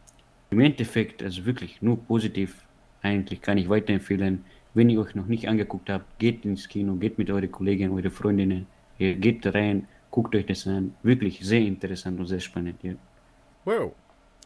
im 0.51 0.61
Endeffekt, 0.61 1.23
also 1.23 1.45
wirklich 1.47 1.81
nur 1.83 1.99
positiv, 2.05 2.65
eigentlich 3.03 3.41
kann 3.41 3.59
ich 3.59 3.69
weiterempfehlen. 3.69 4.45
Wenn 4.75 4.89
ihr 4.91 5.01
euch 5.01 5.15
noch 5.15 5.27
nicht 5.27 5.49
angeguckt 5.49 5.91
habt, 5.91 6.19
geht 6.19 6.45
ins 6.45 6.69
Kino, 6.69 6.95
geht 6.95 7.19
mit 7.19 7.31
euren 7.31 7.51
Kollegen, 7.51 7.91
eure 7.93 8.11
Freundinnen, 8.11 8.67
äh, 8.99 9.15
geht 9.15 9.45
rein, 9.55 9.89
guckt 10.11 10.35
euch 10.35 10.47
das 10.47 10.67
an. 10.67 10.95
Wirklich 11.03 11.41
sehr 11.41 11.61
interessant 11.61 12.21
und 12.21 12.27
sehr 12.27 12.41
spannend, 12.41 12.77
ja. 12.83 12.95
Wow. 13.65 13.93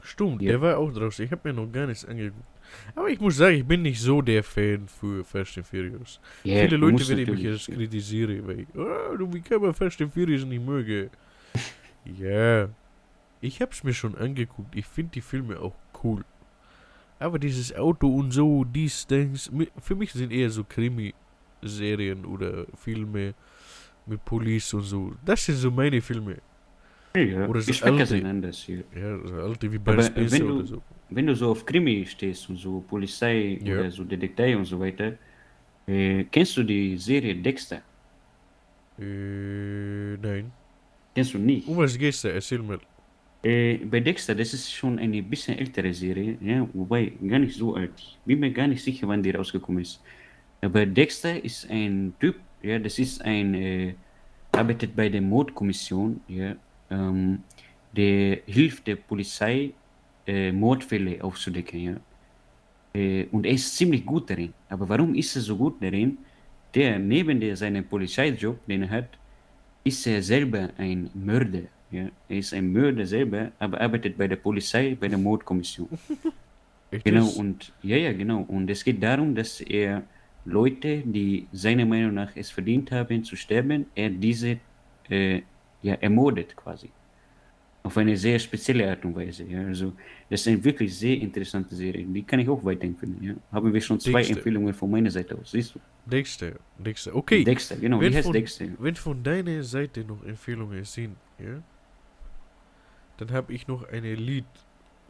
Stimmt, 0.03 0.43
Ja. 0.43 0.53
der 0.53 0.61
war 0.61 0.79
auch 0.79 0.93
draußen. 0.93 1.25
Ich 1.25 1.31
habe 1.31 1.49
mir 1.49 1.55
noch 1.55 1.71
gar 1.71 1.87
nichts 1.87 2.05
angeguckt. 2.05 2.45
Aber 2.95 3.09
ich 3.09 3.21
muss 3.21 3.37
sagen, 3.37 3.57
ich 3.57 3.65
bin 3.65 3.83
nicht 3.83 4.01
so 4.01 4.21
der 4.23 4.43
Fan 4.43 4.89
für 4.89 5.25
Fast 5.25 5.57
and 5.59 5.67
Furious. 5.67 6.21
Ja, 6.43 6.63
Viele 6.63 6.77
Leute 6.79 7.07
werden 7.09 7.35
mich 7.35 7.43
jetzt 7.43 7.67
kritisieren, 7.67 8.47
weil, 8.47 8.67
oh, 8.75 9.17
du, 9.17 9.33
wie 9.33 9.41
kann 9.41 9.61
man 9.63 9.73
Fast 9.75 10.01
and 10.03 10.13
Furious 10.13 10.45
nicht 10.45 10.65
mögen? 10.65 11.11
ja, 12.19 12.69
ich 13.41 13.61
hab's 13.61 13.85
mir 13.85 13.93
schon 13.95 14.15
angeguckt. 14.17 14.75
Ich 14.75 14.87
finde 14.87 15.13
die 15.13 15.21
Filme 15.21 15.59
auch 15.61 15.75
cool. 16.05 16.25
Aber 17.19 17.39
dieses 17.39 17.75
Auto 17.75 18.09
und 18.09 18.33
so, 18.33 18.65
dies, 18.65 19.07
mi- 19.51 19.71
für 19.81 19.95
mich 19.95 20.13
sind 20.13 20.31
eher 20.33 20.51
so 20.51 20.63
Krimi-Serien 20.65 22.25
oder 22.27 22.67
Filme 22.77 23.35
mit 24.07 24.25
Police 24.25 24.75
und 24.75 24.83
so. 24.83 25.13
Das 25.25 25.45
sind 25.45 25.57
so 25.57 25.71
meine 25.71 26.01
Filme. 26.01 26.37
Ja, 27.17 27.47
Oder 27.47 27.61
so 27.61 27.69
Geschmäcker 27.69 27.95
alte. 27.95 28.07
sind 28.07 28.27
anders 28.27 28.59
hier. 28.59 28.83
Ja, 28.95 29.17
so 29.25 29.35
alte 29.37 29.71
wie 29.73 29.79
Bud 29.79 29.95
äh, 29.99 30.03
Spencer 30.03 30.33
wenn 30.39 30.47
du- 30.49 30.55
oder 30.57 30.67
so. 30.67 30.83
Wenn 31.11 31.27
du 31.27 31.35
so 31.37 31.51
auf 31.53 31.65
Krimi 31.65 32.05
stehst 32.07 32.49
und 32.51 32.57
so 32.59 32.81
Polizei 32.81 33.59
Ja. 33.63 33.75
oder 33.81 33.91
so 33.91 34.03
Detektei 34.05 34.57
und 34.57 34.65
so 34.65 34.81
weiter, 34.81 35.17
äh, 35.87 36.25
kennst 36.25 36.57
du 36.57 36.65
die 36.65 36.97
Serie 36.99 37.37
Dexter? 37.37 37.81
Äh, 38.99 40.17
nein. 40.17 40.51
Kennst 41.15 41.35
du 41.35 41.39
nicht? 41.39 41.69
Um 41.69 41.77
was 41.77 41.97
geht's 41.97 42.23
da? 42.23 42.31
Erzähl 42.31 42.61
mal. 42.63 42.79
Äh, 43.45 43.77
bei 43.85 44.01
Dexter, 44.01 44.35
das 44.35 44.55
ist 44.55 44.73
schon 44.73 44.99
eine 44.99 45.23
bisschen 45.23 45.59
ältere 45.59 45.93
Serie, 45.93 46.39
ja, 46.41 46.67
wobei 46.73 47.13
gar 47.29 47.39
nicht 47.39 47.57
so 47.57 47.75
alt. 47.75 47.93
Ich 47.99 48.19
bin 48.25 48.41
mir 48.41 48.51
gar 48.51 48.67
nicht 48.67 48.83
sicher, 48.83 49.07
wann 49.07 49.23
die 49.23 49.33
rausgekommen 49.33 49.83
ist. 49.83 50.01
Aber 50.63 50.87
Dexter 50.87 51.45
ist 51.45 51.69
ein 51.71 52.15
Typ, 52.19 52.37
ja, 52.63 52.79
das 52.79 52.99
ist 52.99 53.21
ein, 53.23 53.55
äh, 53.55 53.95
arbeitet 54.53 54.97
bei 54.97 55.11
der 55.11 55.21
Mordkommission, 55.21 56.21
ja, 56.29 56.57
ähm, 56.91 57.43
der 57.93 58.41
hilft 58.47 58.87
der 58.87 58.97
Polizei, 58.97 59.75
äh, 60.27 60.51
Mordfälle 60.53 61.23
aufzudecken, 61.23 61.81
ja. 61.81 61.97
Und 63.33 63.45
er 63.45 63.53
ist 63.53 63.77
ziemlich 63.77 64.07
gut 64.07 64.31
darin. 64.31 64.55
Aber 64.69 64.89
warum 64.89 65.17
ist 65.17 65.35
er 65.35 65.43
so 65.43 65.57
gut 65.57 65.83
darin? 65.83 66.17
Der, 66.75 66.97
neben 66.99 67.41
der 67.41 67.57
seinem 67.57 67.85
Polizeijob, 67.85 68.65
den 68.69 68.83
er 68.83 68.91
hat, 68.91 69.19
ist 69.83 70.07
er 70.07 70.23
selber 70.23 70.71
ein 70.79 71.11
Mörder. 71.13 71.74
Ja? 71.95 72.09
Er 72.29 72.39
ist 72.39 72.53
ein 72.53 72.73
Mörder 72.73 73.07
selber, 73.07 73.51
aber 73.59 73.81
arbeitet 73.81 74.17
bei 74.19 74.27
der 74.29 74.37
Polizei, 74.37 74.97
bei 74.99 75.09
der 75.09 75.19
Mordkommission. 75.19 75.89
Echt 76.91 77.05
Genau, 77.05 77.29
und 77.29 77.73
ja, 77.83 77.97
ja, 77.97 78.13
genau. 78.13 78.43
Und 78.43 78.71
es 78.71 78.85
geht 78.85 79.03
darum, 79.03 79.35
dass 79.35 79.61
er 79.61 80.03
Leute, 80.45 81.03
die 81.05 81.47
seiner 81.53 81.87
Meinung 81.87 82.15
nach 82.15 82.31
es 82.37 82.51
verdient 82.51 82.91
haben 82.93 83.25
zu 83.25 83.35
sterben, 83.37 83.87
er 83.95 84.11
diese 84.11 84.59
äh, 85.09 85.41
ja, 85.83 85.95
ermordet 85.95 86.55
quasi. 86.55 86.91
Auf 87.83 87.99
eine 87.99 88.17
sehr 88.17 88.39
spezielle 88.39 88.89
Art 88.89 89.05
und 89.05 89.15
Weise. 89.15 89.45
Ja? 89.45 89.61
Also, 89.67 89.93
das 90.31 90.41
ist 90.41 90.49
eine 90.49 90.63
wirklich 90.65 90.97
sehr 90.97 91.17
interessante 91.21 91.75
Serie. 91.75 92.05
Die 92.07 92.23
kann 92.23 92.41
ich 92.41 92.49
auch 92.49 92.65
weiterempfehlen. 92.65 93.23
Ja? 93.23 93.35
Haben 93.53 93.73
wir 93.75 93.81
schon 93.81 94.01
zwei 94.01 94.21
Dexter. 94.21 94.37
Empfehlungen 94.37 94.73
von 94.73 94.91
meiner 94.91 95.11
Seite 95.11 95.37
aus. 95.37 95.51
Siehst 95.51 95.75
du? 95.75 95.81
Dexter. 96.07 96.53
Dexter. 96.79 97.15
Okay. 97.15 97.45
Dexter, 97.45 97.77
genau. 97.77 98.01
Wenn 98.01 98.13
Wie 98.13 98.17
heißt 98.17 98.25
von- 98.27 98.33
Dexter? 98.33 98.67
Wenn 98.79 98.95
von 98.95 99.23
deiner 99.23 99.63
Seite 99.63 100.03
noch 100.05 100.25
Empfehlungen 100.25 100.83
sind, 100.85 101.17
ja, 101.39 101.63
dann 103.19 103.31
habe 103.33 103.53
ich 103.53 103.67
noch 103.69 103.85
eine 103.89 104.15
Lied 104.15 104.45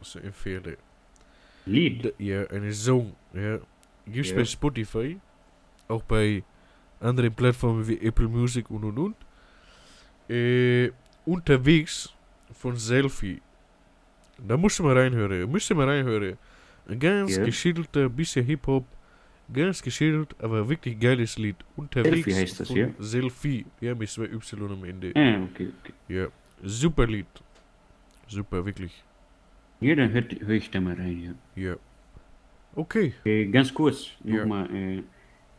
zu 0.01 0.19
empfehlen. 0.19 0.77
Lied. 1.65 2.13
Ja, 2.19 2.45
eine 2.47 2.71
Song, 2.73 3.15
ja. 3.33 3.59
Gibt's 4.07 4.29
Ja. 4.31 4.35
bei 4.37 4.45
Spotify, 4.45 5.17
auch 5.87 6.03
bei 6.03 6.43
anderen 6.99 7.33
Plattformen 7.33 7.87
wie 7.87 7.99
Apple 8.01 8.27
Music 8.27 8.69
und 8.69 8.83
und 8.83 8.97
und. 8.99 9.15
Äh, 10.29 10.91
unterwegs 11.25 12.13
von 12.53 12.75
Selfie. 12.77 13.41
Da 14.47 14.57
musst 14.57 14.79
du 14.79 14.83
mal 14.83 14.97
reinhören. 14.97 15.49
Müsst 15.51 15.69
ihr 15.71 15.75
mal 15.75 15.87
reinhören. 15.87 16.37
Ein 16.87 16.99
ganz 16.99 17.35
Ja. 17.35 17.43
geschilderter, 17.43 18.09
bisschen 18.09 18.45
Hip-Hop. 18.45 18.85
Ganz 19.53 19.81
geschildert, 19.81 20.35
aber 20.39 20.67
wirklich 20.67 20.99
geiles 20.99 21.37
Lied. 21.37 21.55
Unterwegs 21.75 22.23
Selfie 22.25 22.33
heißt 22.33 22.59
das, 22.61 22.69
ja? 22.69 22.87
Selfie. 22.97 23.63
Ja, 23.79 23.93
mit 23.93 24.09
zwei 24.09 24.23
Y 24.25 24.71
am 24.71 24.83
Ende. 24.83 25.11
Ah, 25.15 25.43
okay, 25.43 25.71
okay. 25.81 25.93
Ja, 26.07 26.27
super 26.63 27.05
Lied. 27.05 27.27
Super, 28.27 28.65
wirklich. 28.65 29.03
Ja, 29.79 29.95
dann 29.95 30.11
höre 30.11 30.25
hör 30.39 30.55
ich 30.55 30.69
da 30.71 30.81
mal 30.81 30.95
rein, 30.95 31.21
ja. 31.55 31.63
Ja. 31.63 31.75
Okay. 32.75 33.13
Äh, 33.25 33.45
ganz 33.47 33.73
kurz, 33.73 34.11
Ja. 34.23 34.37
nochmal, 34.41 34.69
äh, 34.75 35.03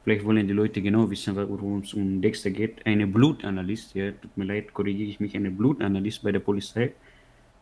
vielleicht 0.05 0.25
wollen 0.25 0.47
die 0.47 0.55
Leute 0.55 0.83
genau 0.83 1.11
wissen, 1.11 1.35
worum 1.37 1.81
es 1.81 1.95
um 1.95 2.21
Dexter 2.21 2.51
geht. 2.51 2.85
Eine 2.87 3.07
Blutanalyst, 3.07 3.95
ja, 3.95 4.13
tut 4.13 4.37
mir 4.37 4.45
leid, 4.45 4.73
korrigiere 4.75 5.09
ich 5.11 5.21
mich, 5.21 5.35
eine 5.37 5.51
Blutanalyst 5.51 6.23
bei 6.23 6.33
der 6.33 6.41
Polizei. 6.41 6.93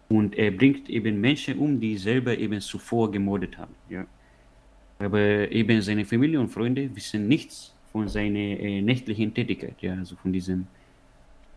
Und 0.09 0.37
er 0.37 0.51
bringt 0.51 0.89
eben 0.91 1.21
Menschen 1.21 1.59
um, 1.59 1.81
die 1.81 1.97
selber 1.97 2.37
eben 2.39 2.61
zuvor 2.61 3.11
gemordet 3.11 3.57
haben, 3.59 3.75
ja. 3.89 4.07
Aber 4.99 5.51
eben 5.51 5.83
seine 5.83 6.05
Familie 6.05 6.41
und 6.41 6.49
Freunde 6.49 6.95
wissen 6.95 7.27
nichts 7.29 7.75
von 7.93 8.09
seiner 8.09 8.39
äh, 8.39 8.81
nächtlichen 8.83 9.33
Tätigkeit, 9.35 9.81
ja, 9.83 9.95
also 9.95 10.17
von 10.17 10.33
diesem 10.33 10.67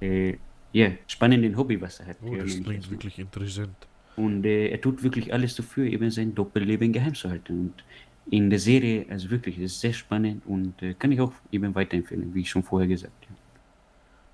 äh, 0.01 0.35
ja, 0.73 0.91
spannenden 1.07 1.55
Hobby, 1.57 1.79
was 1.81 1.99
er 1.99 2.07
hat. 2.07 2.17
Oh, 2.21 2.35
das 2.35 2.61
klingt 2.61 2.89
wirklich 2.89 3.19
interessant. 3.19 3.75
Und 4.15 4.45
äh, 4.45 4.69
er 4.69 4.81
tut 4.81 5.03
wirklich 5.03 5.31
alles 5.33 5.55
dafür, 5.55 5.85
eben 5.85 6.09
sein 6.09 6.33
Doppelleben 6.33 6.91
geheim 6.91 7.13
zu 7.13 7.29
halten. 7.29 7.59
Und 7.59 7.83
in 8.29 8.49
der 8.49 8.59
Serie, 8.59 9.05
also 9.09 9.29
wirklich, 9.29 9.55
das 9.55 9.65
ist 9.65 9.81
sehr 9.81 9.93
spannend 9.93 10.45
und 10.45 10.81
äh, 10.81 10.93
kann 10.95 11.11
ich 11.11 11.21
auch 11.21 11.33
eben 11.51 11.73
weiterempfehlen, 11.75 12.33
wie 12.33 12.41
ich 12.41 12.49
schon 12.49 12.63
vorher 12.63 12.87
gesagt 12.87 13.25
habe. 13.25 13.39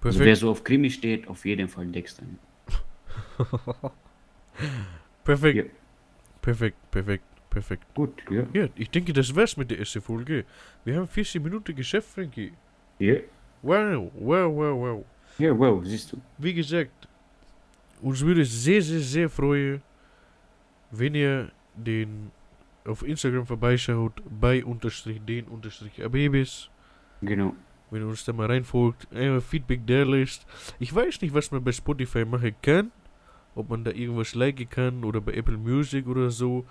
Also 0.01 0.19
wer 0.19 0.25
Perfekt. 0.25 0.41
so 0.41 0.51
auf 0.51 0.63
Krimi 0.63 0.89
steht, 0.89 1.27
auf 1.27 1.45
jeden 1.45 1.67
Fall 1.67 1.85
Dexter. 1.87 2.23
Perfekt. 5.23 5.57
Ja. 5.57 5.63
Perfekt, 6.41 6.77
perfekt, 6.91 7.23
perfekt. 7.49 7.93
Gut, 7.93 8.23
ja. 8.29 8.45
Ja, 8.53 8.67
ich 8.75 8.89
denke, 8.89 9.13
das 9.13 9.33
war's 9.33 9.55
mit 9.55 9.71
der 9.71 9.79
ersten 9.79 10.01
Folge. 10.01 10.43
Wir 10.83 10.97
haben 10.97 11.07
40 11.07 11.41
Minuten 11.41 11.73
geschafft, 11.73 12.09
Frankie. 12.09 12.51
Ja, 12.99 13.15
Wow, 13.63 14.11
wow, 14.13 14.49
wow, 14.49 14.75
wow. 14.75 15.05
Ja 15.37 15.57
wow, 15.57 15.83
siehst 15.83 16.13
du. 16.13 16.21
Wie 16.37 16.53
gesagt, 16.53 17.07
uns 18.01 18.21
würde 18.21 18.41
es 18.41 18.63
sehr, 18.63 18.81
sehr, 18.81 18.99
sehr 18.99 19.29
freuen, 19.29 19.81
wenn 20.91 21.15
ihr 21.15 21.51
den 21.75 22.31
auf 22.85 23.03
Instagram 23.03 23.45
vorbeischaut, 23.45 24.21
bei 24.29 24.63
unterstrich 24.63 25.21
den 25.25 25.45
unterstrich 25.45 26.03
abebis. 26.03 26.69
Genau. 27.21 27.55
Wenn 27.89 28.01
ihr 28.01 28.07
uns 28.07 28.25
da 28.25 28.33
mal 28.33 28.47
reinfolgt, 28.47 29.07
einfach 29.13 29.47
Feedback 29.47 29.81
da 29.85 30.03
lässt. 30.03 30.45
Ich 30.79 30.93
weiß 30.93 31.21
nicht, 31.21 31.33
was 31.33 31.51
man 31.51 31.63
bei 31.63 31.71
Spotify 31.71 32.25
machen 32.25 32.55
kann. 32.61 32.91
Ob 33.55 33.69
man 33.69 33.83
da 33.83 33.91
irgendwas 33.91 34.33
liken 34.33 34.67
kann 34.67 35.03
oder 35.03 35.21
bei 35.21 35.33
Apple 35.33 35.57
Music 35.57 36.07
oder 36.07 36.31
so. 36.31 36.65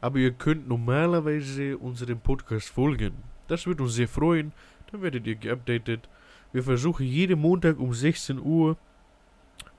Aber 0.00 0.18
ihr 0.18 0.32
könnt 0.32 0.66
normalerweise 0.66 1.76
unserem 1.76 2.18
Podcast 2.18 2.70
folgen. 2.70 3.12
Das 3.46 3.66
würde 3.66 3.82
uns 3.82 3.94
sehr 3.94 4.08
freuen. 4.08 4.52
Dann 4.90 5.02
werdet 5.02 5.26
ihr 5.26 5.34
geupdatet. 5.34 6.08
Wir 6.54 6.62
versuchen 6.62 7.04
jeden 7.04 7.40
Montag 7.40 7.80
um 7.80 7.92
16 7.92 8.38
Uhr 8.38 8.76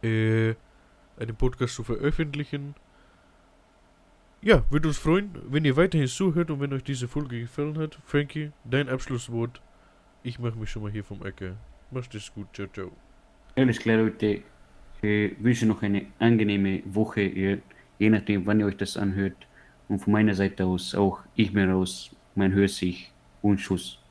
äh, 0.03 0.55
einen 1.17 1.35
Podcast 1.37 1.73
zu 1.73 1.85
veröffentlichen. 1.85 2.75
Ja, 4.41 4.65
würde 4.69 4.89
uns 4.89 4.97
freuen, 4.97 5.31
wenn 5.49 5.63
ihr 5.63 5.77
weiterhin 5.77 6.09
zuhört 6.09 6.51
und 6.51 6.59
wenn 6.59 6.73
euch 6.73 6.83
diese 6.83 7.07
Folge 7.07 7.39
gefallen 7.39 7.77
hat. 7.77 7.97
Frankie, 8.05 8.51
dein 8.65 8.89
Abschlusswort. 8.89 9.61
Ich 10.21 10.37
mache 10.37 10.57
mich 10.57 10.69
schon 10.69 10.81
mal 10.83 10.91
hier 10.91 11.05
vom 11.05 11.25
Ecke. 11.25 11.55
Macht 11.91 12.13
es 12.13 12.33
gut. 12.33 12.47
Ciao, 12.53 12.67
ciao. 12.67 12.91
Alles 13.55 13.79
klar, 13.79 13.95
Leute. 13.95 14.41
Ich 15.01 15.41
wünsche 15.41 15.65
noch 15.67 15.81
eine 15.81 16.07
angenehme 16.19 16.83
Woche, 16.87 17.21
je 17.21 18.09
nachdem, 18.09 18.45
wann 18.45 18.59
ihr 18.59 18.65
euch 18.65 18.75
das 18.75 18.97
anhört. 18.97 19.47
Und 19.87 19.99
von 19.99 20.11
meiner 20.11 20.33
Seite 20.33 20.65
aus 20.65 20.93
auch, 20.93 21.21
ich 21.35 21.53
bin 21.53 21.71
raus, 21.71 22.13
man 22.35 22.51
hört 22.51 22.71
sich 22.71 23.13
und 23.41 23.61
Schuss. 23.61 24.04